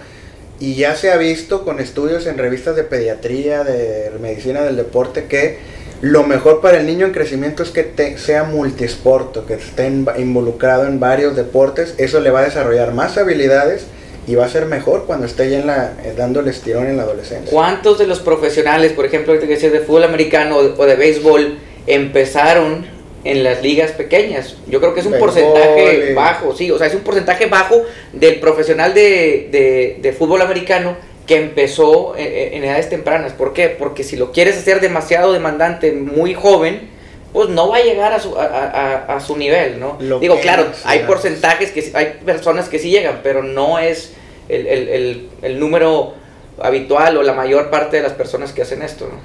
Y 0.59 0.75
ya 0.75 0.93
se 0.97 1.09
ha 1.09 1.15
visto 1.15 1.63
con 1.63 1.79
estudios 1.79 2.25
en 2.27 2.37
revistas 2.37 2.75
de 2.75 2.83
pediatría, 2.83 3.63
de 3.63 4.11
medicina 4.19 4.61
del 4.61 4.75
deporte, 4.75 5.23
que 5.23 5.57
lo 6.01 6.23
mejor 6.23 6.59
para 6.59 6.79
el 6.79 6.85
niño 6.85 7.05
en 7.05 7.13
crecimiento 7.13 7.63
es 7.63 7.69
que 7.69 7.83
te, 7.83 8.17
sea 8.17 8.43
multisporto, 8.43 9.45
que 9.45 9.53
esté 9.53 9.87
involucrado 9.87 10.85
en 10.85 10.99
varios 10.99 11.37
deportes. 11.37 11.95
Eso 11.97 12.19
le 12.19 12.29
va 12.29 12.41
a 12.41 12.43
desarrollar 12.43 12.93
más 12.93 13.17
habilidades 13.17 13.85
y 14.29 14.35
va 14.35 14.45
a 14.45 14.49
ser 14.49 14.67
mejor 14.67 15.05
cuando 15.07 15.25
esté 15.25 15.49
ya 15.49 15.57
en 15.57 15.65
la, 15.65 15.93
eh, 16.03 16.13
dándole 16.15 16.51
estirón 16.51 16.85
en 16.85 16.97
la 16.97 17.03
adolescencia. 17.03 17.49
¿Cuántos 17.51 17.97
de 17.97 18.05
los 18.05 18.19
profesionales, 18.19 18.91
por 18.91 19.03
ejemplo, 19.03 19.37
que 19.39 19.47
decías 19.47 19.71
de 19.71 19.79
fútbol 19.79 20.03
americano 20.03 20.57
o 20.57 20.85
de 20.85 20.95
béisbol, 20.95 21.57
empezaron 21.87 22.85
en 23.23 23.43
las 23.43 23.63
ligas 23.63 23.91
pequeñas. 23.91 24.55
Yo 24.67 24.79
creo 24.79 24.93
que 24.93 24.99
es 24.99 25.07
un 25.07 25.17
porcentaje 25.17 26.13
bajo, 26.13 26.55
sí, 26.55 26.69
o 26.69 26.77
sea, 26.77 26.85
es 26.85 26.93
un 26.93 27.01
porcentaje 27.01 27.47
bajo 27.47 27.81
del 28.13 28.39
profesional 28.39 28.93
de, 28.93 30.15
fútbol 30.15 30.43
americano 30.43 30.95
que 31.25 31.37
empezó 31.37 32.13
en, 32.15 32.63
edades 32.63 32.87
tempranas. 32.87 33.33
¿Por 33.33 33.53
qué? 33.53 33.69
Porque 33.69 34.03
si 34.03 34.15
lo 34.15 34.31
quieres 34.31 34.57
hacer 34.57 34.79
demasiado 34.79 35.33
demandante 35.33 35.91
muy 35.91 36.35
joven, 36.35 36.87
pues 37.33 37.49
no 37.49 37.69
va 37.69 37.77
a 37.77 37.81
llegar 37.81 38.13
a 38.13 38.19
su, 38.19 38.35
a, 38.37 39.19
su 39.25 39.35
nivel, 39.37 39.79
¿no? 39.79 39.97
Digo, 40.19 40.39
claro, 40.39 40.67
hay 40.83 40.99
porcentajes 40.99 41.71
que 41.71 41.91
hay 41.95 42.19
personas 42.23 42.69
que 42.69 42.77
sí 42.77 42.91
llegan, 42.91 43.21
pero 43.23 43.41
no 43.41 43.79
es 43.79 44.13
el, 44.49 44.67
el, 44.67 45.29
el 45.41 45.59
número 45.59 46.13
habitual 46.61 47.17
o 47.17 47.23
la 47.23 47.33
mayor 47.33 47.69
parte 47.69 47.97
de 47.97 48.03
las 48.03 48.13
personas 48.13 48.51
que 48.51 48.63
hacen 48.63 48.81
esto, 48.81 49.07
¿no? 49.07 49.19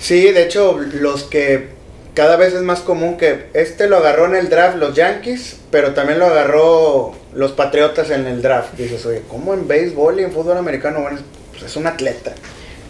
Sí, 0.00 0.30
de 0.32 0.42
hecho, 0.42 0.78
los 0.78 1.24
que 1.24 1.68
cada 2.14 2.36
vez 2.36 2.54
es 2.54 2.62
más 2.62 2.80
común 2.80 3.16
que 3.16 3.46
este 3.52 3.86
lo 3.86 3.98
agarró 3.98 4.26
en 4.26 4.34
el 4.34 4.48
draft 4.48 4.76
los 4.76 4.94
Yankees, 4.94 5.58
pero 5.70 5.94
también 5.94 6.18
lo 6.18 6.26
agarró 6.26 7.14
los 7.34 7.52
Patriotas 7.52 8.10
en 8.10 8.26
el 8.26 8.42
draft. 8.42 8.74
Dices, 8.76 9.04
oye, 9.06 9.22
¿cómo 9.28 9.54
en 9.54 9.68
béisbol 9.68 10.20
y 10.20 10.24
en 10.24 10.32
fútbol 10.32 10.56
americano? 10.56 11.02
Bueno, 11.02 11.18
pues 11.52 11.64
es 11.64 11.76
un 11.76 11.86
atleta. 11.86 12.32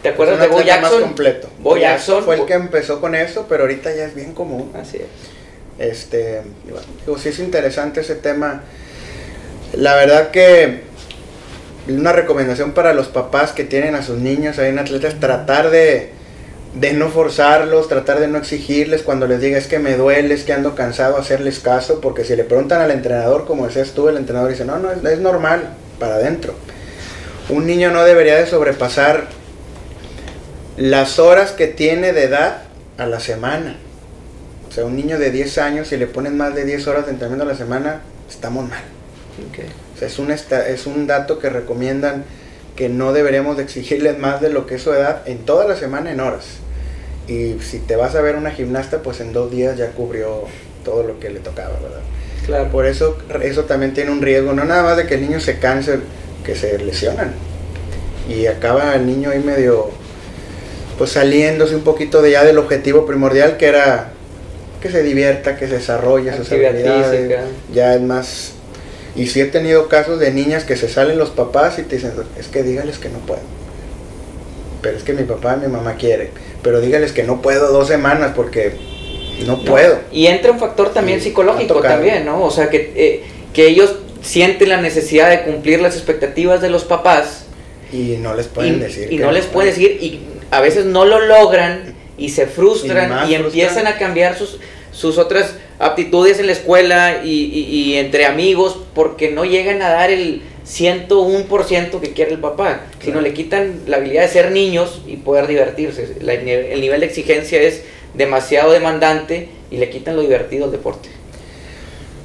¿Te 0.03 0.09
acuerdas 0.09 0.41
de 0.41 0.47
Bo 0.47 0.63
Jackson? 0.63 0.93
Más 0.93 1.01
completo. 1.03 1.49
Bo 1.59 1.77
Jackson 1.77 2.25
fue 2.25 2.37
el 2.37 2.47
que 2.47 2.55
empezó 2.55 3.01
con 3.01 3.15
eso, 3.15 3.47
pero 3.49 3.65
ahorita 3.65 3.95
ya 3.95 4.05
es 4.05 4.15
bien 4.15 4.33
común. 4.33 4.73
Así 4.81 4.99
es. 4.99 5.05
Este, 5.79 6.43
digo, 7.05 7.19
sí 7.19 7.31
es 7.31 7.39
interesante 7.39 8.01
ese 8.01 8.15
tema. 8.15 8.63
La 9.75 9.95
verdad 9.97 10.31
que 10.31 10.83
una 11.99 12.13
recomendación 12.13 12.73
para 12.73 12.95
los 12.95 13.09
papás 13.09 13.53
que 13.53 13.65
tienen 13.65 13.95
a 13.95 14.03
sus 14.03 14.19
niños 14.19 14.59
ahí 14.59 14.69
en 14.69 14.79
atletas, 14.79 15.15
tratar 15.21 15.71
de 15.71 16.21
de 16.75 16.93
no 16.93 17.09
forzarlos, 17.09 17.89
tratar 17.89 18.21
de 18.21 18.29
no 18.29 18.39
exigirles 18.39 19.03
cuando 19.03 19.27
les 19.27 19.41
diga 19.41 19.59
es 19.59 19.67
que 19.67 19.79
me 19.79 19.97
duele, 19.97 20.35
es 20.35 20.45
que 20.45 20.53
ando 20.53 20.75
cansado, 20.75 21.17
hacerles 21.17 21.59
caso, 21.59 22.01
porque 22.01 22.25
si 22.25 22.37
le 22.37 22.45
preguntan 22.45 22.81
al 22.81 22.93
entrenador, 22.93 23.47
como 23.47 23.67
decías 23.67 23.91
tú, 23.91 24.09
el 24.09 24.17
entrenador 24.17 24.51
dice, 24.51 24.65
no, 24.65 24.79
no, 24.79 24.93
es, 24.93 25.19
normal 25.19 25.71
para 25.99 26.15
adentro. 26.15 26.55
un 27.49 27.67
niño 27.67 27.91
no 27.91 28.05
debería 28.05 28.37
de 28.37 28.47
sobrepasar 28.47 29.27
las 30.77 31.19
horas 31.19 31.51
que 31.51 31.67
tiene 31.67 32.13
de 32.13 32.25
edad 32.25 32.63
a 32.97 33.07
la 33.07 33.19
semana. 33.19 33.77
O 34.69 34.73
sea, 34.73 34.85
un 34.85 34.95
niño 34.95 35.19
de 35.19 35.33
10 35.33 35.59
años, 35.59 35.89
si 35.89 35.97
le 35.97 36.07
ponen 36.07 36.37
más 36.37 36.55
de 36.55 36.65
10 36.65 36.87
horas 36.87 37.07
de 37.07 37.11
entrenamiento 37.11 37.45
a 37.45 37.53
la 37.53 37.59
semana, 37.59 38.03
estamos 38.29 38.69
mal. 38.69 38.83
O 39.90 39.90
sea, 39.90 39.90
es 40.01 40.19
un, 40.19 40.31
es 40.31 40.87
un 40.87 41.07
dato 41.07 41.39
que 41.39 41.51
recomiendan 41.51 42.25
que 42.77 42.89
no 42.89 43.13
deberíamos 43.13 43.57
de 43.57 43.63
exigirles 43.63 44.19
más 44.19 44.41
de 44.41 44.49
lo 44.49 44.67
que 44.67 44.77
es 44.77 44.83
su 44.83 44.93
edad 44.93 45.23
en 45.27 45.39
toda 45.39 45.67
la 45.67 45.77
semana 45.77 46.11
en 46.13 46.21
horas. 46.21 46.47
Y 47.29 47.57
si 47.61 47.79
te 47.79 47.97
vas 47.97 48.15
a 48.15 48.23
ver 48.23 48.37
una 48.37 48.51
gimnasta, 48.51 49.03
pues 49.03 49.21
en 49.21 49.33
dos 49.33 49.51
días 49.51 49.77
ya 49.77 49.91
cubrió 49.91 50.45
todo 50.85 51.03
lo 51.03 51.21
que 51.21 51.31
le 51.31 51.41
tocaba, 51.41 51.79
¿verdad? 51.81 52.01
Claro. 52.47 52.71
Por 52.71 52.87
eso 52.87 53.19
eso 53.43 53.65
también 53.65 53.93
tiene 53.93 54.11
un 54.11 54.23
riesgo, 54.23 54.53
no 54.53 54.65
nada 54.65 54.83
más 54.83 54.97
de 54.97 55.07
que 55.07 55.15
el 55.15 55.21
niño 55.21 55.41
se 55.41 55.59
canse, 55.59 55.99
que 56.45 56.55
se 56.55 56.79
lesionan. 56.79 57.33
Y 58.29 58.47
acaba 58.47 58.95
el 58.95 59.07
niño 59.07 59.31
ahí 59.31 59.41
medio, 59.41 59.91
pues 60.99 61.11
saliéndose 61.13 61.77
un 61.77 61.85
poquito 61.85 62.23
de 62.23 62.31
ya 62.31 62.45
del 62.45 62.59
objetivo 62.59 63.07
primordial 63.07 63.57
que 63.57 63.67
era 63.67 64.13
que 64.81 64.91
se 64.91 65.03
divierta, 65.03 65.57
que 65.57 65.69
se 65.69 65.75
desarrolle 65.75 66.35
sus 66.37 66.51
habilidades. 66.51 67.41
Ya 67.73 67.95
es 67.95 68.01
más 68.01 68.53
y 69.17 69.27
si 69.27 69.41
he 69.41 69.47
tenido 69.47 69.89
casos 69.89 70.21
de 70.21 70.33
niñas 70.33 70.65
que 70.65 70.77
se 70.77 70.89
salen 70.89 71.19
los 71.19 71.31
papás 71.31 71.79
y 71.79 71.83
te 71.83 71.97
dicen, 71.97 72.13
es 72.39 72.49
que 72.49 72.63
dígales 72.63 72.99
que 72.99 73.09
no 73.09 73.19
puedo. 73.19 73.41
Pero 74.83 74.97
es 74.97 75.03
que 75.03 75.13
mi 75.13 75.25
papá 75.25 75.59
y 75.59 75.67
mi 75.67 75.73
mamá 75.73 75.95
quieren. 75.97 76.31
Pero 76.63 76.81
dígales 76.81 77.13
que 77.13 77.25
no 77.25 77.43
puedo 77.43 77.73
dos 77.73 77.89
semanas 77.89 78.33
porque 78.35 78.73
no, 79.47 79.63
puedo. 79.65 80.01
Y 80.13 80.27
entra 80.27 80.53
un 80.53 80.59
factor 80.59 80.93
también 80.93 81.21
psicológico 81.21 81.81
también, 81.81 82.25
¿no? 82.25 82.43
O 82.43 82.51
sea, 82.51 82.71
que, 82.71 82.93
eh, 82.95 83.23
que 83.53 83.67
ellos 83.67 83.97
sienten 84.23 84.69
la 84.69 84.81
necesidad 84.81 85.31
de 85.31 85.43
cumplir 85.43 85.81
las 85.81 85.97
expectativas 85.97 86.61
de 86.61 86.71
los 86.71 86.85
papás. 86.85 87.45
Y 87.93 88.19
no 88.21 88.35
les 88.35 88.47
pueden 88.47 88.81
decir. 88.81 89.13
Y 89.13 89.19
no 89.19 89.33
les 89.33 89.47
pueden 89.47 89.75
decir, 89.75 89.99
y 90.01 90.21
a 90.51 90.61
veces 90.61 90.85
no 90.85 91.05
lo 91.05 91.21
logran 91.21 91.95
y 92.17 92.29
se 92.29 92.47
frustran 92.47 93.29
y, 93.29 93.35
empiezan 93.35 93.87
a 93.87 93.99
cambiar 93.99 94.37
sus, 94.37 94.59
sus 94.93 95.19
otras 95.19 95.55
aptitudes 95.79 96.39
en 96.39 96.47
la 96.47 96.53
escuela 96.53 97.23
y, 97.25 97.95
entre 97.97 98.27
amigos 98.27 98.79
porque 98.95 99.31
no 99.31 99.45
llegan 99.45 99.83
a 99.83 99.91
dar 99.91 100.11
el 100.11 100.43
101% 100.67 102.01
que 102.01 102.13
quiere 102.13 102.33
el 102.33 102.39
papá, 102.39 102.83
sino 103.03 103.21
le 103.21 103.33
quitan 103.33 103.81
la 103.87 103.97
habilidad 103.97 104.23
de 104.23 104.29
ser 104.29 104.53
niños 104.53 105.03
y 105.07 105.17
poder 105.17 105.47
divertirse. 105.47 106.17
el 106.21 106.81
nivel 106.81 107.01
de 107.01 107.07
exigencia 107.07 107.61
es 107.61 107.83
demasiado 108.15 108.73
demandante 108.73 109.49
y 109.71 109.79
le 109.79 109.89
quitan 109.91 110.17
lo 110.17 110.23
divertido 110.23 110.67
al 110.67 110.73
deporte. 110.73 111.09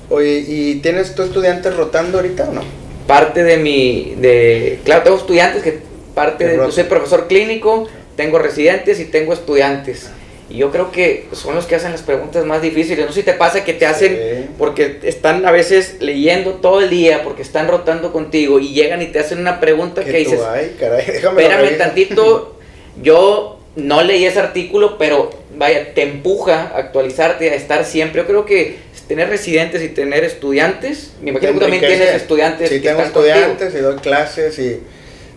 Oye, 0.10 0.44
¿y 0.48 0.76
tienes 0.76 1.16
tu 1.16 1.24
estudiantes 1.24 1.76
rotando 1.76 2.20
ahorita 2.20 2.50
o 2.50 2.54
no? 2.54 2.62
Parte 3.08 3.44
de 3.44 3.58
mi, 3.58 4.16
de, 4.18 4.80
claro, 4.84 5.04
tengo 5.04 5.18
estudiantes 5.18 5.64
que 5.64 5.80
parte 6.14 6.48
de, 6.48 6.58
yo 6.58 6.72
soy 6.72 6.86
profesor 6.86 7.28
clínico, 7.28 7.88
tengo 8.16 8.40
residentes 8.40 9.00
y 9.00 9.06
tengo 9.06 9.34
estudiantes. 9.34 10.10
Y 10.50 10.58
yo 10.58 10.72
creo 10.72 10.92
que 10.92 11.28
son 11.32 11.56
los 11.56 11.66
que 11.66 11.76
hacen 11.76 11.92
las 11.92 12.04
preguntas 12.04 12.46
más 12.46 12.62
difíciles. 12.62 13.06
No 13.06 13.12
sé 13.12 13.22
si 13.22 13.26
te 13.26 13.34
pasa 13.34 13.64
que 13.64 13.74
te 13.74 13.86
hacen, 13.86 14.50
porque 14.58 15.00
están 15.04 15.46
a 15.46 15.52
veces 15.52 15.98
leyendo 16.00 16.56
todo 16.56 16.82
el 16.82 16.90
día, 16.90 17.24
porque 17.24 17.42
están 17.42 17.68
rotando 17.68 18.12
contigo 18.14 18.60
y 18.60 18.74
llegan 18.74 19.02
y 19.02 19.08
te 19.08 19.20
hacen 19.20 19.40
una 19.40 19.60
pregunta 19.60 20.04
que 20.04 20.12
dices, 20.12 20.40
ay, 20.48 20.76
caray, 20.80 21.04
espérame 21.08 21.78
tantito, 21.78 22.60
yo 23.02 23.60
no 23.76 24.04
leí 24.04 24.26
ese 24.26 24.40
artículo, 24.40 24.98
pero 24.98 25.32
vaya, 25.58 25.94
te 25.94 26.04
empuja 26.04 26.72
a 26.74 26.78
actualizarte, 26.78 27.50
a 27.50 27.56
estar 27.56 27.84
siempre. 27.84 28.22
Yo 28.22 28.28
creo 28.28 28.46
que 28.46 28.78
tener 29.08 29.30
residentes 29.30 29.82
y 29.84 29.90
tener 29.90 30.24
estudiantes, 30.24 31.14
me 31.22 31.32
imagino 31.32 31.54
que 31.54 31.60
también 31.60 31.82
tienes 31.82 32.14
estudiantes. 32.16 32.70
Sí, 32.70 32.80
tengo 32.80 33.02
estudiantes 33.02 33.74
y 33.74 33.78
doy 33.78 33.96
clases 33.98 34.58
y 34.60 34.80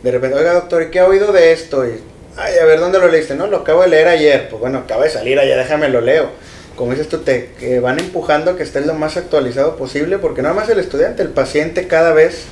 de 0.02 0.10
repente, 0.10 0.36
oiga 0.36 0.54
doctor, 0.54 0.82
¿y 0.82 0.90
qué 0.90 1.00
ha 1.00 1.06
oído 1.06 1.32
de 1.32 1.52
esto? 1.52 1.86
Y 1.86 1.92
Ay, 2.40 2.54
a 2.62 2.64
ver, 2.64 2.78
¿dónde 2.78 3.00
lo 3.00 3.08
leíste? 3.08 3.34
No, 3.34 3.48
lo 3.48 3.58
acabo 3.58 3.82
de 3.82 3.88
leer 3.88 4.06
ayer. 4.06 4.48
Pues 4.48 4.60
bueno, 4.60 4.78
acaba 4.78 5.02
de 5.02 5.10
salir 5.10 5.40
ayer, 5.40 5.58
déjame 5.58 5.88
lo 5.88 6.00
leo. 6.00 6.30
Como 6.76 6.92
dices 6.92 7.08
tú, 7.08 7.18
te 7.18 7.80
van 7.80 7.98
empujando 7.98 8.52
a 8.52 8.56
que 8.56 8.62
estés 8.62 8.86
lo 8.86 8.94
más 8.94 9.16
actualizado 9.16 9.74
posible, 9.74 10.18
porque 10.18 10.40
nada 10.40 10.54
más 10.54 10.68
el 10.68 10.78
estudiante, 10.78 11.22
el 11.22 11.30
paciente 11.30 11.88
cada 11.88 12.12
vez 12.12 12.44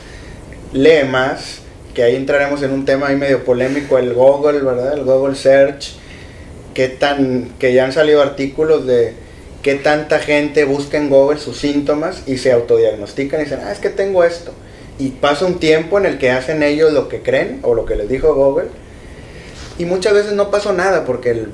lee 0.73 1.05
más, 1.09 1.61
que 1.95 2.03
ahí 2.03 2.17
entraremos 2.17 2.65
en 2.65 2.73
un 2.73 2.85
tema 2.85 3.07
ahí 3.07 3.17
medio 3.17 3.45
polémico, 3.45 3.97
el 3.97 4.13
Google, 4.13 4.59
¿verdad? 4.59 4.95
El 4.95 5.05
Google 5.05 5.37
Search, 5.37 5.95
qué 6.75 6.89
tan, 6.89 7.51
que 7.61 7.73
ya 7.73 7.85
han 7.85 7.93
salido 7.93 8.21
artículos 8.21 8.89
de 8.89 9.15
qué 9.63 9.77
tanta 9.77 10.19
gente 10.19 10.65
busca 10.65 10.97
en 10.97 11.09
Google 11.09 11.39
sus 11.39 11.59
síntomas 11.59 12.25
y 12.27 12.39
se 12.39 12.51
autodiagnostican 12.51 13.41
y 13.41 13.45
dicen, 13.45 13.61
ah, 13.63 13.71
es 13.71 13.79
que 13.79 13.91
tengo 13.91 14.25
esto. 14.25 14.53
Y 14.99 15.11
pasa 15.11 15.47
un 15.47 15.61
tiempo 15.61 15.97
en 15.97 16.07
el 16.07 16.19
que 16.19 16.33
hacen 16.33 16.65
ellos 16.65 16.93
lo 16.93 17.09
que 17.09 17.23
creen 17.23 17.61
o 17.63 17.75
lo 17.75 17.87
que 17.87 17.95
les 17.95 18.09
dijo 18.09 18.35
Google 18.35 18.67
y 19.79 19.85
muchas 19.85 20.15
veces 20.15 20.33
no 20.33 20.51
pasó 20.51 20.73
nada 20.73 21.05
porque 21.05 21.31
el 21.31 21.49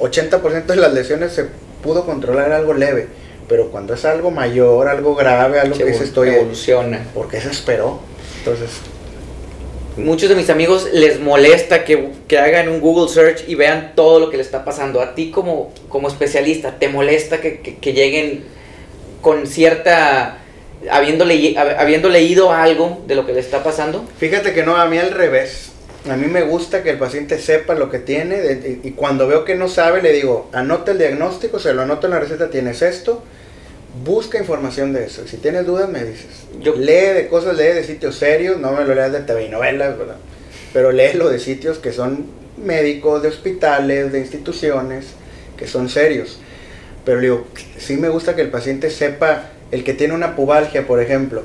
80% 0.00 0.66
de 0.66 0.76
las 0.76 0.92
lesiones 0.92 1.32
se 1.32 1.46
pudo 1.82 2.04
controlar 2.04 2.52
algo 2.52 2.74
leve. 2.74 3.08
Pero 3.48 3.70
cuando 3.70 3.94
es 3.94 4.04
algo 4.04 4.30
mayor, 4.30 4.88
algo 4.88 5.14
grave, 5.14 5.60
algo 5.60 5.76
que 5.76 5.94
se 5.94 6.04
estoy 6.04 6.30
evoluciona. 6.30 7.06
Porque 7.14 7.40
se 7.40 7.50
esperó. 7.50 8.00
Entonces, 8.38 8.70
muchos 9.96 10.28
de 10.28 10.34
mis 10.34 10.50
amigos 10.50 10.88
les 10.92 11.20
molesta 11.20 11.84
que, 11.84 12.10
hagan 12.36 12.68
un 12.68 12.80
Google 12.80 13.08
search 13.08 13.48
y 13.48 13.54
vean 13.54 13.92
todo 13.94 14.18
lo 14.18 14.30
que 14.30 14.36
le 14.36 14.42
está 14.42 14.64
pasando. 14.64 15.00
A 15.00 15.14
ti 15.14 15.30
como, 15.30 15.72
como 15.88 16.08
especialista, 16.08 16.78
¿te 16.78 16.88
molesta 16.88 17.40
que, 17.40 17.60
que, 17.60 17.92
lleguen 17.92 18.44
con 19.20 19.46
cierta... 19.46 20.38
Habiendo, 20.90 21.24
habiendo 21.78 22.08
leído 22.08 22.52
algo 22.52 23.02
de 23.06 23.14
lo 23.14 23.26
que 23.26 23.32
le 23.32 23.40
está 23.40 23.64
pasando? 23.64 24.04
Fíjate 24.18 24.52
que 24.52 24.62
no, 24.62 24.76
a 24.76 24.86
mí 24.86 24.98
al 24.98 25.12
revés. 25.12 25.72
A 26.08 26.16
mí 26.16 26.26
me 26.26 26.42
gusta 26.42 26.84
que 26.84 26.90
el 26.90 26.98
paciente 26.98 27.38
sepa 27.40 27.74
lo 27.74 27.90
que 27.90 27.98
tiene 27.98 28.80
y 28.84 28.92
cuando 28.92 29.26
veo 29.26 29.44
que 29.44 29.56
no 29.56 29.68
sabe 29.68 30.02
le 30.02 30.12
digo, 30.12 30.48
anota 30.52 30.92
el 30.92 30.98
diagnóstico, 30.98 31.58
se 31.58 31.74
lo 31.74 31.82
anoto 31.82 32.06
en 32.06 32.12
la 32.12 32.20
receta, 32.20 32.48
tienes 32.48 32.80
esto, 32.82 33.24
busca 34.04 34.38
información 34.38 34.92
de 34.92 35.04
eso. 35.04 35.26
Si 35.26 35.36
tienes 35.38 35.66
dudas 35.66 35.88
me 35.88 36.04
dices. 36.04 36.46
Yo, 36.60 36.76
lee 36.76 37.12
de 37.14 37.26
cosas, 37.28 37.56
lee 37.56 37.74
de 37.74 37.82
sitios 37.82 38.16
serios, 38.16 38.60
no 38.60 38.70
me 38.72 38.84
lo 38.84 38.94
leas 38.94 39.10
de 39.10 39.20
TV 39.20 39.46
y 39.46 39.48
novelas, 39.48 39.98
¿verdad? 39.98 40.16
Pero 40.72 40.92
léelo 40.92 41.28
de 41.28 41.40
sitios 41.40 41.78
que 41.78 41.92
son 41.92 42.26
médicos, 42.56 43.22
de 43.22 43.28
hospitales, 43.28 44.12
de 44.12 44.20
instituciones, 44.20 45.06
que 45.56 45.66
son 45.66 45.88
serios. 45.88 46.38
Pero 47.04 47.20
digo, 47.20 47.46
sí 47.78 47.96
me 47.96 48.10
gusta 48.10 48.36
que 48.36 48.42
el 48.42 48.50
paciente 48.50 48.90
sepa, 48.90 49.50
el 49.72 49.82
que 49.82 49.92
tiene 49.92 50.14
una 50.14 50.36
pubalgia, 50.36 50.86
por 50.86 51.00
ejemplo, 51.00 51.42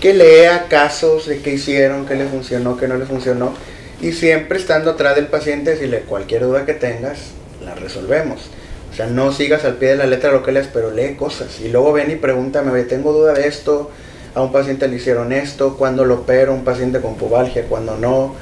que 0.00 0.14
lea 0.14 0.66
casos 0.68 1.26
de 1.26 1.40
qué 1.40 1.54
hicieron, 1.54 2.06
qué 2.06 2.14
le 2.14 2.26
funcionó, 2.26 2.76
qué 2.76 2.86
no 2.86 2.96
le 2.96 3.04
funcionó 3.04 3.54
y 4.00 4.12
siempre 4.12 4.58
estando 4.58 4.92
atrás 4.92 5.16
del 5.16 5.26
paciente, 5.26 5.72
decirle 5.72 6.00
cualquier 6.00 6.42
duda 6.42 6.64
que 6.64 6.74
tengas, 6.74 7.18
la 7.64 7.74
resolvemos. 7.74 8.50
O 8.92 8.96
sea, 8.96 9.06
no 9.06 9.32
sigas 9.32 9.64
al 9.64 9.74
pie 9.74 9.90
de 9.90 9.96
la 9.96 10.06
letra 10.06 10.32
lo 10.32 10.42
que 10.42 10.52
lees, 10.52 10.68
pero 10.72 10.90
lee 10.90 11.14
cosas. 11.16 11.60
Y 11.60 11.68
luego 11.68 11.92
ven 11.92 12.10
y 12.10 12.16
pregúntame, 12.16 12.70
oye, 12.70 12.84
tengo 12.84 13.12
duda 13.12 13.34
de 13.34 13.46
esto, 13.46 13.90
a 14.34 14.42
un 14.42 14.52
paciente 14.52 14.88
le 14.88 14.96
hicieron 14.96 15.32
esto, 15.32 15.76
cuando 15.76 16.04
lo 16.04 16.14
opero, 16.14 16.52
un 16.52 16.64
paciente 16.64 17.00
con 17.00 17.16
pubalgia, 17.16 17.64
cuando 17.68 17.96
no. 17.96 18.34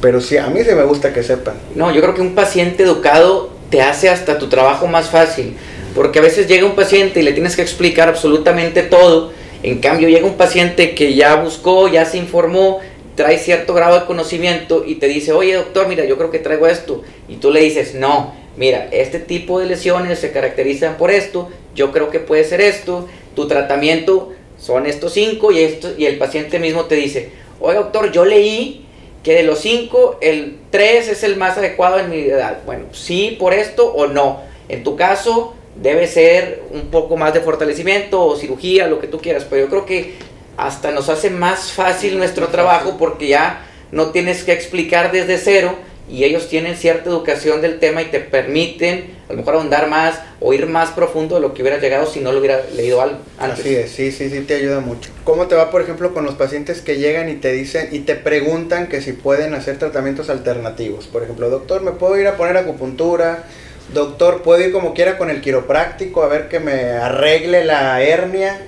Pero 0.00 0.20
sí, 0.20 0.36
a 0.36 0.46
mí 0.46 0.60
sí 0.62 0.74
me 0.74 0.84
gusta 0.84 1.12
que 1.12 1.22
sepan. 1.22 1.54
No, 1.74 1.92
yo 1.92 2.00
creo 2.00 2.14
que 2.14 2.20
un 2.20 2.34
paciente 2.34 2.84
educado 2.84 3.50
te 3.70 3.82
hace 3.82 4.08
hasta 4.08 4.38
tu 4.38 4.48
trabajo 4.48 4.86
más 4.86 5.10
fácil. 5.10 5.56
Porque 5.94 6.20
a 6.20 6.22
veces 6.22 6.46
llega 6.46 6.64
un 6.64 6.76
paciente 6.76 7.20
y 7.20 7.22
le 7.24 7.32
tienes 7.32 7.56
que 7.56 7.62
explicar 7.62 8.08
absolutamente 8.08 8.82
todo. 8.82 9.32
En 9.62 9.80
cambio, 9.80 10.08
llega 10.08 10.26
un 10.26 10.36
paciente 10.36 10.94
que 10.94 11.14
ya 11.14 11.34
buscó, 11.36 11.88
ya 11.88 12.04
se 12.04 12.18
informó, 12.18 12.78
trae 13.18 13.36
cierto 13.36 13.74
grado 13.74 13.98
de 13.98 14.06
conocimiento 14.06 14.84
y 14.86 14.94
te 14.94 15.08
dice, 15.08 15.32
oye 15.32 15.54
doctor, 15.54 15.88
mira, 15.88 16.04
yo 16.04 16.16
creo 16.16 16.30
que 16.30 16.38
traigo 16.38 16.68
esto. 16.68 17.02
Y 17.28 17.38
tú 17.38 17.50
le 17.50 17.60
dices, 17.60 17.96
no, 17.96 18.32
mira, 18.56 18.88
este 18.92 19.18
tipo 19.18 19.58
de 19.58 19.66
lesiones 19.66 20.20
se 20.20 20.30
caracterizan 20.30 20.96
por 20.96 21.10
esto, 21.10 21.48
yo 21.74 21.90
creo 21.90 22.10
que 22.10 22.20
puede 22.20 22.44
ser 22.44 22.60
esto, 22.60 23.08
tu 23.34 23.48
tratamiento 23.48 24.30
son 24.56 24.86
estos 24.86 25.14
cinco 25.14 25.50
y, 25.50 25.58
esto, 25.58 25.88
y 25.98 26.06
el 26.06 26.16
paciente 26.16 26.60
mismo 26.60 26.84
te 26.84 26.94
dice, 26.94 27.30
oye 27.58 27.74
doctor, 27.74 28.12
yo 28.12 28.24
leí 28.24 28.86
que 29.24 29.34
de 29.34 29.42
los 29.42 29.58
cinco, 29.58 30.16
el 30.20 30.56
tres 30.70 31.08
es 31.08 31.24
el 31.24 31.36
más 31.36 31.58
adecuado 31.58 31.98
en 31.98 32.10
mi 32.10 32.18
edad. 32.18 32.60
Bueno, 32.64 32.84
sí 32.92 33.36
por 33.36 33.52
esto 33.52 33.92
o 33.92 34.06
no. 34.06 34.42
En 34.68 34.84
tu 34.84 34.94
caso, 34.94 35.54
debe 35.74 36.06
ser 36.06 36.62
un 36.70 36.82
poco 36.82 37.16
más 37.16 37.34
de 37.34 37.40
fortalecimiento 37.40 38.24
o 38.24 38.36
cirugía, 38.36 38.86
lo 38.86 39.00
que 39.00 39.08
tú 39.08 39.18
quieras, 39.18 39.44
pero 39.50 39.64
yo 39.64 39.68
creo 39.68 39.86
que 39.86 40.14
hasta 40.58 40.90
nos 40.90 41.08
hace 41.08 41.30
más 41.30 41.72
fácil 41.72 42.18
nuestro 42.18 42.48
trabajo 42.48 42.96
porque 42.98 43.28
ya 43.28 43.64
no 43.92 44.10
tienes 44.10 44.42
que 44.42 44.52
explicar 44.52 45.12
desde 45.12 45.38
cero 45.38 45.76
y 46.10 46.24
ellos 46.24 46.48
tienen 46.48 46.76
cierta 46.76 47.10
educación 47.10 47.62
del 47.62 47.78
tema 47.78 48.02
y 48.02 48.06
te 48.06 48.18
permiten 48.18 49.16
a 49.28 49.32
lo 49.32 49.38
mejor 49.38 49.54
ahondar 49.54 49.88
más 49.88 50.18
o 50.40 50.52
ir 50.52 50.66
más 50.66 50.90
profundo 50.90 51.36
de 51.36 51.42
lo 51.42 51.54
que 51.54 51.62
hubiera 51.62 51.78
llegado 51.78 52.06
si 52.06 52.20
no 52.20 52.32
lo 52.32 52.40
hubiera 52.40 52.62
leído 52.74 53.00
antes. 53.00 53.20
Así 53.38 53.74
es, 53.74 53.90
sí, 53.92 54.10
sí, 54.10 54.30
sí 54.30 54.40
te 54.40 54.54
ayuda 54.54 54.80
mucho. 54.80 55.10
¿Cómo 55.22 55.46
te 55.46 55.54
va, 55.54 55.70
por 55.70 55.82
ejemplo, 55.82 56.12
con 56.12 56.24
los 56.24 56.34
pacientes 56.34 56.80
que 56.80 56.96
llegan 56.96 57.28
y 57.28 57.34
te 57.34 57.52
dicen 57.52 57.90
y 57.92 58.00
te 58.00 58.16
preguntan 58.16 58.88
que 58.88 59.00
si 59.00 59.12
pueden 59.12 59.54
hacer 59.54 59.78
tratamientos 59.78 60.28
alternativos? 60.28 61.06
Por 61.06 61.22
ejemplo, 61.22 61.50
doctor, 61.50 61.82
¿me 61.82 61.92
puedo 61.92 62.18
ir 62.18 62.26
a 62.26 62.36
poner 62.36 62.56
acupuntura? 62.56 63.44
Doctor, 63.92 64.42
¿puedo 64.42 64.64
ir 64.64 64.72
como 64.72 64.94
quiera 64.94 65.18
con 65.18 65.30
el 65.30 65.40
quiropráctico 65.40 66.22
a 66.22 66.28
ver 66.28 66.48
que 66.48 66.58
me 66.58 66.92
arregle 66.92 67.64
la 67.64 68.02
hernia? 68.02 68.58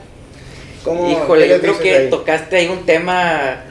Híjole, 0.86 1.48
yo 1.48 1.60
creo 1.60 1.78
que 1.78 2.08
tocaste 2.10 2.56
ahí 2.56 2.68
un 2.68 2.86
tema 2.86 3.64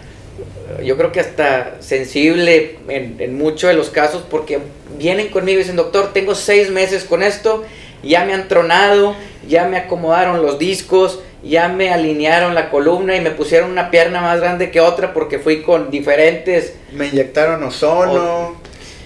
yo 0.84 0.98
creo 0.98 1.12
que 1.12 1.20
hasta 1.20 1.78
sensible 1.80 2.78
en, 2.88 3.16
en 3.20 3.38
muchos 3.38 3.70
de 3.70 3.76
los 3.76 3.90
casos, 3.90 4.24
porque 4.30 4.60
vienen 4.98 5.30
conmigo 5.30 5.60
y 5.60 5.64
dicen, 5.64 5.76
doctor, 5.76 6.14
tengo 6.14 6.36
seis 6.36 6.70
meses 6.70 7.04
con 7.04 7.24
esto, 7.24 7.64
ya 8.04 8.26
me 8.26 8.34
han 8.34 8.48
tronado, 8.48 9.16
ya 9.48 9.68
me 9.68 9.78
acomodaron 9.78 10.42
los 10.42 10.60
discos, 10.60 11.20
ya 11.44 11.70
me 11.70 11.92
alinearon 11.92 12.54
la 12.54 12.70
columna 12.70 13.16
y 13.16 13.22
me 13.22 13.32
pusieron 13.32 13.72
una 13.72 13.92
pierna 13.92 14.22
más 14.22 14.40
grande 14.40 14.72
que 14.72 14.82
otra 14.82 15.14
porque 15.14 15.40
fui 15.40 15.62
con 15.62 15.90
diferentes... 15.90 16.74
Me 16.92 17.08
inyectaron 17.08 17.64
ozono. 17.64 18.56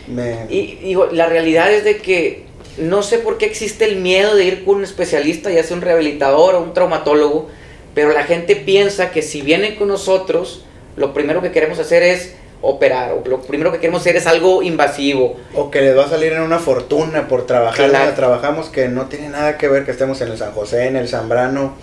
me... 0.07 0.45
Y 0.49 0.79
digo, 0.83 1.07
la 1.11 1.27
realidad 1.27 1.71
es 1.71 1.83
de 1.83 1.97
que 1.97 2.45
no 2.77 3.03
sé 3.03 3.19
por 3.19 3.37
qué 3.37 3.45
existe 3.45 3.85
el 3.85 3.97
miedo 3.97 4.35
de 4.35 4.45
ir 4.45 4.65
con 4.65 4.77
un 4.77 4.83
especialista, 4.83 5.51
ya 5.51 5.63
sea 5.63 5.75
un 5.75 5.83
rehabilitador 5.83 6.55
o 6.55 6.61
un 6.61 6.73
traumatólogo, 6.73 7.49
pero 7.93 8.11
la 8.11 8.23
gente 8.23 8.55
piensa 8.55 9.11
que 9.11 9.21
si 9.21 9.41
vienen 9.41 9.75
con 9.75 9.87
nosotros, 9.87 10.63
lo 10.95 11.13
primero 11.13 11.41
que 11.41 11.51
queremos 11.51 11.79
hacer 11.79 12.03
es 12.03 12.35
operar, 12.61 13.11
o 13.11 13.27
lo 13.27 13.41
primero 13.41 13.71
que 13.73 13.79
queremos 13.79 14.01
hacer 14.01 14.15
es 14.15 14.25
algo 14.25 14.63
invasivo. 14.63 15.35
O 15.53 15.69
que 15.69 15.81
les 15.81 15.97
va 15.97 16.05
a 16.05 16.09
salir 16.09 16.31
en 16.33 16.41
una 16.41 16.59
fortuna 16.59 17.27
por 17.27 17.45
trabajar 17.45 17.89
Claro. 17.89 18.13
trabajamos, 18.15 18.69
que 18.69 18.87
no 18.87 19.07
tiene 19.07 19.29
nada 19.29 19.57
que 19.57 19.67
ver 19.67 19.83
que 19.85 19.91
estemos 19.91 20.21
en 20.21 20.29
el 20.29 20.37
San 20.37 20.53
José, 20.53 20.87
en 20.87 20.95
el 20.95 21.07
Zambrano. 21.09 21.75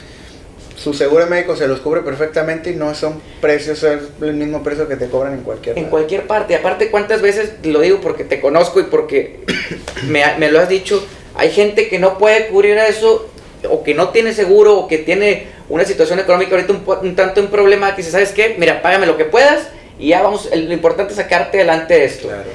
Su 0.77 0.95
seguro 0.95 1.27
médico 1.27 1.55
se 1.57 1.69
los 1.69 1.81
cubre 1.81 2.01
perfectamente 2.01 2.71
y 2.71 2.77
no 2.77 2.95
son 2.95 3.21
precios, 3.43 3.83
es 3.83 4.01
el 4.23 4.33
mismo 4.33 4.63
precio 4.63 4.89
que 4.89 4.97
te 4.97 5.09
cobran 5.09 5.35
en 5.35 5.41
cualquier 5.41 5.77
En 5.77 5.83
lado. 5.85 5.91
cualquier 5.91 6.27
parte. 6.27 6.55
Aparte, 6.55 6.91
¿cuántas 6.91 7.21
veces 7.21 7.53
lo 7.65 7.81
digo 7.81 8.01
porque 8.01 8.25
te 8.25 8.41
conozco 8.41 8.81
y 8.81 8.85
porque 8.85 9.41
me, 10.09 10.23
me 10.39 10.51
lo 10.51 10.59
has 10.59 10.71
dicho? 10.71 11.07
Hay 11.35 11.51
gente 11.51 11.89
que 11.89 11.99
no 11.99 12.17
puede 12.17 12.47
cubrir 12.49 12.79
eso 12.79 13.29
o 13.69 13.83
que 13.83 13.93
no 13.95 14.09
tiene 14.09 14.33
seguro 14.33 14.79
o 14.79 14.89
que 14.89 14.97
tiene 14.97 15.49
una 15.71 15.85
situación 15.85 16.19
económica 16.19 16.51
ahorita 16.57 16.73
un, 16.73 16.85
un 17.09 17.17
tanto 17.17 17.41
en 17.41 17.47
problema 17.47 17.93
que 17.93 17.99
dice, 17.99 18.11
¿sabes 18.11 18.33
qué? 18.33 18.57
Mira, 18.59 18.83
págame 18.83 19.07
lo 19.07 19.17
que 19.17 19.25
puedas 19.25 19.69
y 19.99 20.09
ya 20.09 20.23
vamos, 20.23 20.49
lo 20.53 20.73
importante 20.73 21.13
es 21.13 21.17
sacarte 21.17 21.59
adelante 21.59 21.95
de 21.95 22.05
esto. 22.05 22.29
Claro. 22.29 22.51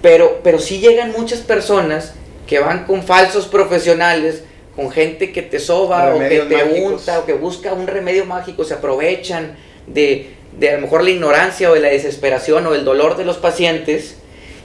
Pero, 0.00 0.40
pero 0.42 0.58
sí 0.58 0.78
llegan 0.78 1.12
muchas 1.12 1.40
personas 1.40 2.14
que 2.46 2.58
van 2.58 2.84
con 2.84 3.02
falsos 3.02 3.46
profesionales, 3.46 4.44
con 4.76 4.90
gente 4.90 5.32
que 5.32 5.42
te 5.42 5.58
soba 5.58 6.14
o 6.14 6.18
que 6.18 6.40
te 6.48 6.64
mágicos. 6.64 6.92
unta 6.92 7.18
o 7.18 7.26
que 7.26 7.34
busca 7.34 7.72
un 7.72 7.86
remedio 7.86 8.24
mágico, 8.24 8.64
se 8.64 8.74
aprovechan 8.74 9.56
de, 9.86 10.30
de 10.58 10.70
a 10.70 10.74
lo 10.74 10.82
mejor 10.82 11.02
la 11.02 11.10
ignorancia 11.10 11.70
o 11.70 11.74
de 11.74 11.80
la 11.80 11.88
desesperación 11.88 12.66
o 12.66 12.74
el 12.74 12.84
dolor 12.84 13.16
de 13.16 13.24
los 13.24 13.36
pacientes 13.36 14.16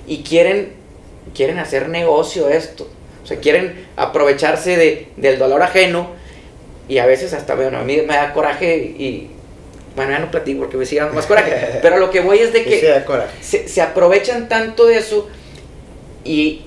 y 0.08 0.24
quieren, 0.24 0.74
quieren 1.34 1.58
hacer 1.58 1.89
negocio 1.89 2.49
esto. 2.49 2.88
O 3.24 3.28
sea, 3.28 3.39
quieren 3.39 3.88
aprovecharse 3.95 4.78
de, 4.78 5.08
del 5.18 5.39
dolor 5.39 5.64
ajeno 5.64 6.12
y 6.88 6.97
a 6.99 7.05
veces 7.05 7.33
hasta, 7.33 7.55
bueno, 7.55 7.77
a 7.77 7.83
mí 7.83 7.97
me 7.97 8.13
da 8.13 8.33
coraje 8.33 8.77
y, 8.77 9.29
bueno, 9.95 10.11
ya 10.11 10.19
no 10.19 10.31
platico 10.31 10.61
porque 10.61 10.77
me 10.77 10.86
sigue 10.86 11.01
dando 11.01 11.15
más 11.15 11.25
coraje, 11.25 11.79
pero 11.81 11.97
lo 11.97 12.11
que 12.11 12.19
voy 12.19 12.39
es 12.39 12.53
de 12.53 12.63
que 12.63 12.81
da 12.81 13.05
coraje. 13.05 13.31
se, 13.41 13.67
se 13.67 13.81
aprovechan 13.81 14.49
tanto 14.49 14.86
de 14.86 14.97
eso 14.97 15.27
y 16.23 16.63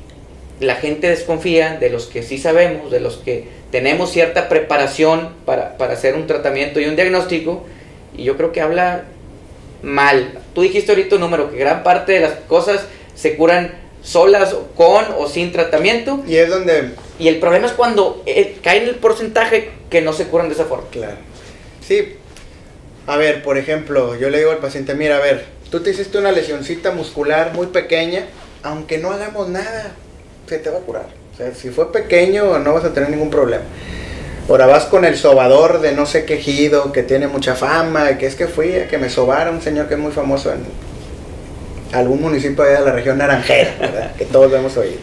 la 0.60 0.76
gente 0.76 1.08
desconfía 1.08 1.76
de 1.78 1.90
los 1.90 2.06
que 2.06 2.22
sí 2.22 2.38
sabemos, 2.38 2.90
de 2.90 3.00
los 3.00 3.16
que 3.18 3.44
tenemos 3.70 4.10
cierta 4.10 4.48
preparación 4.48 5.30
para, 5.44 5.76
para 5.76 5.92
hacer 5.92 6.14
un 6.14 6.26
tratamiento 6.26 6.80
y 6.80 6.86
un 6.86 6.96
diagnóstico, 6.96 7.64
y 8.16 8.24
yo 8.24 8.36
creo 8.36 8.52
que 8.52 8.60
habla 8.60 9.04
mal. 9.82 10.38
Tú 10.54 10.62
dijiste 10.62 10.92
ahorita 10.92 11.16
un 11.16 11.20
número, 11.20 11.50
que 11.50 11.58
gran 11.58 11.82
parte 11.82 12.12
de 12.12 12.20
las 12.20 12.32
cosas 12.48 12.86
se 13.14 13.36
curan 13.36 13.74
solas, 14.02 14.54
con 14.76 15.04
o 15.18 15.28
sin 15.28 15.52
tratamiento, 15.52 16.22
Y 16.26 16.36
es 16.36 16.48
donde, 16.48 16.90
y 17.18 17.28
el 17.28 17.38
problema 17.40 17.66
es 17.66 17.72
cuando 17.72 18.22
eh, 18.26 18.58
cae 18.62 18.82
en 18.82 18.88
el 18.88 18.94
porcentaje 18.96 19.70
que 19.90 20.00
no 20.00 20.12
se 20.12 20.26
curan 20.26 20.48
de 20.48 20.54
esa 20.54 20.64
forma. 20.64 20.88
claro. 20.90 21.16
Sí, 21.86 22.16
a 23.06 23.16
ver, 23.16 23.42
por 23.42 23.56
ejemplo, 23.56 24.16
yo 24.16 24.28
le 24.28 24.38
digo 24.38 24.50
al 24.50 24.58
paciente, 24.58 24.94
mira, 24.94 25.16
a 25.16 25.20
ver, 25.20 25.46
tú 25.70 25.80
te 25.80 25.90
hiciste 25.90 26.18
una 26.18 26.30
lesioncita 26.30 26.90
muscular 26.90 27.54
muy 27.54 27.68
pequeña, 27.68 28.26
aunque 28.62 28.98
no 28.98 29.10
hagamos 29.10 29.48
nada, 29.48 29.92
se 30.46 30.58
te 30.58 30.68
va 30.68 30.78
a 30.78 30.82
curar. 30.82 31.06
O 31.32 31.36
sea, 31.36 31.54
si 31.54 31.70
fue 31.70 31.90
pequeño, 31.90 32.58
no 32.58 32.74
vas 32.74 32.84
a 32.84 32.92
tener 32.92 33.08
ningún 33.08 33.30
problema. 33.30 33.64
Ahora 34.48 34.66
vas 34.66 34.84
con 34.84 35.04
el 35.04 35.16
sobador 35.16 35.80
de 35.80 35.92
no 35.92 36.04
sé 36.04 36.24
qué 36.24 36.34
ejido, 36.34 36.92
que 36.92 37.02
tiene 37.02 37.28
mucha 37.28 37.54
fama, 37.54 38.18
que 38.18 38.26
es 38.26 38.34
que 38.34 38.46
fui 38.46 38.74
a 38.74 38.88
que 38.88 38.98
me 38.98 39.08
sobara 39.08 39.50
un 39.50 39.62
señor 39.62 39.88
que 39.88 39.94
es 39.94 40.00
muy 40.00 40.12
famoso 40.12 40.52
en 40.52 40.60
algún 41.92 42.20
municipio 42.20 42.64
de 42.64 42.80
la 42.80 42.92
región 42.92 43.18
naranjera, 43.18 43.74
¿verdad? 43.80 44.16
que 44.16 44.26
todos 44.26 44.52
hemos 44.52 44.76
oído. 44.76 44.98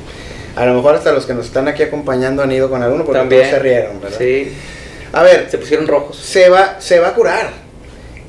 A 0.56 0.66
lo 0.66 0.74
mejor 0.74 0.96
hasta 0.96 1.12
los 1.12 1.26
que 1.26 1.34
nos 1.34 1.48
están 1.48 1.68
aquí 1.68 1.84
acompañando 1.84 2.42
han 2.42 2.52
ido 2.52 2.70
con 2.70 2.82
alguno 2.82 3.04
porque 3.04 3.20
todos 3.20 3.48
se 3.48 3.60
rieron, 3.60 4.00
¿verdad? 4.02 4.18
Sí, 4.18 4.54
A 5.12 5.24
ver, 5.24 5.48
se 5.50 5.58
pusieron 5.58 5.88
rojos. 5.88 6.18
se 6.18 6.50
va, 6.50 6.80
se 6.80 7.00
va 7.00 7.10
a 7.10 7.14
curar. 7.14 7.52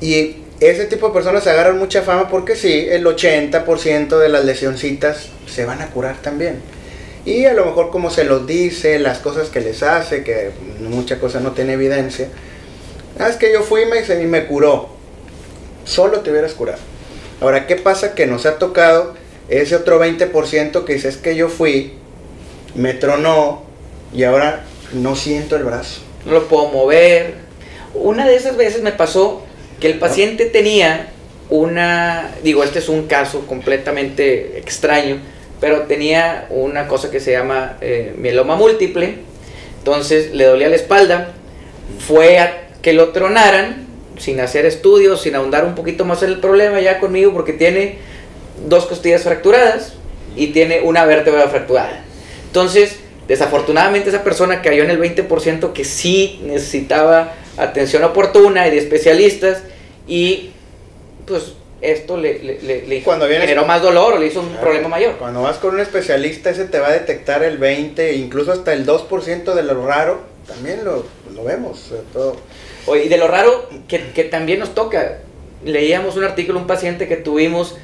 Y 0.01 0.37
ese 0.59 0.85
tipo 0.85 1.07
de 1.07 1.13
personas 1.13 1.43
se 1.43 1.49
agarran 1.51 1.77
mucha 1.77 2.01
fama 2.01 2.27
porque 2.29 2.55
sí, 2.55 2.87
el 2.89 3.05
80% 3.05 4.17
de 4.17 4.29
las 4.29 4.43
lesioncitas 4.43 5.29
se 5.47 5.65
van 5.65 5.81
a 5.81 5.87
curar 5.87 6.17
también. 6.21 6.59
Y 7.25 7.45
a 7.45 7.53
lo 7.53 7.65
mejor 7.65 7.91
como 7.91 8.09
se 8.09 8.23
los 8.23 8.47
dice, 8.47 8.99
las 8.99 9.19
cosas 9.19 9.49
que 9.49 9.59
les 9.61 9.83
hace, 9.83 10.23
que 10.23 10.51
mucha 10.79 11.19
cosa 11.19 11.39
no 11.39 11.51
tiene 11.51 11.73
evidencia. 11.73 12.29
Ah, 13.19 13.29
es 13.29 13.35
que 13.35 13.51
yo 13.51 13.63
fui 13.63 13.81
y 13.81 13.85
me, 13.85 14.23
y 14.23 14.27
me 14.27 14.45
curó. 14.45 14.89
Solo 15.85 16.19
te 16.21 16.31
hubieras 16.31 16.53
curado. 16.53 16.79
Ahora, 17.41 17.67
¿qué 17.67 17.75
pasa? 17.75 18.15
Que 18.15 18.27
nos 18.27 18.45
ha 18.45 18.57
tocado 18.57 19.13
ese 19.49 19.75
otro 19.75 19.99
20% 20.03 20.83
que 20.85 20.93
dice, 20.93 21.09
es 21.09 21.17
que 21.17 21.35
yo 21.35 21.49
fui, 21.49 21.93
me 22.75 22.93
tronó 22.93 23.63
y 24.13 24.23
ahora 24.23 24.65
no 24.93 25.15
siento 25.15 25.55
el 25.55 25.63
brazo. 25.63 26.01
no 26.25 26.33
lo 26.33 26.47
puedo 26.47 26.67
mover. 26.67 27.35
Una 27.93 28.27
de 28.27 28.35
esas 28.35 28.57
veces 28.57 28.81
me 28.81 28.91
pasó 28.91 29.43
que 29.79 29.87
el 29.87 29.99
paciente 29.99 30.45
tenía 30.45 31.09
una, 31.49 32.31
digo, 32.43 32.63
este 32.63 32.79
es 32.79 32.89
un 32.89 33.07
caso 33.07 33.45
completamente 33.47 34.57
extraño, 34.57 35.19
pero 35.59 35.83
tenía 35.83 36.47
una 36.49 36.87
cosa 36.87 37.09
que 37.09 37.19
se 37.19 37.31
llama 37.31 37.77
eh, 37.81 38.13
mieloma 38.17 38.55
múltiple, 38.55 39.15
entonces 39.79 40.33
le 40.33 40.45
dolía 40.45 40.69
la 40.69 40.75
espalda, 40.75 41.31
fue 42.05 42.39
a 42.39 42.67
que 42.81 42.93
lo 42.93 43.09
tronaran 43.09 43.87
sin 44.17 44.39
hacer 44.39 44.65
estudios, 44.65 45.21
sin 45.21 45.35
ahondar 45.35 45.65
un 45.65 45.75
poquito 45.75 46.05
más 46.05 46.23
en 46.23 46.29
el 46.29 46.39
problema 46.39 46.79
ya 46.81 46.99
conmigo, 46.99 47.33
porque 47.33 47.53
tiene 47.53 47.97
dos 48.67 48.85
costillas 48.85 49.23
fracturadas 49.23 49.93
y 50.35 50.47
tiene 50.47 50.81
una 50.81 51.05
vértebra 51.05 51.47
fracturada. 51.47 52.03
Entonces, 52.47 52.97
desafortunadamente 53.27 54.09
esa 54.09 54.23
persona 54.23 54.61
cayó 54.61 54.83
en 54.83 54.89
el 54.89 54.99
20% 54.99 55.73
que 55.73 55.83
sí 55.85 56.39
necesitaba 56.43 57.33
atención 57.57 58.03
oportuna 58.03 58.67
y 58.67 58.71
de 58.71 58.77
especialistas 58.77 59.63
y 60.07 60.51
pues 61.25 61.53
esto 61.81 62.17
le, 62.17 62.39
le, 62.39 62.61
le- 62.61 62.87
le 62.87 63.03
Cuando 63.03 63.27
vienes- 63.27 63.41
generó 63.47 63.65
más 63.67 63.81
dolor 63.81 64.13
o 64.13 64.17
le 64.19 64.27
hizo 64.27 64.39
un 64.39 64.47
Claro. 64.47 64.61
problema 64.61 64.87
mayor. 64.87 65.13
Cuando 65.17 65.41
vas 65.43 65.57
con 65.57 65.75
un 65.75 65.79
especialista, 65.81 66.49
ese 66.49 66.65
te 66.65 66.79
va 66.79 66.87
a 66.87 66.93
detectar 66.93 67.43
el 67.43 67.57
20, 67.57 68.15
incluso 68.15 68.51
hasta 68.51 68.73
el 68.73 68.85
2% 68.85 69.53
de 69.53 69.63
lo 69.63 69.85
raro. 69.85 70.21
También 70.47 70.83
lo, 70.85 71.05
lo 71.35 71.43
vemos. 71.43 71.79
sobre 71.79 72.01
todo. 72.13 72.37
Oye, 72.87 73.05
y 73.05 73.09
de 73.09 73.17
lo 73.17 73.27
raro 73.27 73.67
que, 73.87 74.11
que 74.15 74.23
también 74.23 74.59
nos 74.59 74.73
toca, 74.73 75.19
leíamos 75.65 76.15
un 76.15 76.23
artículo, 76.23 76.57
un 76.59 76.67
paciente 76.67 77.07
que 77.07 77.17
tuvimos 77.17 77.75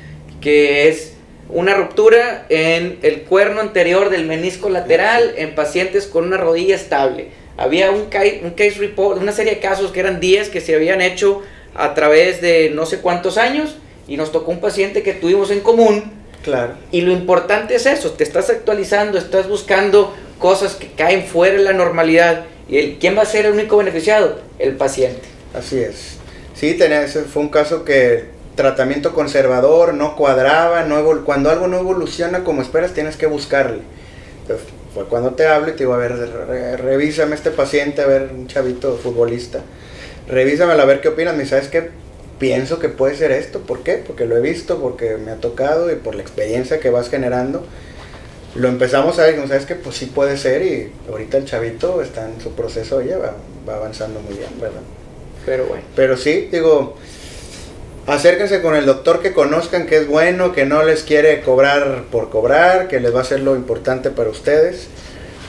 que 0.42 0.88
es 0.88 1.13
una 1.54 1.74
ruptura 1.76 2.46
en 2.50 3.00
el 3.04 3.22
cuerno 3.22 3.62
anterior 3.62 4.10
del 4.10 4.26
menisco 4.26 4.70
lateral 4.70 5.34
en 5.38 5.56
pacientes 5.56 6.08
con 6.08 6.26
una 6.26 6.38
rodilla 6.38 6.76
estable. 6.76 7.28
Había 7.58 7.92
un, 7.92 8.06
ca- 8.10 8.24
un 8.44 8.52
case 8.52 8.76
report, 8.80 9.22
una 9.22 9.32
serie 9.32 9.56
de 9.56 9.60
casos 9.60 9.92
que 9.92 10.00
eran 10.00 10.20
10 10.20 10.50
que 10.50 10.62
se 10.62 10.76
habían 10.76 11.02
hecho 11.02 11.42
a 11.76 11.94
través 11.94 12.42
de 12.42 12.72
no 12.74 12.86
sé 12.86 13.00
cuántos 13.00 13.38
años 13.38 13.76
y 14.08 14.18
nos 14.18 14.32
tocó 14.32 14.52
un 14.52 14.60
paciente 14.60 15.04
que 15.04 15.14
tuvimos 15.14 15.52
en 15.52 15.60
común 15.62 16.12
Claro. 16.44 16.74
y 16.92 17.02
lo 17.02 17.12
importante 17.14 17.76
es 17.76 17.86
eso, 17.86 18.12
te 18.12 18.24
estás 18.24 18.50
actualizando, 18.50 19.18
estás 19.18 19.48
buscando 19.48 20.14
cosas 20.40 20.76
que 20.76 20.88
caen 20.88 21.24
fuera 21.26 21.56
de 21.58 21.64
la 21.64 21.74
normalidad. 21.74 22.46
¿Y 22.68 22.78
el, 22.78 22.98
quién 23.00 23.18
va 23.18 23.22
a 23.22 23.26
ser 23.26 23.46
el 23.46 23.54
único 23.54 23.78
beneficiado? 23.78 24.42
El 24.60 24.74
paciente. 24.76 25.22
Así 25.54 25.80
es. 25.80 26.18
Sí, 26.56 26.74
tenía, 26.76 27.04
ese 27.04 27.24
fue 27.24 27.44
un 27.44 27.50
caso 27.50 27.86
que 27.86 28.26
tratamiento 28.56 29.14
conservador, 29.14 29.94
no 29.94 30.16
cuadraba, 30.16 30.84
no 30.84 31.00
evol- 31.00 31.24
cuando 31.24 31.50
algo 31.50 31.68
no 31.68 31.78
evoluciona 31.80 32.44
como 32.44 32.62
esperas 32.62 32.94
tienes 32.94 33.18
que 33.18 33.26
buscarle. 33.26 33.82
Entonces, 34.42 34.68
fue 34.94 35.06
cuando 35.06 35.32
te 35.32 35.48
hablo 35.48 35.70
y 35.70 35.72
te 35.72 35.80
digo, 35.80 35.94
a 35.94 35.98
ver, 35.98 36.12
re- 36.18 36.78
revísame 36.78 37.36
este 37.36 37.50
paciente, 37.52 38.02
a 38.02 38.06
ver, 38.06 38.30
un 38.34 38.48
chavito 38.48 38.96
futbolista, 38.98 39.62
revísamelo 40.28 40.82
a 40.82 40.86
ver 40.86 41.02
qué 41.02 41.08
opinas, 41.10 41.34
me 41.34 41.44
dice, 41.44 41.56
¿sabes 41.56 41.70
qué? 41.70 41.90
Pienso 42.40 42.80
que 42.80 42.90
puede 42.90 43.16
ser 43.16 43.32
esto, 43.32 43.62
¿por 43.62 43.84
qué? 43.84 44.04
Porque 44.06 44.26
lo 44.26 44.36
he 44.38 44.42
visto, 44.42 44.80
porque 44.80 45.18
me 45.18 45.32
ha 45.32 45.36
tocado 45.36 45.92
y 45.92 45.96
por 45.96 46.14
la 46.16 46.22
experiencia 46.22 46.80
que 46.80 46.90
vas 46.90 47.10
generando. 47.10 47.66
Lo 48.56 48.68
empezamos 48.68 49.18
a 49.18 49.24
ver, 49.24 49.40
y 49.44 49.48
¿sabes 49.48 49.66
qué? 49.66 49.76
Pues 49.76 49.96
sí 49.96 50.08
puede 50.08 50.38
ser 50.38 50.62
y 50.62 50.92
ahorita 51.10 51.38
el 51.38 51.46
chavito 51.46 52.02
está 52.02 52.28
en 52.30 52.40
su 52.42 52.52
proceso, 52.52 53.02
ya 53.02 53.18
va, 53.18 53.34
va 53.68 53.78
avanzando 53.78 54.20
muy 54.20 54.36
bien, 54.36 54.50
¿verdad? 54.62 54.82
Pero 55.46 55.66
bueno. 55.66 55.84
Pero 55.96 56.18
sí, 56.18 56.50
digo, 56.52 56.96
acérquense 58.08 58.62
con 58.62 58.76
el 58.76 58.86
doctor 58.86 59.22
que 59.22 59.34
conozcan 59.34 59.86
que 59.86 59.98
es 59.98 60.08
bueno, 60.08 60.54
que 60.54 60.66
no 60.66 60.84
les 60.84 61.04
quiere 61.04 61.42
cobrar 61.42 62.04
por 62.12 62.30
cobrar, 62.30 62.88
que 62.88 63.00
les 63.00 63.14
va 63.14 63.20
a 63.20 63.22
hacer 63.22 63.40
lo 63.42 63.56
importante 63.56 64.10
para 64.10 64.30
ustedes. 64.30 64.88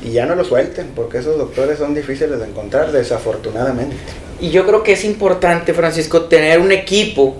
Y 0.02 0.12
ya 0.12 0.26
no 0.26 0.34
lo 0.34 0.44
suelten, 0.44 0.88
porque 0.94 1.18
esos 1.18 1.38
doctores 1.38 1.78
son 1.78 1.94
difíciles 1.94 2.38
de 2.38 2.46
encontrar, 2.46 2.92
desafortunadamente. 2.92 3.96
Y 4.40 4.50
yo 4.50 4.66
creo 4.66 4.82
que 4.82 4.92
es 4.92 5.04
importante, 5.04 5.72
Francisco, 5.72 6.24
tener 6.24 6.58
un 6.58 6.72
equipo 6.72 7.36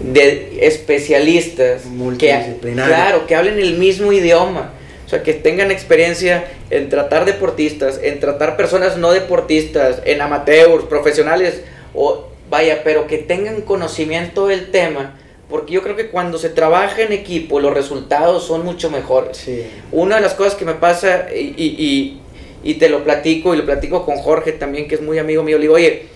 de 0.00 0.58
especialistas 0.66 1.82
que, 2.18 2.56
claro, 2.74 3.26
que 3.26 3.34
hablen 3.34 3.58
el 3.58 3.78
mismo 3.78 4.12
idioma. 4.12 4.72
O 5.06 5.08
sea, 5.08 5.22
que 5.22 5.32
tengan 5.32 5.70
experiencia 5.70 6.44
en 6.68 6.88
tratar 6.88 7.24
deportistas, 7.24 8.00
en 8.02 8.18
tratar 8.18 8.56
personas 8.56 8.96
no 8.98 9.12
deportistas, 9.12 10.02
en 10.04 10.20
amateurs, 10.20 10.84
profesionales, 10.84 11.62
o 11.94 12.26
vaya, 12.56 12.82
pero 12.84 13.06
que 13.06 13.18
tengan 13.18 13.60
conocimiento 13.62 14.46
del 14.46 14.70
tema, 14.70 15.14
porque 15.50 15.74
yo 15.74 15.82
creo 15.82 15.94
que 15.94 16.08
cuando 16.08 16.38
se 16.38 16.48
trabaja 16.48 17.02
en 17.02 17.12
equipo 17.12 17.60
los 17.60 17.74
resultados 17.74 18.46
son 18.46 18.64
mucho 18.64 18.90
mejores. 18.90 19.36
Sí. 19.36 19.64
Una 19.92 20.16
de 20.16 20.22
las 20.22 20.32
cosas 20.34 20.54
que 20.54 20.64
me 20.64 20.74
pasa, 20.74 21.26
y, 21.34 21.54
y- 21.56 21.76
y- 21.78 22.20
y 22.70 22.74
te 22.74 22.88
lo 22.88 23.04
platico, 23.04 23.52
y 23.54 23.58
lo 23.58 23.64
platico 23.66 24.04
con 24.06 24.16
Jorge 24.16 24.52
también, 24.52 24.88
que 24.88 24.94
es 24.96 25.02
muy 25.02 25.18
amigo 25.18 25.42
mío, 25.42 25.56
le 25.58 25.62
digo, 25.62 25.74
oye, 25.74 26.06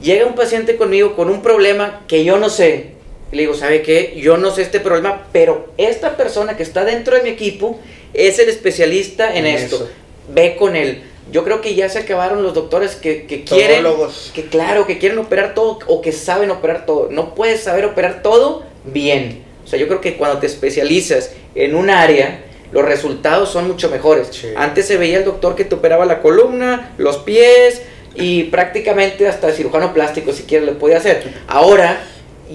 llega 0.00 0.24
un 0.24 0.34
paciente 0.36 0.76
conmigo 0.76 1.16
con 1.16 1.28
un 1.30 1.42
problema 1.42 2.04
que 2.06 2.24
yo 2.24 2.38
no 2.38 2.48
sé. 2.48 2.94
Le 3.32 3.42
digo, 3.42 3.54
¿sabe 3.54 3.82
qué? 3.82 4.14
Yo 4.16 4.36
no 4.36 4.52
sé 4.52 4.62
este 4.62 4.78
problema, 4.78 5.26
pero 5.32 5.72
esta 5.78 6.16
persona 6.16 6.56
que 6.56 6.62
está 6.62 6.84
dentro 6.84 7.16
de 7.16 7.22
mi 7.24 7.30
equipo 7.30 7.80
es 8.14 8.38
el 8.38 8.48
especialista 8.48 9.30
en, 9.36 9.46
En 9.46 9.56
esto. 9.56 9.76
eso. 9.76 9.88
Ve 10.32 10.54
con 10.56 10.76
él. 10.76 11.02
Yo 11.32 11.44
creo 11.44 11.60
que 11.60 11.74
ya 11.74 11.88
se 11.88 11.98
acabaron 11.98 12.42
los 12.42 12.54
doctores 12.54 12.94
que, 12.94 13.26
que 13.26 13.42
quieren, 13.42 13.84
que 14.32 14.46
claro, 14.46 14.86
que 14.86 14.98
quieren 14.98 15.18
operar 15.18 15.54
todo 15.54 15.80
o 15.86 16.00
que 16.00 16.12
saben 16.12 16.50
operar 16.50 16.86
todo. 16.86 17.08
No 17.10 17.34
puedes 17.34 17.62
saber 17.62 17.84
operar 17.84 18.22
todo 18.22 18.62
bien. 18.84 19.42
O 19.64 19.68
sea, 19.68 19.78
yo 19.78 19.88
creo 19.88 20.00
que 20.00 20.16
cuando 20.16 20.38
te 20.38 20.46
especializas 20.46 21.32
en 21.56 21.74
un 21.74 21.90
área, 21.90 22.44
los 22.70 22.84
resultados 22.84 23.48
son 23.48 23.66
mucho 23.66 23.90
mejores. 23.90 24.28
Sí. 24.30 24.48
Antes 24.56 24.86
se 24.86 24.96
veía 24.96 25.18
el 25.18 25.24
doctor 25.24 25.56
que 25.56 25.64
te 25.64 25.74
operaba 25.74 26.04
la 26.04 26.22
columna, 26.22 26.92
los 26.98 27.18
pies 27.18 27.82
y 28.14 28.44
prácticamente 28.44 29.26
hasta 29.28 29.50
cirujano 29.52 29.92
plástico 29.92 30.32
si 30.32 30.44
quieres 30.44 30.66
le 30.66 30.74
podía 30.74 30.98
hacer. 30.98 31.34
Ahora 31.48 32.00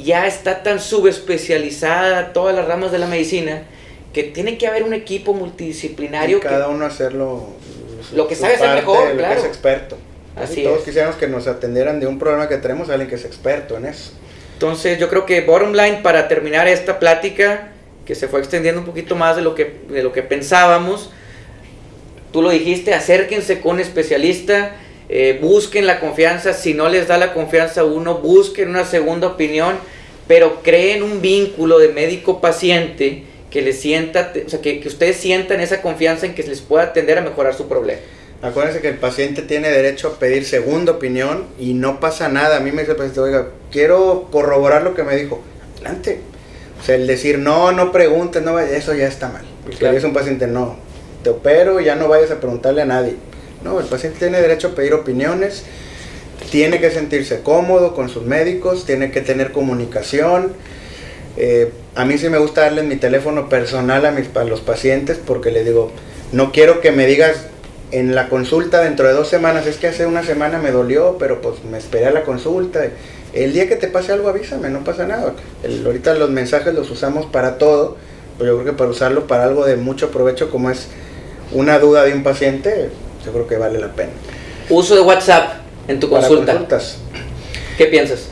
ya 0.01 0.27
está 0.27 0.63
tan 0.63 0.79
subespecializada 0.79 2.33
todas 2.33 2.55
las 2.55 2.65
ramas 2.65 2.91
de 2.91 2.99
la 2.99 3.07
medicina 3.07 3.63
que 4.13 4.23
tiene 4.23 4.57
que 4.57 4.67
haber 4.67 4.83
un 4.83 4.93
equipo 4.93 5.33
multidisciplinario 5.33 6.37
Y 6.37 6.41
cada 6.41 6.67
que 6.67 6.71
uno 6.73 6.85
hacerlo 6.85 7.47
Lo 8.13 8.27
que 8.27 8.35
su 8.35 8.41
sabe 8.41 8.55
hacer 8.55 8.67
parte, 8.67 8.81
mejor, 8.81 9.09
lo 9.09 9.17
claro. 9.17 9.35
que 9.35 9.41
es 9.41 9.47
experto. 9.47 9.97
Así 10.35 10.63
todos 10.63 10.79
es. 10.79 10.85
quisiéramos 10.85 11.17
que 11.17 11.27
nos 11.27 11.47
atendieran 11.47 11.99
de 11.99 12.07
un 12.07 12.19
problema 12.19 12.47
que 12.47 12.57
tenemos 12.57 12.89
a 12.89 12.93
alguien 12.93 13.09
que 13.09 13.15
es 13.15 13.25
experto 13.25 13.77
en 13.77 13.85
eso. 13.85 14.11
Entonces 14.53 14.99
yo 14.99 15.09
creo 15.09 15.25
que 15.25 15.41
bottom 15.41 15.73
line 15.73 15.99
para 16.03 16.27
terminar 16.27 16.67
esta 16.67 16.99
plática 16.99 17.71
que 18.05 18.15
se 18.15 18.27
fue 18.27 18.39
extendiendo 18.39 18.81
un 18.81 18.85
poquito 18.85 19.15
más 19.15 19.35
de 19.35 19.41
lo 19.41 19.55
que, 19.55 19.79
de 19.89 20.03
lo 20.03 20.11
que 20.11 20.23
pensábamos, 20.23 21.11
tú 22.31 22.41
lo 22.41 22.49
dijiste, 22.49 22.93
acérquense 22.93 23.59
con 23.59 23.75
un 23.75 23.79
especialista, 23.79 24.75
eh, 25.09 25.39
busquen 25.41 25.87
la 25.87 25.99
confianza, 25.99 26.53
si 26.53 26.73
no 26.73 26.89
les 26.89 27.07
da 27.07 27.17
la 27.17 27.33
confianza 27.33 27.81
a 27.81 27.83
uno, 27.83 28.19
busquen 28.19 28.69
una 28.69 28.85
segunda 28.85 29.27
opinión, 29.27 29.75
pero 30.27 30.61
creen 30.63 31.03
un 31.03 31.21
vínculo 31.21 31.79
de 31.79 31.89
médico-paciente 31.89 33.23
que 33.51 33.61
les 33.61 33.79
sienta, 33.79 34.33
o 34.45 34.49
sea, 34.49 34.61
que, 34.61 34.79
que 34.79 34.87
ustedes 34.87 35.17
sientan 35.17 35.59
esa 35.59 35.81
confianza 35.81 36.25
en 36.25 36.33
que 36.33 36.41
les 36.43 36.61
pueda 36.61 36.85
atender 36.85 37.19
a 37.19 37.21
mejorar 37.21 37.53
su 37.53 37.67
problema. 37.67 37.99
Acuérdense 38.41 38.81
que 38.81 38.87
el 38.87 38.97
paciente 38.97 39.43
tiene 39.43 39.69
derecho 39.69 40.07
a 40.07 40.17
pedir 40.17 40.45
segunda 40.45 40.93
opinión 40.93 41.45
y 41.59 41.75
no 41.75 41.99
pasa 41.99 42.27
nada. 42.29 42.57
A 42.57 42.59
mí 42.61 42.71
me 42.71 42.79
dice 42.81 42.93
el 42.93 42.97
paciente, 42.97 43.19
oiga, 43.19 43.49
quiero 43.71 44.29
corroborar 44.31 44.81
lo 44.81 44.95
que 44.95 45.03
me 45.03 45.15
dijo. 45.15 45.41
Adelante. 45.75 46.19
O 46.81 46.83
sea, 46.83 46.95
el 46.95 47.05
decir 47.05 47.37
no, 47.37 47.71
no 47.71 47.91
preguntes, 47.91 48.41
no 48.41 48.55
vayas, 48.55 48.71
eso 48.71 48.95
ya 48.95 49.07
está 49.07 49.29
mal. 49.29 49.43
Porque 49.63 49.77
Claro. 49.77 49.93
dice 49.93 50.07
un 50.07 50.13
paciente, 50.13 50.47
no, 50.47 50.77
te 51.23 51.29
opero 51.29 51.79
y 51.79 51.85
ya 51.85 51.95
no 51.95 52.07
vayas 52.07 52.31
a 52.31 52.39
preguntarle 52.39 52.81
a 52.81 52.85
nadie. 52.85 53.15
No, 53.63 53.79
el 53.79 53.85
paciente 53.85 54.17
tiene 54.17 54.41
derecho 54.41 54.69
a 54.69 54.71
pedir 54.71 54.95
opiniones, 54.95 55.63
tiene 56.49 56.79
que 56.79 56.89
sentirse 56.89 57.41
cómodo 57.41 57.93
con 57.93 58.09
sus 58.09 58.23
médicos, 58.23 58.85
tiene 58.87 59.11
que 59.11 59.21
tener 59.21 59.51
comunicación. 59.51 60.53
Eh, 61.37 61.71
a 61.95 62.05
mí 62.05 62.17
sí 62.17 62.29
me 62.29 62.37
gusta 62.37 62.61
darles 62.61 62.85
mi 62.85 62.95
teléfono 62.97 63.49
personal 63.49 64.05
a, 64.05 64.11
mis, 64.11 64.27
a 64.35 64.43
los 64.43 64.61
pacientes 64.61 65.17
porque 65.25 65.51
les 65.51 65.65
digo, 65.65 65.91
no 66.31 66.51
quiero 66.51 66.81
que 66.81 66.91
me 66.91 67.05
digas 67.05 67.45
en 67.91 68.15
la 68.15 68.29
consulta 68.29 68.81
dentro 68.81 69.07
de 69.07 69.13
dos 69.13 69.27
semanas, 69.27 69.67
es 69.67 69.77
que 69.77 69.87
hace 69.87 70.05
una 70.05 70.23
semana 70.23 70.59
me 70.59 70.71
dolió, 70.71 71.17
pero 71.19 71.41
pues 71.41 71.63
me 71.69 71.77
esperé 71.77 72.05
a 72.07 72.11
la 72.11 72.23
consulta. 72.23 72.81
El 73.33 73.53
día 73.53 73.67
que 73.67 73.75
te 73.75 73.87
pase 73.87 74.11
algo 74.13 74.29
avísame, 74.29 74.69
no 74.69 74.83
pasa 74.83 75.05
nada. 75.07 75.33
El- 75.63 75.85
ahorita 75.85 76.13
los 76.15 76.29
mensajes 76.29 76.73
los 76.73 76.89
usamos 76.89 77.25
para 77.25 77.57
todo, 77.57 77.97
pero 78.37 78.51
yo 78.53 78.61
creo 78.61 78.73
que 78.73 78.77
para 78.77 78.89
usarlo 78.89 79.27
para 79.27 79.43
algo 79.43 79.65
de 79.65 79.75
mucho 79.77 80.09
provecho 80.11 80.49
como 80.49 80.69
es 80.69 80.87
una 81.53 81.79
duda 81.79 82.03
de 82.03 82.13
un 82.13 82.23
paciente, 82.23 82.89
yo 83.25 83.31
creo 83.33 83.47
que 83.47 83.57
vale 83.57 83.79
la 83.79 83.91
pena. 83.93 84.11
Uso 84.69 84.95
de 84.95 85.01
WhatsApp 85.01 85.55
en 85.87 85.99
tu 85.99 86.09
Para 86.09 86.27
consulta. 86.27 86.51
consultas. 86.53 86.97
¿Qué 87.77 87.85
piensas? 87.87 88.27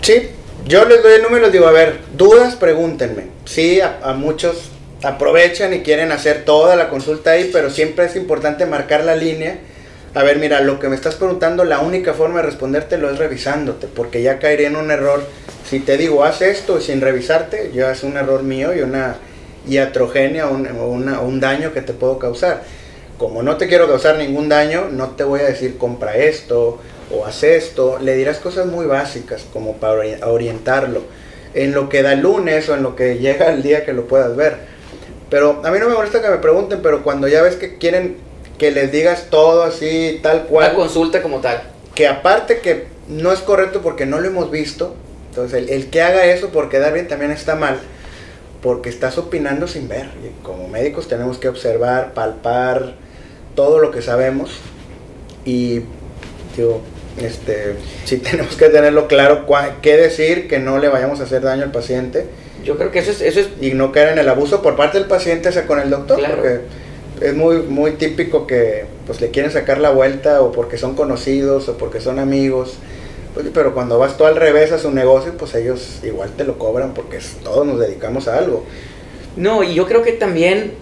Sí, 0.00 0.28
yo 0.66 0.84
les 0.84 1.02
doy 1.02 1.14
el 1.14 1.22
número 1.22 1.40
y 1.40 1.42
les 1.44 1.52
digo, 1.52 1.66
a 1.66 1.72
ver, 1.72 1.98
dudas, 2.16 2.56
pregúntenme. 2.56 3.26
Sí, 3.44 3.80
a, 3.80 4.12
muchos 4.12 4.70
aprovechan 5.02 5.74
y 5.74 5.80
quieren 5.80 6.12
hacer 6.12 6.44
toda 6.44 6.76
la 6.76 6.88
consulta 6.88 7.32
ahí, 7.32 7.50
pero 7.52 7.70
siempre 7.70 8.06
es 8.06 8.16
importante 8.16 8.66
marcar 8.66 9.04
la 9.04 9.16
línea. 9.16 9.58
A 10.14 10.22
ver, 10.22 10.38
mira, 10.38 10.60
lo 10.60 10.78
que 10.78 10.88
me 10.88 10.94
estás 10.94 11.16
preguntando, 11.16 11.64
la 11.64 11.80
única 11.80 12.14
forma 12.14 12.40
de 12.40 12.46
respondértelo 12.46 13.10
es 13.10 13.18
revisándote, 13.18 13.88
porque 13.88 14.22
ya 14.22 14.38
caería 14.38 14.68
en 14.68 14.76
un 14.76 14.90
error. 14.90 15.24
Si 15.68 15.80
te 15.80 15.96
digo, 15.96 16.22
haz 16.22 16.42
esto 16.42 16.80
sin 16.80 17.00
revisarte, 17.00 17.72
ya 17.74 17.90
es 17.90 18.02
un 18.02 18.16
error 18.16 18.42
mío 18.42 18.74
y 18.74 18.82
una 18.82 19.16
iatrogenia 19.66 20.48
o 20.48 20.54
un, 20.54 21.08
un 21.08 21.40
daño 21.40 21.72
que 21.72 21.80
te 21.80 21.92
puedo 21.92 22.18
causar. 22.18 22.62
Como 23.18 23.42
no 23.42 23.56
te 23.56 23.68
quiero 23.68 23.88
causar 23.88 24.16
ningún 24.16 24.48
daño, 24.48 24.88
no 24.90 25.10
te 25.10 25.24
voy 25.24 25.40
a 25.40 25.44
decir 25.44 25.78
compra 25.78 26.16
esto 26.16 26.80
o 27.12 27.26
haz 27.26 27.42
esto. 27.42 27.98
Le 28.00 28.14
dirás 28.16 28.38
cosas 28.38 28.66
muy 28.66 28.86
básicas 28.86 29.44
como 29.52 29.74
para 29.76 29.94
ori- 29.94 30.26
orientarlo. 30.26 31.02
En 31.54 31.72
lo 31.72 31.88
que 31.88 32.02
da 32.02 32.14
lunes 32.14 32.68
o 32.68 32.74
en 32.74 32.82
lo 32.82 32.96
que 32.96 33.18
llega 33.18 33.50
el 33.52 33.62
día 33.62 33.84
que 33.84 33.92
lo 33.92 34.06
puedas 34.06 34.34
ver. 34.36 34.56
Pero 35.30 35.60
a 35.64 35.70
mí 35.70 35.78
no 35.78 35.88
me 35.88 35.94
molesta 35.94 36.20
que 36.22 36.28
me 36.28 36.38
pregunten, 36.38 36.80
pero 36.82 37.02
cuando 37.02 37.28
ya 37.28 37.42
ves 37.42 37.56
que 37.56 37.78
quieren 37.78 38.16
que 38.58 38.70
les 38.70 38.92
digas 38.92 39.26
todo 39.30 39.62
así, 39.62 40.20
tal 40.22 40.44
cual, 40.44 40.74
consulta 40.74 41.22
como 41.22 41.40
tal. 41.40 41.62
que 41.94 42.06
aparte 42.06 42.60
que 42.60 42.86
no 43.08 43.32
es 43.32 43.40
correcto 43.40 43.80
porque 43.82 44.06
no 44.06 44.20
lo 44.20 44.28
hemos 44.28 44.50
visto, 44.50 44.94
entonces 45.30 45.58
el, 45.58 45.68
el 45.70 45.90
que 45.90 46.00
haga 46.02 46.24
eso 46.26 46.50
por 46.50 46.68
quedar 46.68 46.92
bien 46.92 47.08
también 47.08 47.30
está 47.32 47.54
mal, 47.56 47.78
porque 48.62 48.88
estás 48.88 49.18
opinando 49.18 49.66
sin 49.66 49.88
ver. 49.88 50.06
Y 50.24 50.42
como 50.44 50.68
médicos 50.68 51.08
tenemos 51.08 51.38
que 51.38 51.48
observar, 51.48 52.14
palpar 52.14 52.94
todo 53.54 53.78
lo 53.80 53.90
que 53.90 54.00
sabemos 54.00 54.52
y 55.44 55.80
digo, 56.56 56.80
este, 57.20 57.74
sí 58.04 58.16
tenemos 58.30 58.56
que 58.56 58.68
tenerlo 58.68 59.08
claro 59.08 59.46
cua- 59.46 59.74
qué 59.82 59.96
decir, 59.96 60.48
que 60.48 60.58
no 60.58 60.78
le 60.78 60.88
vayamos 60.88 61.20
a 61.20 61.24
hacer 61.24 61.42
daño 61.42 61.62
al 61.64 61.72
paciente 61.72 62.26
Yo 62.64 62.76
creo 62.76 62.90
que 62.90 63.00
eso 63.00 63.10
es, 63.10 63.20
eso 63.20 63.40
es 63.40 63.48
y 63.60 63.72
no 63.74 63.92
caer 63.92 64.10
en 64.10 64.18
el 64.18 64.28
abuso 64.28 64.62
por 64.62 64.76
parte 64.76 64.98
del 64.98 65.06
paciente 65.08 65.48
hacia 65.48 65.66
con 65.66 65.78
el 65.80 65.90
doctor, 65.90 66.18
Claro. 66.18 66.36
porque 66.36 66.60
es 67.20 67.34
muy 67.34 67.58
muy 67.58 67.92
típico 67.92 68.46
que 68.46 68.84
pues 69.06 69.20
le 69.20 69.30
quieren 69.30 69.50
sacar 69.52 69.78
la 69.78 69.90
vuelta 69.90 70.40
o 70.42 70.52
porque 70.52 70.78
son 70.78 70.94
conocidos 70.94 71.68
o 71.68 71.76
porque 71.76 72.00
son 72.00 72.18
amigos. 72.18 72.74
Pues, 73.34 73.46
pero 73.54 73.72
cuando 73.74 73.98
vas 73.98 74.16
tú 74.16 74.26
al 74.26 74.36
revés 74.36 74.72
a 74.72 74.78
su 74.78 74.90
negocio, 74.92 75.32
pues 75.38 75.54
ellos 75.54 76.00
igual 76.04 76.30
te 76.36 76.44
lo 76.44 76.58
cobran 76.58 76.94
porque 76.94 77.18
todos 77.42 77.66
nos 77.66 77.78
dedicamos 77.80 78.28
a 78.28 78.38
algo. 78.38 78.64
No, 79.36 79.62
y 79.62 79.74
yo 79.74 79.86
creo 79.86 80.02
que 80.02 80.12
también 80.12 80.72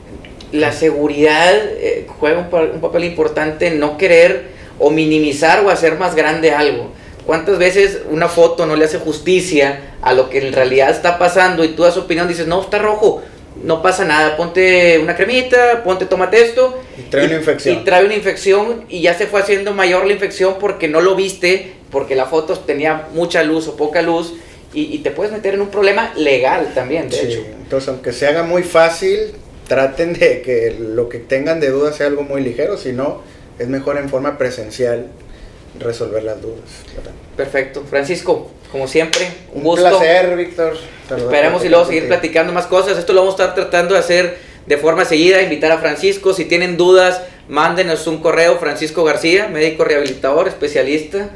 la 0.53 0.73
seguridad 0.73 1.55
eh, 1.55 2.07
juega 2.19 2.39
un, 2.51 2.71
un 2.75 2.81
papel 2.81 3.05
importante 3.05 3.69
en 3.69 3.79
no 3.79 3.97
querer 3.99 4.50
o 4.81 4.91
minimizar 4.91 5.65
o 5.65 5.71
hacer 5.71 5.99
más 5.99 6.15
grande 6.17 6.51
algo. 6.51 6.91
¿Cuántas 7.27 7.59
veces 7.59 8.01
una 8.11 8.29
foto 8.29 8.67
no 8.67 8.75
le 8.75 8.87
hace 8.87 8.99
justicia 8.99 9.95
a 10.03 10.15
lo 10.15 10.31
que 10.31 10.39
en 10.39 10.53
realidad 10.53 10.91
está 10.91 11.19
pasando 11.19 11.63
y 11.63 11.69
tú 11.69 11.85
das 11.85 11.97
opinión 11.97 12.27
dices, 12.27 12.47
no, 12.47 12.63
está 12.63 12.79
rojo, 12.79 13.23
no 13.63 13.83
pasa 13.83 14.05
nada, 14.05 14.37
ponte 14.37 14.99
una 14.99 15.15
cremita, 15.15 15.85
ponte, 15.85 16.07
tómate 16.07 16.43
esto. 16.43 16.81
Y 16.99 17.03
trae 17.11 17.27
una 17.27 17.37
infección. 17.37 17.77
Y 17.77 17.85
trae 17.85 18.05
una 18.05 18.15
infección 18.15 18.85
y 18.89 19.03
ya 19.03 19.15
se 19.15 19.27
fue 19.27 19.41
haciendo 19.41 19.73
mayor 19.75 20.07
la 20.07 20.15
infección 20.15 20.57
porque 20.59 20.89
no 20.89 21.01
lo 21.01 21.15
viste, 21.15 21.75
porque 21.91 22.17
la 22.17 22.25
foto 22.25 22.59
tenía 22.59 23.09
mucha 23.13 23.43
luz 23.45 23.69
o 23.69 23.77
poca 23.77 24.03
luz 24.03 24.35
y, 24.73 24.95
y 24.95 24.99
te 24.99 25.11
puedes 25.11 25.33
meter 25.33 25.55
en 25.55 25.61
un 25.61 25.69
problema 25.69 26.13
legal 26.17 26.73
también, 26.75 27.11
de 27.11 27.17
Sí, 27.17 27.27
hecho. 27.27 27.45
Entonces, 27.63 27.89
aunque 27.91 28.13
se 28.13 28.27
haga 28.27 28.45
muy 28.45 28.63
fácil, 28.63 29.33
traten 29.69 30.15
de 30.15 30.43
que 30.43 30.75
lo 30.81 31.09
que 31.09 31.19
tengan 31.19 31.61
de 31.61 31.71
dudas 31.71 31.97
sea 31.97 32.07
algo 32.07 32.23
muy 32.23 32.43
ligero, 32.43 32.77
si 32.77 32.93
no, 32.93 33.23
es 33.61 33.69
mejor 33.69 33.99
en 33.99 34.09
forma 34.09 34.39
presencial 34.39 35.07
resolver 35.79 36.23
las 36.25 36.41
dudas. 36.43 36.65
Perfecto. 37.37 37.85
Francisco, 37.89 38.51
como 38.73 38.89
siempre, 38.89 39.29
un, 39.53 39.59
Un 39.59 39.65
gusto. 39.65 39.89
placer, 39.89 40.37
Víctor. 40.37 40.77
Esperemos 41.17 41.65
y 41.65 41.69
luego 41.69 41.85
seguir 41.87 42.03
contigo. 42.03 42.19
platicando 42.21 42.53
más 42.53 42.67
cosas. 42.67 42.99
Esto 42.99 43.13
lo 43.13 43.21
vamos 43.21 43.39
a 43.39 43.43
estar 43.45 43.55
tratando 43.55 43.95
de 43.95 44.01
hacer 44.01 44.37
de 44.67 44.77
forma 44.77 45.05
seguida. 45.05 45.41
Invitar 45.43 45.73
a 45.73 45.79
Francisco. 45.79 46.35
Si 46.35 46.45
tienen 46.47 46.77
dudas, 46.77 47.23
mándenos 47.49 48.07
un 48.07 48.21
correo. 48.21 48.59
Francisco 48.59 49.05
García, 49.05 49.49
médico 49.49 49.85
rehabilitador, 49.85 50.49
especialista. 50.49 51.31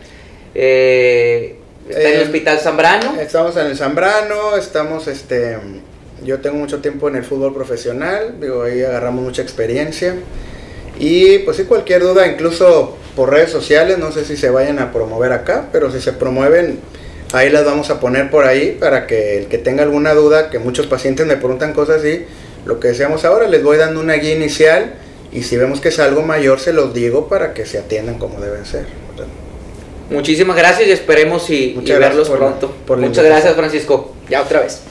Eh, 0.54 1.56
está 1.88 2.00
en 2.02 2.06
el 2.14 2.20
Eh, 2.20 2.24
Hospital 2.24 2.58
Zambrano. 2.60 3.20
Estamos 3.20 3.56
en 3.56 3.66
el 3.66 3.76
Zambrano, 3.76 4.56
estamos, 4.56 5.08
este, 5.08 5.58
yo 6.22 6.40
tengo 6.40 6.56
mucho 6.56 6.80
tiempo 6.80 7.08
en 7.08 7.16
el 7.16 7.24
fútbol 7.24 7.52
profesional, 7.54 8.36
digo, 8.40 8.62
ahí 8.62 8.82
agarramos 8.82 9.22
mucha 9.24 9.42
experiencia. 9.42 10.14
Y 10.98 11.38
pues 11.40 11.56
sí, 11.56 11.64
cualquier 11.64 12.02
duda, 12.02 12.26
incluso 12.26 12.96
por 13.16 13.30
redes 13.30 13.50
sociales, 13.50 13.98
no 13.98 14.12
sé 14.12 14.24
si 14.24 14.36
se 14.36 14.50
vayan 14.50 14.78
a 14.78 14.92
promover 14.92 15.32
acá, 15.32 15.68
pero 15.72 15.90
si 15.90 16.00
se 16.00 16.12
promueven, 16.12 16.80
Ahí 17.34 17.50
las 17.50 17.64
vamos 17.64 17.90
a 17.90 17.98
poner 17.98 18.30
por 18.30 18.46
ahí 18.46 18.76
para 18.78 19.08
que 19.08 19.38
el 19.38 19.46
que 19.46 19.58
tenga 19.58 19.82
alguna 19.82 20.14
duda, 20.14 20.50
que 20.50 20.60
muchos 20.60 20.86
pacientes 20.86 21.26
me 21.26 21.36
preguntan 21.36 21.72
cosas 21.72 21.96
así, 21.96 22.26
lo 22.64 22.78
que 22.78 22.88
decíamos 22.88 23.24
ahora, 23.24 23.48
les 23.48 23.60
voy 23.64 23.76
dando 23.76 23.98
una 23.98 24.14
guía 24.14 24.36
inicial 24.36 24.94
y 25.32 25.42
si 25.42 25.56
vemos 25.56 25.80
que 25.80 25.88
es 25.88 25.98
algo 25.98 26.22
mayor 26.22 26.60
se 26.60 26.72
los 26.72 26.94
digo 26.94 27.28
para 27.28 27.52
que 27.52 27.66
se 27.66 27.78
atiendan 27.78 28.20
como 28.20 28.40
deben 28.40 28.64
ser. 28.64 28.86
Muchísimas 30.10 30.56
gracias 30.56 30.86
y 30.86 30.92
esperemos 30.92 31.50
y, 31.50 31.74
verlos 31.74 32.30
pronto. 32.30 32.72
Muchas 32.98 33.24
gracias 33.24 33.54
Francisco. 33.56 34.14
Ya 34.28 34.40
otra 34.40 34.60
vez. 34.60 34.82